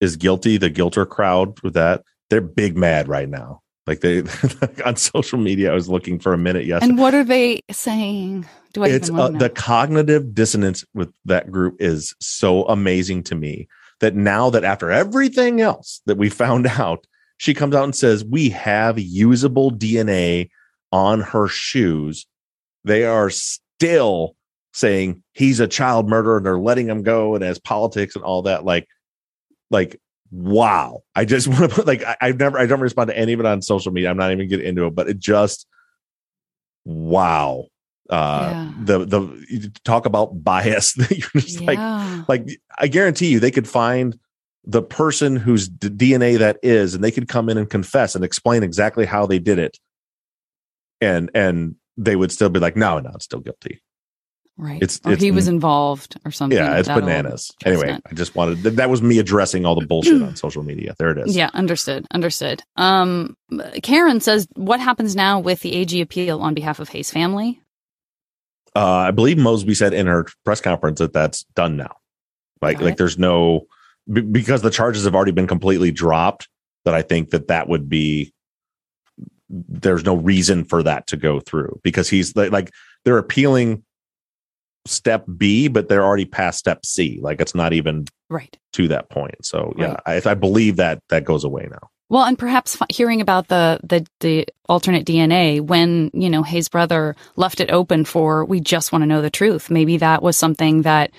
is 0.00 0.16
guilty. 0.16 0.58
The 0.58 0.68
guilter 0.70 1.06
crowd 1.06 1.58
with 1.62 1.72
that 1.74 2.02
they're 2.28 2.42
big 2.42 2.76
mad 2.76 3.08
right 3.08 3.28
now. 3.28 3.60
Like 3.86 4.00
they 4.00 4.22
on 4.84 4.96
social 4.96 5.38
media, 5.38 5.70
I 5.70 5.74
was 5.74 5.88
looking 5.88 6.18
for 6.18 6.32
a 6.32 6.38
minute 6.38 6.64
yesterday. 6.64 6.90
And 6.90 6.98
what 6.98 7.14
are 7.14 7.24
they 7.24 7.60
saying? 7.70 8.46
Do 8.72 8.84
I 8.84 8.88
it's 8.88 9.10
uh, 9.10 9.28
the 9.28 9.50
cognitive 9.50 10.34
dissonance 10.34 10.84
with 10.94 11.12
that 11.26 11.50
group 11.50 11.76
is 11.80 12.14
so 12.20 12.64
amazing 12.64 13.22
to 13.24 13.34
me 13.34 13.68
that 14.00 14.14
now 14.14 14.50
that 14.50 14.64
after 14.64 14.90
everything 14.90 15.60
else 15.60 16.00
that 16.06 16.18
we 16.18 16.28
found 16.28 16.66
out 16.78 17.06
she 17.36 17.54
comes 17.54 17.74
out 17.74 17.84
and 17.84 17.96
says 17.96 18.24
we 18.24 18.48
have 18.50 18.98
usable 18.98 19.70
dna 19.70 20.48
on 20.92 21.20
her 21.20 21.48
shoes 21.48 22.26
they 22.84 23.04
are 23.04 23.30
still 23.30 24.36
saying 24.72 25.22
he's 25.32 25.60
a 25.60 25.68
child 25.68 26.08
murderer 26.08 26.36
and 26.36 26.46
they're 26.46 26.58
letting 26.58 26.88
him 26.88 27.02
go 27.02 27.34
and 27.34 27.44
as 27.44 27.58
politics 27.58 28.14
and 28.14 28.24
all 28.24 28.42
that 28.42 28.64
like 28.64 28.86
like 29.70 30.00
wow 30.36 31.02
i 31.14 31.24
just 31.24 31.46
want 31.48 31.60
to 31.60 31.68
put 31.68 31.86
like 31.86 32.02
I, 32.02 32.16
i've 32.20 32.38
never 32.40 32.58
i 32.58 32.66
don't 32.66 32.80
respond 32.80 33.08
to 33.08 33.16
any 33.16 33.32
of 33.34 33.40
it 33.40 33.46
on 33.46 33.62
social 33.62 33.92
media 33.92 34.10
i'm 34.10 34.16
not 34.16 34.32
even 34.32 34.48
getting 34.48 34.66
into 34.66 34.84
it 34.86 34.94
but 34.94 35.08
it 35.08 35.18
just 35.18 35.66
wow 36.84 37.64
Uh, 38.10 38.50
Yeah. 38.52 38.70
the 38.76 39.04
the 39.06 39.72
talk 39.84 40.04
about 40.06 40.42
bias. 40.44 40.92
that 40.98 41.10
You're 41.10 41.40
just 41.42 41.60
Yeah. 41.60 41.66
like 41.66 42.28
like 42.28 42.58
I 42.78 42.88
guarantee 42.88 43.28
you 43.28 43.40
they 43.40 43.50
could 43.50 43.68
find 43.68 44.18
the 44.66 44.82
person 44.82 45.36
whose 45.36 45.68
d- 45.68 45.88
DNA 45.88 46.38
that 46.38 46.58
is, 46.62 46.94
and 46.94 47.02
they 47.04 47.10
could 47.10 47.28
come 47.28 47.48
in 47.48 47.56
and 47.58 47.68
confess 47.70 48.14
and 48.14 48.24
explain 48.24 48.62
exactly 48.62 49.06
how 49.06 49.24
they 49.26 49.38
did 49.38 49.58
it, 49.58 49.78
and 51.00 51.30
and 51.34 51.76
they 51.96 52.16
would 52.16 52.32
still 52.32 52.50
be 52.50 52.60
like, 52.60 52.76
no, 52.76 52.98
no, 52.98 53.10
it's 53.14 53.24
still 53.24 53.40
guilty. 53.40 53.80
Right. 54.56 54.76
It's- 54.82 55.00
or 55.04 55.12
it's 55.14 55.22
he 55.22 55.32
was 55.32 55.48
involved 55.48 56.16
or 56.24 56.30
something. 56.30 56.56
Yeah, 56.56 56.78
it's 56.78 56.88
bananas. 56.88 57.50
Anyway. 57.64 57.98
I 58.08 58.14
just 58.14 58.36
wanted 58.36 58.62
that, 58.62 58.76
that 58.76 58.88
was 58.88 59.02
me 59.02 59.18
addressing 59.18 59.66
all 59.66 59.74
the 59.78 59.84
bullshit 59.86 60.22
on 60.22 60.36
social 60.36 60.62
media. 60.62 60.94
There 60.98 61.10
it 61.10 61.18
is. 61.18 61.34
Yeah, 61.36 61.50
understood. 61.54 62.06
Understood. 62.12 62.62
Um, 62.76 63.36
Karen 63.82 64.20
says, 64.20 64.46
"What 64.54 64.78
happens 64.78 65.16
now 65.16 65.40
with 65.40 65.60
the 65.60 65.72
AG 65.74 66.00
appeal 66.00 66.38
on 66.40 66.54
behalf 66.54 66.78
of 66.78 66.88
Hae's 66.90 67.10
family?" 67.10 67.60
uh, 68.76 68.84
I 68.84 69.10
believe 69.10 69.38
Mosby 69.38 69.74
said 69.74 69.92
in 69.94 70.06
her 70.06 70.26
press 70.44 70.60
conference 70.60 70.98
that 71.00 71.12
that's 71.12 71.44
done 71.54 71.76
now. 71.76 71.96
Like, 72.62 72.78
Got 72.78 72.84
like 72.84 72.92
it. 72.94 72.98
there's 72.98 73.18
no 73.18 73.66
be- 74.12 74.20
because 74.20 74.62
the 74.62 74.70
charges 74.70 75.04
have 75.04 75.14
already 75.16 75.32
been 75.32 75.46
completely 75.48 75.90
dropped. 75.90 76.48
That 76.84 76.94
I 76.94 77.02
think 77.02 77.30
that 77.30 77.48
that 77.48 77.68
would 77.68 77.88
be 77.88 78.32
there's 79.48 80.04
no 80.04 80.14
reason 80.16 80.64
for 80.64 80.82
that 80.82 81.06
to 81.08 81.16
go 81.16 81.40
through 81.40 81.80
because 81.82 82.08
he's 82.08 82.34
like, 82.36 82.50
like 82.52 82.70
they're 83.04 83.18
appealing 83.18 83.82
step 84.86 85.24
B, 85.36 85.68
but 85.68 85.88
they're 85.88 86.04
already 86.04 86.24
past 86.24 86.58
step 86.58 86.84
C. 86.84 87.18
Like 87.22 87.40
it's 87.40 87.54
not 87.54 87.72
even 87.72 88.06
Right. 88.30 88.56
to 88.72 88.88
that 88.88 89.10
point. 89.10 89.44
So 89.44 89.74
yeah, 89.76 89.96
I, 90.06 90.20
I 90.24 90.34
believe 90.34 90.76
that 90.76 91.00
that 91.08 91.24
goes 91.24 91.44
away 91.44 91.68
now. 91.70 91.88
Well, 92.10 92.24
and 92.24 92.38
perhaps 92.38 92.78
hearing 92.90 93.20
about 93.20 93.48
the, 93.48 93.80
the 93.82 94.06
the 94.20 94.46
alternate 94.68 95.06
DNA 95.06 95.60
when 95.60 96.10
you 96.12 96.28
know 96.28 96.42
Hae's 96.42 96.68
brother 96.68 97.16
left 97.36 97.60
it 97.60 97.70
open 97.70 98.04
for 98.04 98.44
we 98.44 98.60
just 98.60 98.92
want 98.92 99.02
to 99.02 99.06
know 99.06 99.22
the 99.22 99.30
truth. 99.30 99.70
Maybe 99.70 99.96
that 99.98 100.22
was 100.22 100.36
something 100.36 100.82
that 100.82 101.10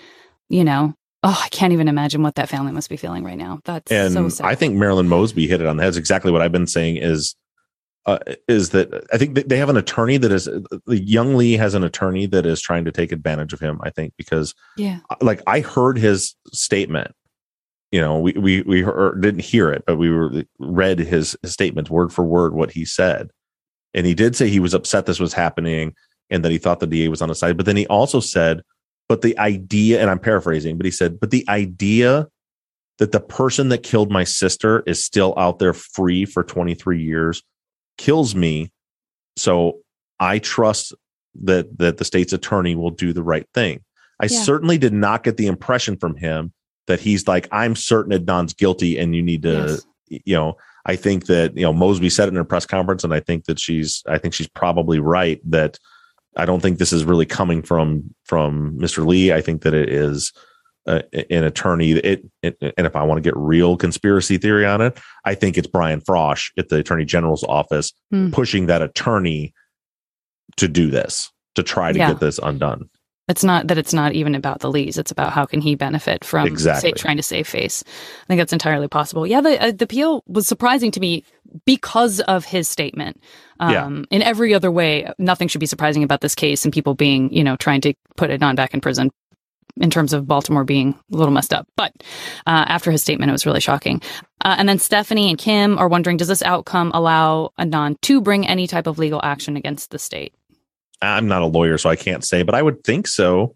you 0.49 0.63
know. 0.63 0.93
Oh, 1.27 1.41
I 1.43 1.49
can't 1.49 1.73
even 1.73 1.87
imagine 1.87 2.21
what 2.21 2.35
that 2.35 2.49
family 2.49 2.71
must 2.71 2.87
be 2.87 2.97
feeling 2.97 3.23
right 3.23 3.37
now. 3.37 3.59
That's 3.65 3.91
and 3.91 4.13
so 4.13 4.29
sad. 4.29 4.45
I 4.45 4.53
think 4.53 4.75
Marilyn 4.75 5.07
Mosby 5.07 5.47
hit 5.47 5.59
it 5.59 5.65
on 5.65 5.77
the 5.77 5.81
head. 5.81 5.87
It's 5.89 5.97
exactly 5.97 6.31
what 6.31 6.43
I've 6.43 6.51
been 6.51 6.67
saying 6.67 6.97
is 6.97 7.35
uh, 8.05 8.19
is 8.47 8.69
that 8.69 9.05
I 9.11 9.17
think 9.17 9.35
they 9.47 9.57
have 9.57 9.69
an 9.69 9.77
attorney 9.77 10.17
that 10.17 10.31
is 10.31 10.45
the 10.85 10.99
young 10.99 11.35
Lee 11.35 11.53
has 11.53 11.73
an 11.73 11.83
attorney 11.83 12.27
that 12.27 12.45
is 12.45 12.61
trying 12.61 12.85
to 12.85 12.91
take 12.91 13.11
advantage 13.11 13.51
of 13.51 13.59
him. 13.59 13.79
I 13.83 13.89
think 13.89 14.13
because 14.17 14.53
yeah, 14.77 14.99
like 15.21 15.41
I 15.47 15.61
heard 15.61 15.97
his 15.97 16.35
statement. 16.53 17.11
You 17.91 18.01
know, 18.01 18.19
we 18.19 18.33
we 18.33 18.61
we 18.63 18.81
heard, 18.81 19.21
didn't 19.21 19.41
hear 19.41 19.71
it, 19.71 19.83
but 19.87 19.97
we 19.97 20.09
were 20.09 20.43
read 20.59 20.99
his, 20.99 21.37
his 21.41 21.53
statement 21.53 21.89
word 21.89 22.11
for 22.11 22.25
word 22.25 22.53
what 22.53 22.71
he 22.71 22.85
said, 22.85 23.31
and 23.93 24.05
he 24.05 24.13
did 24.13 24.35
say 24.35 24.49
he 24.49 24.59
was 24.59 24.73
upset 24.73 25.05
this 25.05 25.19
was 25.19 25.33
happening 25.33 25.93
and 26.29 26.43
that 26.43 26.51
he 26.51 26.57
thought 26.57 26.79
the 26.79 26.87
DA 26.87 27.07
was 27.07 27.21
on 27.21 27.29
his 27.29 27.39
side. 27.39 27.57
But 27.57 27.65
then 27.65 27.77
he 27.77 27.87
also 27.87 28.19
said, 28.19 28.61
"But 29.07 29.21
the 29.21 29.37
idea," 29.39 30.01
and 30.01 30.09
I'm 30.09 30.19
paraphrasing, 30.19 30.77
but 30.77 30.85
he 30.85 30.91
said, 30.91 31.19
"But 31.19 31.31
the 31.31 31.45
idea 31.47 32.27
that 32.99 33.11
the 33.11 33.19
person 33.19 33.69
that 33.69 33.83
killed 33.83 34.11
my 34.11 34.23
sister 34.23 34.83
is 34.85 35.03
still 35.03 35.33
out 35.37 35.59
there 35.59 35.73
free 35.73 36.25
for 36.25 36.43
23 36.43 37.01
years 37.01 37.43
kills 37.97 38.35
me. 38.35 38.71
So 39.37 39.79
I 40.19 40.39
trust 40.39 40.93
that 41.43 41.77
that 41.79 41.97
the 41.97 42.05
state's 42.05 42.33
attorney 42.33 42.75
will 42.75 42.91
do 42.91 43.13
the 43.13 43.23
right 43.23 43.47
thing." 43.53 43.81
I 44.19 44.25
Yeah. 44.25 44.43
certainly 44.43 44.77
did 44.77 44.93
not 44.93 45.23
get 45.23 45.37
the 45.37 45.47
impression 45.47 45.97
from 45.97 46.15
him 46.15 46.53
that 46.87 46.99
he's 47.01 47.27
like, 47.27 47.47
I'm 47.51 47.75
certain 47.75 48.13
Adnan's 48.17 48.53
guilty 48.53 48.97
and 48.97 49.15
you 49.15 49.21
need 49.21 49.41
to, 49.43 49.81
you 50.07 50.35
know, 50.35 50.55
I 50.85 50.95
think 50.95 51.25
that, 51.25 51.57
you 51.57 51.63
know, 51.63 51.73
Mosby 51.73 52.09
said 52.09 52.27
it 52.29 52.33
in 52.33 52.37
a 52.39 52.45
press 52.45 52.65
conference, 52.65 53.03
and 53.03 53.13
I 53.13 53.19
think 53.19 53.45
that 53.45 53.59
she's, 53.59 54.03
I 54.07 54.17
think 54.19 54.33
she's 54.33 54.47
probably 54.47 54.99
right 54.99 55.41
that 55.49 55.79
I 56.37 56.45
don't 56.45 56.61
think 56.61 56.77
this 56.77 56.93
is 56.93 57.03
really 57.05 57.25
coming 57.25 57.61
from, 57.63 58.13
from 58.23 58.77
Mr. 58.77 59.05
Lee. 59.05 59.33
I 59.33 59.41
think 59.41 59.63
that 59.63 59.73
it 59.73 59.89
is 59.89 60.31
uh, 60.87 61.01
an 61.29 61.43
attorney. 61.43 61.91
It, 61.91 62.25
it, 62.43 62.57
and 62.61 62.85
if 62.87 62.95
I 62.95 63.03
want 63.03 63.17
to 63.17 63.21
get 63.21 63.35
real 63.35 63.75
conspiracy 63.77 64.37
theory 64.37 64.65
on 64.65 64.81
it, 64.81 64.97
I 65.25 65.33
think 65.35 65.57
it's 65.57 65.67
Brian 65.67 66.01
Frosh 66.01 66.51
at 66.57 66.69
the 66.69 66.77
attorney 66.77 67.05
general's 67.05 67.43
office 67.43 67.91
Hmm. 68.11 68.31
pushing 68.31 68.67
that 68.67 68.81
attorney 68.81 69.53
to 70.57 70.67
do 70.67 70.89
this, 70.89 71.31
to 71.55 71.63
try 71.63 71.91
to 71.91 71.97
Yeah. 71.97 72.09
get 72.11 72.19
this 72.19 72.39
undone. 72.41 72.89
It's 73.27 73.43
not 73.43 73.67
that 73.69 73.79
it's 73.79 73.93
not 73.93 74.13
even 74.13 74.35
about 74.35 74.59
the 74.59 74.69
leads. 74.69 74.99
It's 74.99 75.09
about 75.09 75.33
how 75.33 75.45
can 75.45 75.59
he 75.59 75.73
benefit 75.73 76.23
from 76.23 76.45
Exactly. 76.47 76.91
say, 76.91 76.93
trying 76.93 77.17
to 77.17 77.23
save 77.23 77.47
face. 77.47 77.83
I 77.87 78.27
think 78.27 78.37
that's 78.39 78.53
entirely 78.53 78.87
possible. 78.87 79.25
Yeah, 79.25 79.41
the 79.41 79.59
uh, 79.59 79.71
the 79.71 79.85
appeal 79.85 80.23
was 80.27 80.47
surprising 80.47 80.91
to 80.91 80.99
me 80.99 81.23
because 81.65 82.19
of 82.21 82.45
his 82.45 82.69
statement. 82.69 83.19
Um, 83.59 83.71
Yeah. 83.71 84.01
In 84.11 84.21
every 84.21 84.53
other 84.53 84.69
way, 84.69 85.11
nothing 85.17 85.47
should 85.47 85.59
be 85.59 85.65
surprising 85.65 86.03
about 86.03 86.21
this 86.21 86.35
case 86.35 86.65
and 86.65 86.73
people 86.73 86.93
being, 86.93 87.33
you 87.33 87.43
know, 87.43 87.55
trying 87.55 87.81
to 87.81 87.95
put 88.15 88.29
it 88.29 88.43
on 88.43 88.53
back 88.55 88.75
in 88.75 88.81
prison. 88.81 89.09
In 89.81 89.89
terms 89.89 90.13
of 90.13 90.25
Baltimore 90.25 90.63
being 90.63 90.97
a 91.11 91.17
little 91.17 91.33
messed 91.33 91.53
up, 91.53 91.67
but 91.75 91.91
uh, 92.47 92.63
after 92.67 92.91
his 92.91 93.01
statement, 93.01 93.29
it 93.29 93.33
was 93.33 93.45
really 93.45 93.59
shocking. 93.59 94.01
Uh, 94.43 94.55
and 94.57 94.69
then 94.69 94.79
Stephanie 94.79 95.29
and 95.29 95.37
Kim 95.37 95.77
are 95.77 95.89
wondering: 95.89 96.15
Does 96.15 96.29
this 96.29 96.41
outcome 96.43 96.91
allow 96.93 97.51
Adnan 97.59 97.99
to 98.01 98.21
bring 98.21 98.47
any 98.47 98.67
type 98.67 98.87
of 98.87 98.97
legal 98.99 99.19
action 99.21 99.57
against 99.57 99.91
the 99.91 99.99
state? 99.99 100.33
I'm 101.01 101.27
not 101.27 101.41
a 101.41 101.45
lawyer, 101.45 101.77
so 101.77 101.89
I 101.89 101.97
can't 101.97 102.23
say, 102.23 102.41
but 102.43 102.55
I 102.55 102.61
would 102.61 102.85
think 102.85 103.05
so. 103.05 103.53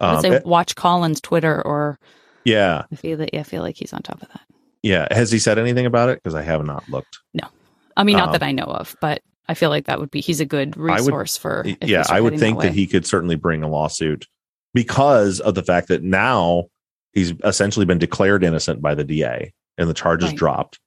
I 0.00 0.12
would 0.12 0.16
Um, 0.16 0.22
say 0.22 0.30
eh, 0.36 0.40
watch 0.46 0.74
Colin's 0.74 1.20
Twitter, 1.20 1.60
or 1.60 1.98
yeah, 2.46 2.84
I 2.90 2.96
feel 2.96 3.18
that 3.18 3.36
I 3.38 3.42
feel 3.42 3.60
like 3.62 3.76
he's 3.76 3.92
on 3.92 4.00
top 4.00 4.22
of 4.22 4.28
that. 4.28 4.40
yeah. 4.82 5.06
Has 5.10 5.30
he 5.30 5.38
said 5.38 5.58
anything 5.58 5.84
about 5.84 6.08
it? 6.08 6.22
Because 6.22 6.34
I 6.34 6.40
have 6.42 6.64
not 6.64 6.88
looked. 6.88 7.18
No, 7.34 7.46
I 7.94 8.04
mean 8.04 8.16
not 8.16 8.28
Um, 8.28 8.32
that 8.32 8.42
I 8.42 8.52
know 8.52 8.64
of, 8.64 8.96
but 9.02 9.20
I 9.50 9.52
feel 9.54 9.68
like 9.68 9.84
that 9.84 10.00
would 10.00 10.10
be 10.10 10.22
he's 10.22 10.40
a 10.40 10.46
good 10.46 10.76
I 10.76 10.80
would- 10.80 10.84
resource 11.04 11.36
for. 11.36 11.66
yeah, 11.82 12.04
I 12.08 12.22
would 12.22 12.38
think 12.38 12.58
that, 12.60 12.68
way. 12.68 12.72
he 12.72 12.86
could 12.86 13.04
certainly 13.04 13.36
bring 13.36 13.62
a 13.62 13.68
lawsuit 13.68 14.26
because 14.74 15.40
of 15.40 15.54
the 15.54 15.62
fact 15.62 15.88
that 15.88 16.02
now 16.02 16.64
he's 17.12 17.32
essentially 17.44 17.86
been 17.86 17.98
declared 17.98 18.44
innocent 18.44 18.80
by 18.80 18.94
the 18.94 19.04
DA 19.04 19.52
and 19.78 19.88
the 19.88 19.94
charges 19.94 20.30
Right. 20.30 20.38
dropped. 20.38 20.78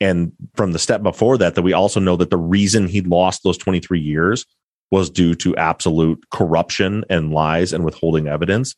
And 0.00 0.32
from 0.54 0.72
the 0.72 0.78
step 0.78 1.02
before 1.02 1.36
that, 1.38 1.54
that 1.54 1.62
we 1.62 1.72
also 1.72 2.00
know 2.00 2.16
that 2.16 2.30
the 2.30 2.38
reason 2.38 2.88
he 2.88 3.02
lost 3.02 3.42
those 3.44 3.58
23 3.58 4.00
years 4.00 4.46
was 4.90 5.10
due 5.10 5.34
to 5.36 5.54
absolute 5.56 6.24
corruption 6.30 7.04
and 7.10 7.32
lies 7.32 7.72
and 7.72 7.84
withholding 7.84 8.26
evidence. 8.26 8.74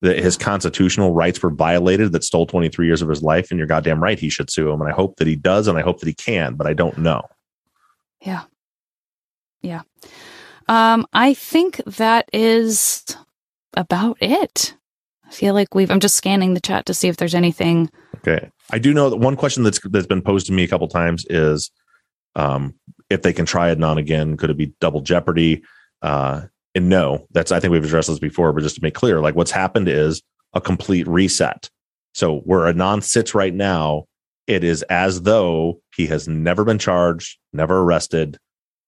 That 0.00 0.18
his 0.18 0.36
constitutional 0.36 1.14
rights 1.14 1.40
were 1.40 1.50
violated, 1.50 2.10
that 2.10 2.24
stole 2.24 2.46
23 2.46 2.86
years 2.86 3.02
of 3.02 3.08
his 3.08 3.22
life. 3.22 3.50
And 3.50 3.58
you're 3.58 3.68
goddamn 3.68 4.02
right, 4.02 4.18
he 4.18 4.30
should 4.30 4.50
sue 4.50 4.70
him. 4.70 4.80
And 4.80 4.90
I 4.90 4.94
hope 4.94 5.16
that 5.16 5.28
he 5.28 5.36
does, 5.36 5.68
and 5.68 5.78
I 5.78 5.82
hope 5.82 6.00
that 6.00 6.08
he 6.08 6.14
can, 6.14 6.54
but 6.54 6.66
I 6.66 6.72
don't 6.72 6.98
know. 6.98 7.22
Yeah. 8.20 8.42
Yeah. 9.60 9.82
Um, 10.68 11.06
I 11.12 11.34
think 11.34 11.76
that 11.84 12.28
is 12.32 13.04
about 13.74 14.16
it. 14.20 14.74
I 15.26 15.30
feel 15.30 15.54
like 15.54 15.74
we've 15.74 15.90
I'm 15.90 16.00
just 16.00 16.16
scanning 16.16 16.54
the 16.54 16.60
chat 16.60 16.86
to 16.86 16.94
see 16.94 17.08
if 17.08 17.16
there's 17.16 17.34
anything 17.34 17.90
Okay. 18.26 18.50
I 18.70 18.78
do 18.78 18.94
know 18.94 19.10
that 19.10 19.16
one 19.16 19.36
question 19.36 19.62
that's 19.62 19.80
that's 19.90 20.06
been 20.06 20.22
posed 20.22 20.46
to 20.46 20.52
me 20.52 20.62
a 20.62 20.68
couple 20.68 20.88
times 20.88 21.26
is 21.28 21.70
um, 22.36 22.74
if 23.10 23.22
they 23.22 23.32
can 23.32 23.46
try 23.46 23.70
it 23.70 23.82
on 23.82 23.98
again, 23.98 24.36
could 24.36 24.50
it 24.50 24.56
be 24.56 24.72
double 24.80 25.00
jeopardy? 25.00 25.62
Uh, 26.00 26.42
and 26.74 26.88
no, 26.88 27.26
that's 27.32 27.52
I 27.52 27.60
think 27.60 27.72
we've 27.72 27.84
addressed 27.84 28.08
this 28.08 28.18
before, 28.18 28.52
but 28.52 28.62
just 28.62 28.76
to 28.76 28.82
make 28.82 28.94
clear, 28.94 29.20
like 29.20 29.34
what's 29.34 29.50
happened 29.50 29.88
is 29.88 30.22
a 30.54 30.60
complete 30.60 31.06
reset. 31.06 31.68
So 32.14 32.40
where 32.40 32.72
Adnan 32.72 33.02
sits 33.02 33.34
right 33.34 33.54
now, 33.54 34.04
it 34.46 34.64
is 34.64 34.82
as 34.84 35.22
though 35.22 35.80
he 35.96 36.06
has 36.06 36.28
never 36.28 36.64
been 36.64 36.78
charged, 36.78 37.38
never 37.52 37.80
arrested, 37.80 38.38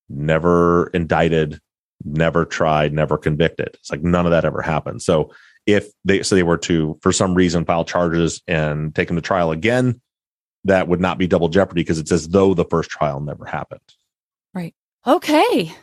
never 0.08 0.88
indicted, 0.88 1.60
never 2.04 2.44
tried, 2.44 2.92
never 2.92 3.18
convicted. 3.18 3.70
It's 3.74 3.90
like 3.90 4.02
none 4.02 4.26
of 4.26 4.32
that 4.32 4.44
ever 4.44 4.62
happened. 4.62 5.02
So 5.02 5.32
if 5.66 5.90
they 6.04 6.22
so 6.22 6.34
they 6.34 6.42
were 6.42 6.58
to 6.58 6.98
for 7.02 7.12
some 7.12 7.34
reason 7.34 7.64
file 7.64 7.84
charges 7.84 8.42
and 8.46 8.94
take 8.94 9.08
him 9.08 9.16
to 9.16 9.22
trial 9.22 9.50
again, 9.50 10.00
that 10.64 10.88
would 10.88 11.00
not 11.00 11.18
be 11.18 11.26
double 11.26 11.48
jeopardy 11.48 11.82
because 11.82 11.98
it's 11.98 12.12
as 12.12 12.28
though 12.28 12.54
the 12.54 12.64
first 12.64 12.90
trial 12.90 13.20
never 13.20 13.44
happened. 13.44 13.80
Right. 14.52 14.74
Okay. 15.06 15.74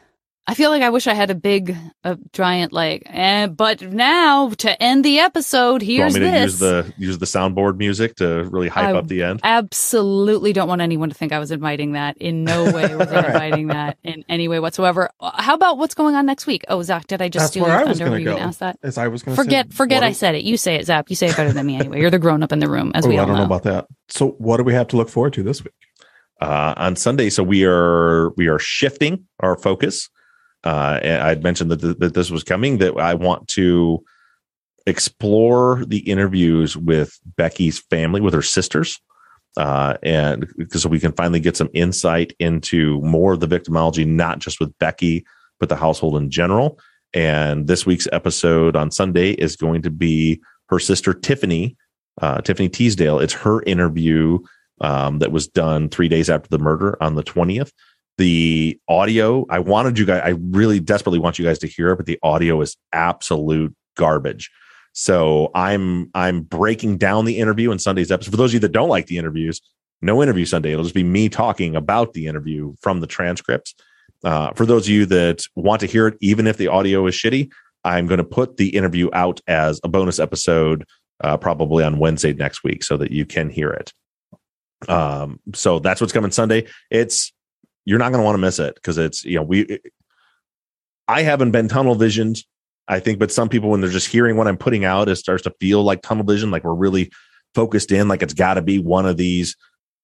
I 0.48 0.54
feel 0.56 0.70
like 0.72 0.82
I 0.82 0.90
wish 0.90 1.06
I 1.08 1.14
had 1.14 1.30
a 1.30 1.36
big, 1.36 1.78
a 2.04 2.18
giant 2.34 2.74
like. 2.74 3.04
Eh, 3.06 3.48
but 3.48 3.82
now 3.84 4.50
to 4.50 4.84
end 4.84 5.06
the 5.06 5.20
episode, 5.20 5.80
Do 5.80 5.86
you 5.86 5.98
here's 6.00 6.14
want 6.14 6.24
me 6.26 6.32
to 6.32 6.32
this. 6.32 6.44
use 6.54 6.60
the 6.60 6.94
use 6.98 7.18
the 7.20 7.26
soundboard 7.26 7.78
music 7.78 8.16
to 8.18 8.44
really 8.52 8.68
hype 8.68 8.88
I 8.96 8.98
up 8.98 9.08
the 9.08 9.22
end? 9.24 9.40
Absolutely 9.44 10.52
don't 10.52 10.68
want 10.68 10.82
anyone 10.82 11.10
to 11.10 11.16
think 11.16 11.32
I 11.32 11.40
was 11.40 11.52
inviting 11.52 11.94
that. 11.94 12.18
In 12.18 12.44
no 12.44 12.66
way 12.66 12.94
was 12.96 13.08
I 13.12 13.28
inviting 13.28 13.68
that 13.68 13.98
in 14.04 14.26
any 14.28 14.48
way 14.48 14.60
whatsoever. 14.60 15.10
Uh, 15.20 15.32
How 15.42 15.54
about 15.54 15.78
what's 15.78 15.94
going 15.94 16.16
on 16.16 16.26
next 16.26 16.48
week? 16.48 16.66
Oh, 16.68 16.80
Zaq, 16.80 17.06
did 17.08 17.22
I 17.22 17.30
just 17.30 17.44
That's 17.44 17.52
steal 17.52 17.64
where 17.64 17.74
your 17.74 17.82
I 17.82 17.84
was 17.86 18.00
thunder? 18.00 18.06
gonna 18.06 18.12
Were 18.16 18.20
you 18.20 18.26
go. 18.26 18.34
gonna 18.36 18.48
ask 18.48 18.60
that? 18.60 18.78
As 18.84 18.98
I 18.98 19.08
was 19.08 19.22
gonna 19.24 19.38
forget, 19.38 19.72
say, 19.72 19.76
forget 19.76 20.04
I 20.04 20.10
do- 20.10 20.14
said 20.16 20.36
it. 20.36 20.44
You 20.44 20.58
say 20.58 20.76
it, 20.76 20.88
Zaq. 20.88 21.10
You 21.10 21.16
say 21.16 21.28
it 21.28 21.38
better 21.38 21.54
than 21.54 21.66
me 21.68 21.76
anyway. 21.76 22.02
You're 22.02 22.10
the 22.10 22.20
grown 22.20 22.42
up 22.44 22.52
in 22.52 22.60
the 22.60 22.68
room, 22.70 22.92
as 22.96 23.06
Ooh, 23.06 23.10
we 23.10 23.16
I 23.20 23.26
don't 23.26 23.30
know 23.36 23.42
know. 23.42 23.46
about 23.46 23.64
that. 23.64 23.86
So, 24.10 24.30
what 24.40 24.58
do 24.58 24.64
we 24.64 24.74
have 24.74 24.88
to 24.90 24.98
look 24.98 25.10
forward 25.10 25.34
to 25.34 25.44
this 25.44 25.64
week? 25.64 25.74
uh, 26.42 26.74
on 26.76 26.96
Sunday. 26.96 27.30
So 27.30 27.44
we 27.44 27.64
are 27.66 28.32
we 28.32 28.48
are 28.48 28.58
shifting 28.60 29.26
our 29.40 29.56
focus. 29.56 30.10
Uh, 30.64 31.00
I'd 31.04 31.44
mentioned 31.44 31.72
that, 31.72 31.82
th- 31.82 31.98
that 31.98 32.14
this 32.14 32.30
was 32.30 32.44
coming. 32.44 32.78
That 32.78 32.98
I 32.98 33.14
want 33.14 33.48
to 33.50 34.04
explore 34.86 35.84
the 35.86 36.00
interviews 36.00 36.76
with 36.76 37.20
Becky's 37.38 37.80
family, 37.80 38.22
with 38.22 38.34
her 38.34 38.42
sisters, 38.42 39.00
uh, 39.58 39.98
and 40.04 40.48
because 40.58 40.86
we 40.88 41.00
can 41.00 41.12
finally 41.12 41.40
get 41.40 41.58
some 41.58 41.70
insight 41.74 42.34
into 42.40 43.02
more 43.02 43.34
of 43.34 43.40
the 43.40 43.48
victimology, 43.48 44.06
not 44.06 44.40
just 44.40 44.60
with 44.60 44.78
Becky, 44.80 45.26
but 45.60 45.70
the 45.70 45.76
household 45.76 46.18
in 46.18 46.30
general. 46.30 46.80
And 47.14 47.68
this 47.68 47.86
week's 47.86 48.08
episode 48.12 48.76
on 48.76 48.92
Sunday 48.92 49.32
is 49.32 49.56
going 49.56 49.82
to 49.82 49.92
be 49.92 50.42
her 50.70 50.80
sister 50.80 51.14
Tiffany, 51.14 51.76
uh, 52.22 52.42
Tiffany 52.42 52.70
Teasdale. 52.70 53.20
It's 53.20 53.34
her 53.34 53.62
interview 53.64 54.40
um, 54.80 55.20
that 55.20 55.32
was 55.32 55.48
done 55.48 55.90
three 55.90 56.08
days 56.08 56.30
after 56.30 56.50
the 56.50 56.60
murder 56.60 57.02
on 57.04 57.16
the 57.16 57.24
20th. 57.24 57.72
The 58.18 58.80
audio, 58.88 59.46
I 59.50 59.60
wanted 59.60 59.98
you 59.98 60.06
guys, 60.06 60.22
I 60.24 60.36
really 60.52 60.80
desperately 60.80 61.20
want 61.20 61.40
you 61.40 61.46
guys 61.46 61.60
to 61.60 61.68
hear 61.68 61.92
it, 61.92 61.98
but 61.98 62.06
the 62.06 62.20
audio 62.22 62.62
is 62.62 62.78
absolute 62.94 63.76
garbage. 63.98 64.52
So 64.94 65.50
I'm 65.56 66.12
I'm 66.14 66.42
breaking 66.42 66.98
down 66.98 67.26
the 67.26 67.40
interview 67.40 67.72
in 67.72 67.80
Sunday's 67.80 68.12
episode. 68.12 68.32
For 68.32 68.38
those 68.38 68.52
of 68.52 68.56
you 68.56 68.60
that 68.62 68.74
don't 68.74 68.90
like 68.90 69.08
the 69.08 69.18
interviews, 69.18 69.62
no 70.02 70.22
interview 70.22 70.46
Sunday. 70.46 70.72
It'll 70.72 70.84
just 70.84 70.96
be 70.96 71.04
me 71.04 71.30
talking 71.30 71.76
about 71.76 72.14
the 72.14 72.28
interview 72.28 72.74
from 72.82 73.00
the 73.00 73.08
transcripts. 73.08 73.74
Uh, 74.24 74.52
for 74.54 74.66
those 74.66 74.86
of 74.86 74.90
you 74.90 75.06
that 75.08 75.44
want 75.56 75.80
to 75.82 75.88
hear 75.88 76.08
it, 76.08 76.18
even 76.22 76.48
if 76.48 76.58
the 76.58 76.68
audio 76.68 77.08
is 77.08 77.16
shitty, 77.16 77.52
I'm 77.84 78.08
going 78.08 78.20
to 78.20 78.24
put 78.24 78.58
the 78.58 78.76
interview 78.76 79.10
out 79.14 79.40
as 79.48 79.80
a 79.84 79.88
bonus 79.88 80.20
episode 80.20 80.86
uh, 81.24 81.38
probably 81.38 81.84
on 81.84 82.00
Wednesday 82.00 82.34
next 82.34 82.64
week 82.64 82.84
so 82.84 82.98
that 82.98 83.12
you 83.12 83.26
can 83.26 83.50
hear 83.50 83.70
it. 83.72 83.94
Um, 84.90 85.40
so 85.54 85.80
that's 85.80 86.02
what's 86.02 86.14
coming 86.14 86.32
Sunday. 86.32 86.68
It's 86.90 87.32
you're 87.86 88.00
not 88.00 88.12
going 88.12 88.20
to 88.20 88.26
want 88.26 88.36
to 88.36 88.42
miss 88.42 88.60
it 88.60 88.76
because 88.76 88.98
it's 88.98 89.24
you 89.24 89.36
know 89.36 89.44
we. 89.44 89.80
I 91.08 91.24
haven't 91.24 91.52
been 91.52 91.68
tunnel 91.68 91.96
visioned, 91.96 92.44
I 92.88 93.00
think, 93.00 93.20
but 93.20 93.32
some 93.32 93.50
people 93.50 93.70
when 93.70 93.82
they're 93.82 93.90
just 93.90 94.08
hearing 94.08 94.38
what 94.38 94.48
I'm 94.48 94.58
putting 94.58 94.86
out, 94.86 95.10
it 95.10 95.18
starts 95.18 95.44
to 95.44 95.54
feel 95.60 95.84
like 95.84 96.02
tunnel 96.02 96.24
vision, 96.24 96.52
like 96.52 96.64
we're 96.64 96.74
really 96.74 97.12
focused 97.54 97.92
in, 97.92 98.08
like 98.08 98.22
it's 98.22 98.34
got 98.34 98.54
to 98.54 98.62
be 98.62 98.80
one 98.80 99.06
of 99.06 99.18
these 99.18 99.58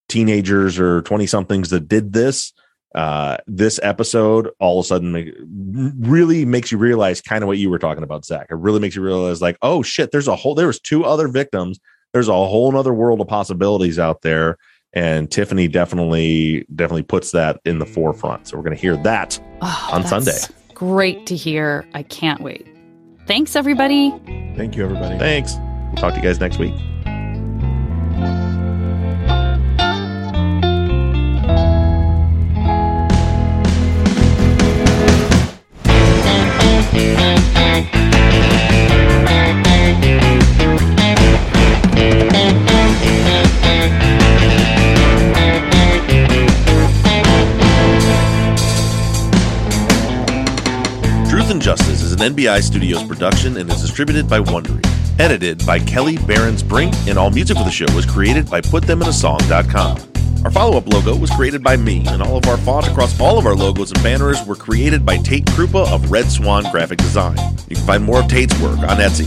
teenagers 0.09 0.79
or 0.79 1.01
20 1.03 1.25
somethings 1.27 1.69
that 1.69 1.87
did 1.87 2.13
this 2.13 2.51
uh, 2.95 3.37
this 3.45 3.79
episode 3.83 4.49
all 4.59 4.79
of 4.79 4.85
a 4.85 4.87
sudden 4.87 5.93
really 5.99 6.45
makes 6.45 6.71
you 6.71 6.77
realize 6.77 7.21
kind 7.21 7.43
of 7.43 7.47
what 7.47 7.57
you 7.57 7.69
were 7.69 7.79
talking 7.79 8.03
about, 8.03 8.23
Zaq. 8.23 8.45
It 8.49 8.55
really 8.55 8.79
makes 8.79 8.95
you 8.95 9.03
realize, 9.03 9.41
like, 9.41 9.57
oh 9.61 9.83
shit, 9.83 10.11
there's 10.11 10.27
a 10.27 10.35
whole 10.35 10.55
there 10.55 10.67
was 10.67 10.79
two 10.79 11.05
other 11.05 11.27
victims. 11.27 11.79
There's 12.13 12.29
a 12.29 12.33
whole 12.33 12.75
other 12.75 12.93
world 12.93 13.21
of 13.21 13.27
possibilities 13.27 13.99
out 13.99 14.21
there. 14.21 14.57
And 14.93 15.29
Tiffany 15.29 15.67
definitely 15.67 16.65
definitely 16.75 17.03
puts 17.03 17.31
that 17.31 17.59
in 17.65 17.79
the 17.79 17.85
mm. 17.85 17.93
forefront. 17.93 18.47
So 18.47 18.57
we're 18.57 18.63
gonna 18.63 18.75
hear 18.75 18.97
that 18.97 19.39
Oh, 19.61 19.89
on 19.91 20.05
Sunday. 20.05 20.37
Great 20.73 21.25
to 21.27 21.35
hear. 21.35 21.87
I 21.93 22.03
can't 22.03 22.41
wait. 22.41 22.67
Thanks, 23.25 23.55
everybody. 23.55 24.11
Thank 24.55 24.75
you, 24.75 24.83
everybody. 24.83 25.17
Thanks. 25.17 25.55
We'll 25.57 25.95
talk 25.95 26.13
to 26.13 26.19
you 26.19 26.23
guys 26.23 26.39
next 26.39 26.59
week. 26.59 26.73
NBI 52.27 52.61
Studios 52.61 53.03
production 53.03 53.55
and 53.55 53.69
is 53.69 53.81
distributed 53.81 54.27
by 54.27 54.39
Wondery. 54.39 54.85
Edited 55.17 55.65
by 55.65 55.79
Kelly 55.79 56.17
Barons 56.17 56.61
Brink, 56.61 56.93
and 57.07 57.17
all 57.17 57.29
music 57.29 57.55
for 57.57 57.63
the 57.63 57.71
show 57.71 57.85
was 57.95 58.05
created 58.05 58.49
by 58.49 58.59
PutThemInASong.com. 58.59 60.43
Our 60.43 60.51
follow 60.51 60.77
up 60.77 60.87
logo 60.87 61.15
was 61.15 61.31
created 61.31 61.63
by 61.63 61.77
me, 61.77 62.05
and 62.07 62.21
all 62.21 62.35
of 62.35 62.45
our 62.47 62.57
font 62.57 62.85
across 62.87 63.17
all 63.19 63.37
of 63.37 63.45
our 63.45 63.55
logos 63.55 63.91
and 63.91 64.03
banners 64.03 64.45
were 64.45 64.57
created 64.57 65.05
by 65.05 65.15
Tate 65.17 65.45
Krupa 65.45 65.89
of 65.89 66.11
Red 66.11 66.29
Swan 66.29 66.65
Graphic 66.69 66.97
Design. 66.97 67.37
You 67.69 67.77
can 67.77 67.85
find 67.85 68.03
more 68.03 68.19
of 68.19 68.27
Tate's 68.27 68.59
work 68.59 68.79
on 68.79 68.97
Etsy. 68.97 69.25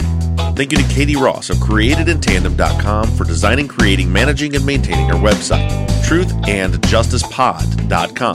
Thank 0.55 0.73
you 0.73 0.79
to 0.79 0.85
Katie 0.93 1.17
Ross 1.17 1.49
of 1.49 1.57
CreatedInTandem.com 1.57 3.17
for 3.17 3.25
designing, 3.25 3.67
creating, 3.67 4.13
managing, 4.13 4.55
and 4.57 4.67
maintaining 4.67 5.11
our 5.11 5.19
website, 5.19 5.71
truthandjusticepod.com, 6.05 8.35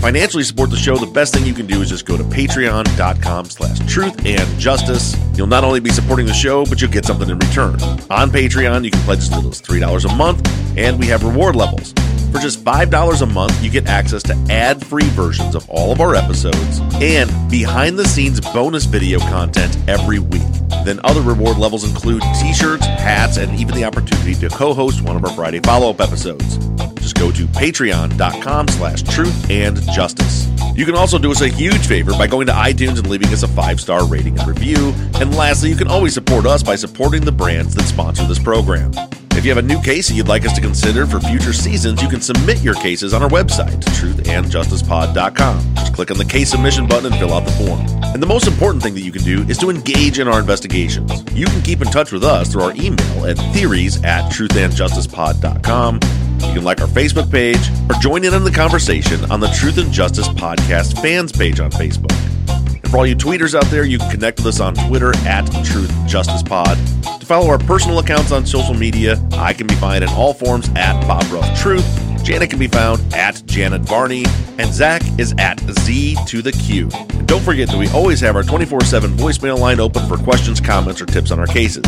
Financially 0.00 0.44
support 0.44 0.70
the 0.70 0.76
show, 0.76 0.96
the 0.96 1.06
best 1.06 1.34
thing 1.34 1.44
you 1.44 1.52
can 1.52 1.66
do 1.66 1.82
is 1.82 1.88
just 1.88 2.06
go 2.06 2.16
to 2.16 2.22
patreon.com 2.22 3.44
slash 3.46 3.78
truth 3.92 4.24
and 4.24 4.58
justice. 4.58 5.16
You'll 5.34 5.48
not 5.48 5.64
only 5.64 5.80
be 5.80 5.90
supporting 5.90 6.26
the 6.26 6.32
show, 6.32 6.64
but 6.64 6.80
you'll 6.80 6.92
get 6.92 7.04
something 7.04 7.28
in 7.28 7.36
return. 7.38 7.80
On 8.08 8.30
Patreon, 8.30 8.84
you 8.84 8.92
can 8.92 9.00
pledge 9.00 9.18
as 9.18 9.32
little 9.34 9.50
as 9.50 9.60
$3 9.60 10.10
a 10.10 10.14
month, 10.14 10.48
and 10.78 11.00
we 11.00 11.06
have 11.06 11.24
reward 11.24 11.56
levels. 11.56 11.92
For 12.30 12.38
just 12.38 12.62
$5 12.62 13.22
a 13.22 13.26
month, 13.26 13.60
you 13.62 13.70
get 13.70 13.88
access 13.88 14.22
to 14.24 14.34
ad 14.50 14.86
free 14.86 15.08
versions 15.10 15.54
of 15.54 15.68
all 15.68 15.90
of 15.90 16.00
our 16.00 16.14
episodes 16.14 16.80
and 17.00 17.30
behind 17.50 17.98
the 17.98 18.04
scenes 18.04 18.40
bonus 18.40 18.84
video 18.84 19.18
content 19.18 19.76
every 19.88 20.18
week. 20.18 20.42
Then 20.84 21.00
other 21.04 21.22
reward 21.22 21.56
levels 21.56 21.84
include 21.84 22.22
t 22.40 22.52
shirts, 22.52 22.86
hats, 22.86 23.38
and 23.38 23.58
even 23.58 23.74
the 23.74 23.84
opportunity 23.84 24.34
to 24.34 24.48
co 24.50 24.74
host 24.74 25.02
one 25.02 25.16
of 25.16 25.24
our 25.24 25.32
Friday 25.32 25.60
follow 25.60 25.90
up 25.90 26.00
episodes. 26.00 26.58
Just 27.00 27.16
go 27.16 27.30
to 27.30 27.46
patreon.com 27.46 28.68
slash 28.68 29.02
truth 29.02 29.50
and 29.50 29.78
justice. 29.92 30.48
You 30.74 30.84
can 30.84 30.94
also 30.94 31.18
do 31.18 31.30
us 31.30 31.40
a 31.40 31.48
huge 31.48 31.86
favor 31.86 32.12
by 32.12 32.26
going 32.26 32.46
to 32.46 32.52
iTunes 32.52 32.98
and 32.98 33.08
leaving 33.08 33.28
us 33.28 33.42
a 33.42 33.48
five 33.48 33.80
star 33.80 34.06
rating 34.06 34.38
and 34.38 34.48
review. 34.48 34.94
And 35.14 35.34
lastly, 35.34 35.70
you 35.70 35.76
can 35.76 35.88
always 35.88 36.14
support 36.14 36.46
us 36.46 36.62
by 36.62 36.76
supporting 36.76 37.24
the 37.24 37.32
brands 37.32 37.74
that 37.74 37.84
sponsor 37.84 38.26
this 38.26 38.38
program. 38.38 38.92
If 39.38 39.44
you 39.44 39.52
have 39.52 39.64
a 39.64 39.66
new 39.66 39.80
case 39.80 40.08
that 40.08 40.14
you'd 40.14 40.26
like 40.26 40.44
us 40.44 40.52
to 40.54 40.60
consider 40.60 41.06
for 41.06 41.20
future 41.20 41.52
seasons, 41.52 42.02
you 42.02 42.08
can 42.08 42.20
submit 42.20 42.60
your 42.60 42.74
cases 42.74 43.14
on 43.14 43.22
our 43.22 43.28
website, 43.28 43.80
truthandjusticepod.com. 43.94 45.74
Just 45.76 45.94
click 45.94 46.10
on 46.10 46.18
the 46.18 46.24
case 46.24 46.50
submission 46.50 46.88
button 46.88 47.12
and 47.12 47.20
fill 47.20 47.32
out 47.32 47.44
the 47.44 47.52
form. 47.52 47.86
And 48.02 48.20
the 48.20 48.26
most 48.26 48.48
important 48.48 48.82
thing 48.82 48.94
that 48.94 49.02
you 49.02 49.12
can 49.12 49.22
do 49.22 49.42
is 49.42 49.56
to 49.58 49.70
engage 49.70 50.18
in 50.18 50.26
our 50.26 50.40
investigations. 50.40 51.22
You 51.32 51.46
can 51.46 51.62
keep 51.62 51.80
in 51.80 51.86
touch 51.86 52.10
with 52.10 52.24
us 52.24 52.50
through 52.50 52.62
our 52.62 52.72
email 52.72 53.26
at 53.26 53.36
theories 53.54 54.02
at 54.02 54.28
truthandjusticepod.com. 54.32 56.27
You 56.46 56.54
can 56.54 56.64
like 56.64 56.80
our 56.80 56.86
Facebook 56.86 57.30
page 57.30 57.70
or 57.90 58.00
join 58.00 58.24
in 58.24 58.34
on 58.34 58.44
the 58.44 58.50
conversation 58.50 59.30
on 59.30 59.40
the 59.40 59.48
Truth 59.48 59.78
and 59.78 59.92
Justice 59.92 60.28
Podcast 60.28 61.00
fans 61.00 61.32
page 61.32 61.60
on 61.60 61.70
Facebook. 61.70 62.12
And 62.48 62.90
for 62.90 62.98
all 62.98 63.06
you 63.06 63.16
tweeters 63.16 63.54
out 63.54 63.66
there, 63.66 63.84
you 63.84 63.98
can 63.98 64.10
connect 64.10 64.38
with 64.38 64.46
us 64.46 64.60
on 64.60 64.74
Twitter 64.74 65.16
at 65.26 65.46
Truth 65.64 65.92
Justice 66.06 66.42
Pod. 66.42 66.78
To 67.20 67.26
follow 67.26 67.48
our 67.48 67.58
personal 67.58 67.98
accounts 67.98 68.32
on 68.32 68.46
social 68.46 68.74
media, 68.74 69.22
I 69.32 69.52
can 69.52 69.66
be 69.66 69.74
found 69.74 70.02
in 70.02 70.10
all 70.10 70.32
forms 70.34 70.68
at 70.76 71.00
Bob 71.06 71.24
Ruff 71.30 71.60
Truth. 71.60 71.84
Janet 72.24 72.50
can 72.50 72.58
be 72.58 72.68
found 72.68 73.00
at 73.14 73.42
Janet 73.46 73.82
Varney, 73.82 74.24
and 74.58 74.70
Zaq 74.70 75.18
is 75.18 75.34
at 75.38 75.60
Z 75.60 76.16
to 76.26 76.42
the 76.42 76.52
Q. 76.52 76.90
And 76.92 77.26
don't 77.26 77.42
forget 77.42 77.68
that 77.68 77.78
we 77.78 77.88
always 77.90 78.20
have 78.20 78.36
our 78.36 78.42
24 78.42 78.82
7 78.82 79.12
voicemail 79.12 79.58
line 79.58 79.80
open 79.80 80.06
for 80.06 80.16
questions, 80.18 80.60
comments, 80.60 81.00
or 81.00 81.06
tips 81.06 81.30
on 81.30 81.38
our 81.40 81.46
cases. 81.46 81.84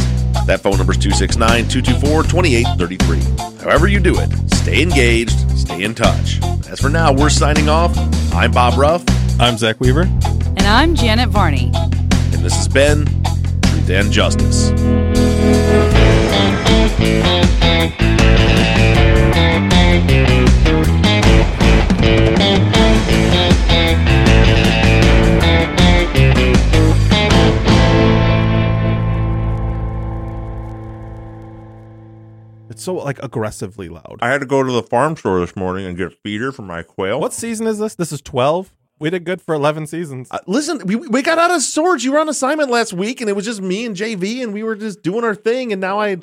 That 0.47 0.61
phone 0.61 0.77
number 0.77 0.93
is 0.93 0.99
269 0.99 1.69
224 1.69 2.23
2833. 2.25 3.65
However, 3.65 3.89
you 3.89 4.01
do 4.01 4.19
it, 4.19 4.31
stay 4.55 4.83
engaged, 4.83 5.39
stay 5.59 5.85
in 5.85 5.95
touch. 5.95 6.41
As 6.69 6.81
for 6.81 6.89
now, 6.89 7.13
we're 7.13 7.31
signing 7.31 7.69
off. 7.69 7.97
I'm 8.33 8.53
Bob 8.53 8.79
Ruff. 8.79 9.03
I'm 9.41 9.55
Zaq 9.57 9.81
Weaver. 9.81 10.03
And 10.03 10.63
I'm 10.63 10.95
Janet 10.95 11.29
Varney. 11.29 11.71
And 11.75 12.45
this 12.45 12.55
has 12.57 12.69
been 12.69 13.07
Truth 13.63 13.91
and 13.91 14.13
Justice. 14.13 14.71
It's 32.81 32.87
so 32.87 32.95
like 32.95 33.23
aggressively 33.23 33.91
loud. 33.91 34.21
I 34.23 34.31
had 34.31 34.41
to 34.41 34.47
go 34.47 34.63
to 34.63 34.73
the 34.73 34.83
farm 34.83 35.15
store 35.15 35.39
this 35.39 35.55
morning 35.55 35.85
and 35.85 35.99
get 35.99 36.15
feeder 36.23 36.51
for 36.51 36.63
my 36.63 36.83
quail. 36.83 37.21
What 37.21 37.35
season 37.35 37.67
is 37.67 37.79
this? 37.79 37.95
This 37.95 38.11
is 38.11 38.23
12. 38.23 38.73
We 38.99 39.11
did 39.11 39.25
good 39.25 39.43
for 39.43 39.55
11 39.55 39.87
seasons. 39.87 40.29
Uh, 40.31 40.39
listen, 40.47 40.81
we, 40.87 40.97
we 40.97 41.21
got 41.21 41.39
out 41.39 41.51
of 41.51 41.61
sorts. 41.61 42.05
You 42.05 42.13
were 42.13 42.21
on 42.21 42.31
assignment 42.31 42.71
last 42.71 42.95
week, 42.95 43.21
and 43.21 43.29
it 43.29 43.35
was 43.37 43.45
just 43.45 43.61
me 43.61 43.85
and 43.85 43.95
JV, 43.95 44.43
and 44.43 44.55
we 44.55 44.63
were 44.63 44.77
just 44.77 45.03
doing 45.03 45.25
our 45.25 45.35
thing. 45.35 45.73
And 45.73 45.81
now 45.83 46.01
I 46.01 46.21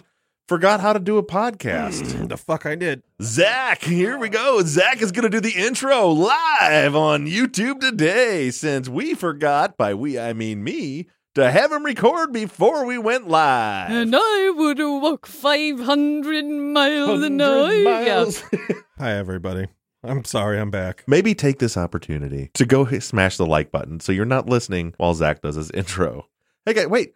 forgot 0.48 0.80
how 0.80 0.94
to 0.94 1.00
do 1.00 1.20
a 1.20 1.24
podcast. 1.24 2.28
the 2.28 2.38
fuck 2.38 2.66
I 2.66 2.74
did. 2.74 3.04
Zaq, 3.22 3.84
here 3.84 4.18
we 4.18 4.28
go. 4.28 4.58
Zaq 4.64 5.04
is 5.04 5.12
going 5.12 5.30
to 5.30 5.30
do 5.30 5.40
the 5.40 5.64
intro 5.64 6.08
live 6.08 6.96
on 6.96 7.28
YouTube 7.28 7.82
today 7.82 8.50
since 8.50 8.90
we 8.90 9.14
forgot, 9.14 9.78
by 9.78 9.94
we, 9.94 10.18
I 10.18 10.34
mean 10.34 10.64
me, 10.64 11.06
to 11.38 11.52
have 11.52 11.72
him 11.72 11.86
record 11.86 12.34
before 12.34 12.84
we 12.84 12.98
went 12.98 13.28
live. 13.28 13.92
And 13.92 14.16
I 14.18 14.54
would 14.56 14.80
walk 14.80 15.28
500 15.28 16.46
miles 16.46 17.22
an 17.22 17.40
hour. 17.40 17.72
Yeah. 17.72 18.26
Hi, 18.98 19.12
everybody. 19.12 19.68
I'm 20.04 20.26
sorry, 20.26 20.60
I'm 20.60 20.72
back. 20.72 21.04
Maybe 21.06 21.36
take 21.36 21.60
this 21.60 21.78
opportunity 21.78 22.50
to 22.56 22.66
go 22.66 22.86
hit, 22.86 23.04
smash 23.04 23.38
the 23.38 23.46
like 23.46 23.72
button 23.72 24.00
so 24.00 24.12
you're 24.12 24.26
not 24.26 24.50
listening 24.50 24.96
while 24.98 25.14
Zaq 25.14 25.42
does 25.42 25.56
his 25.56 25.70
intro. 25.72 26.28
Hey, 26.66 26.74
guy, 26.74 26.88
wait. 26.88 27.14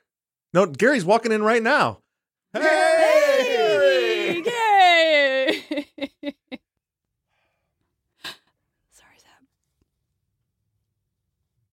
No, 0.53 0.67
Gary's 0.67 1.03
walking 1.03 1.32
in 1.32 1.41
right 1.41 1.63
now. 1.63 2.01
Hey! 2.53 2.80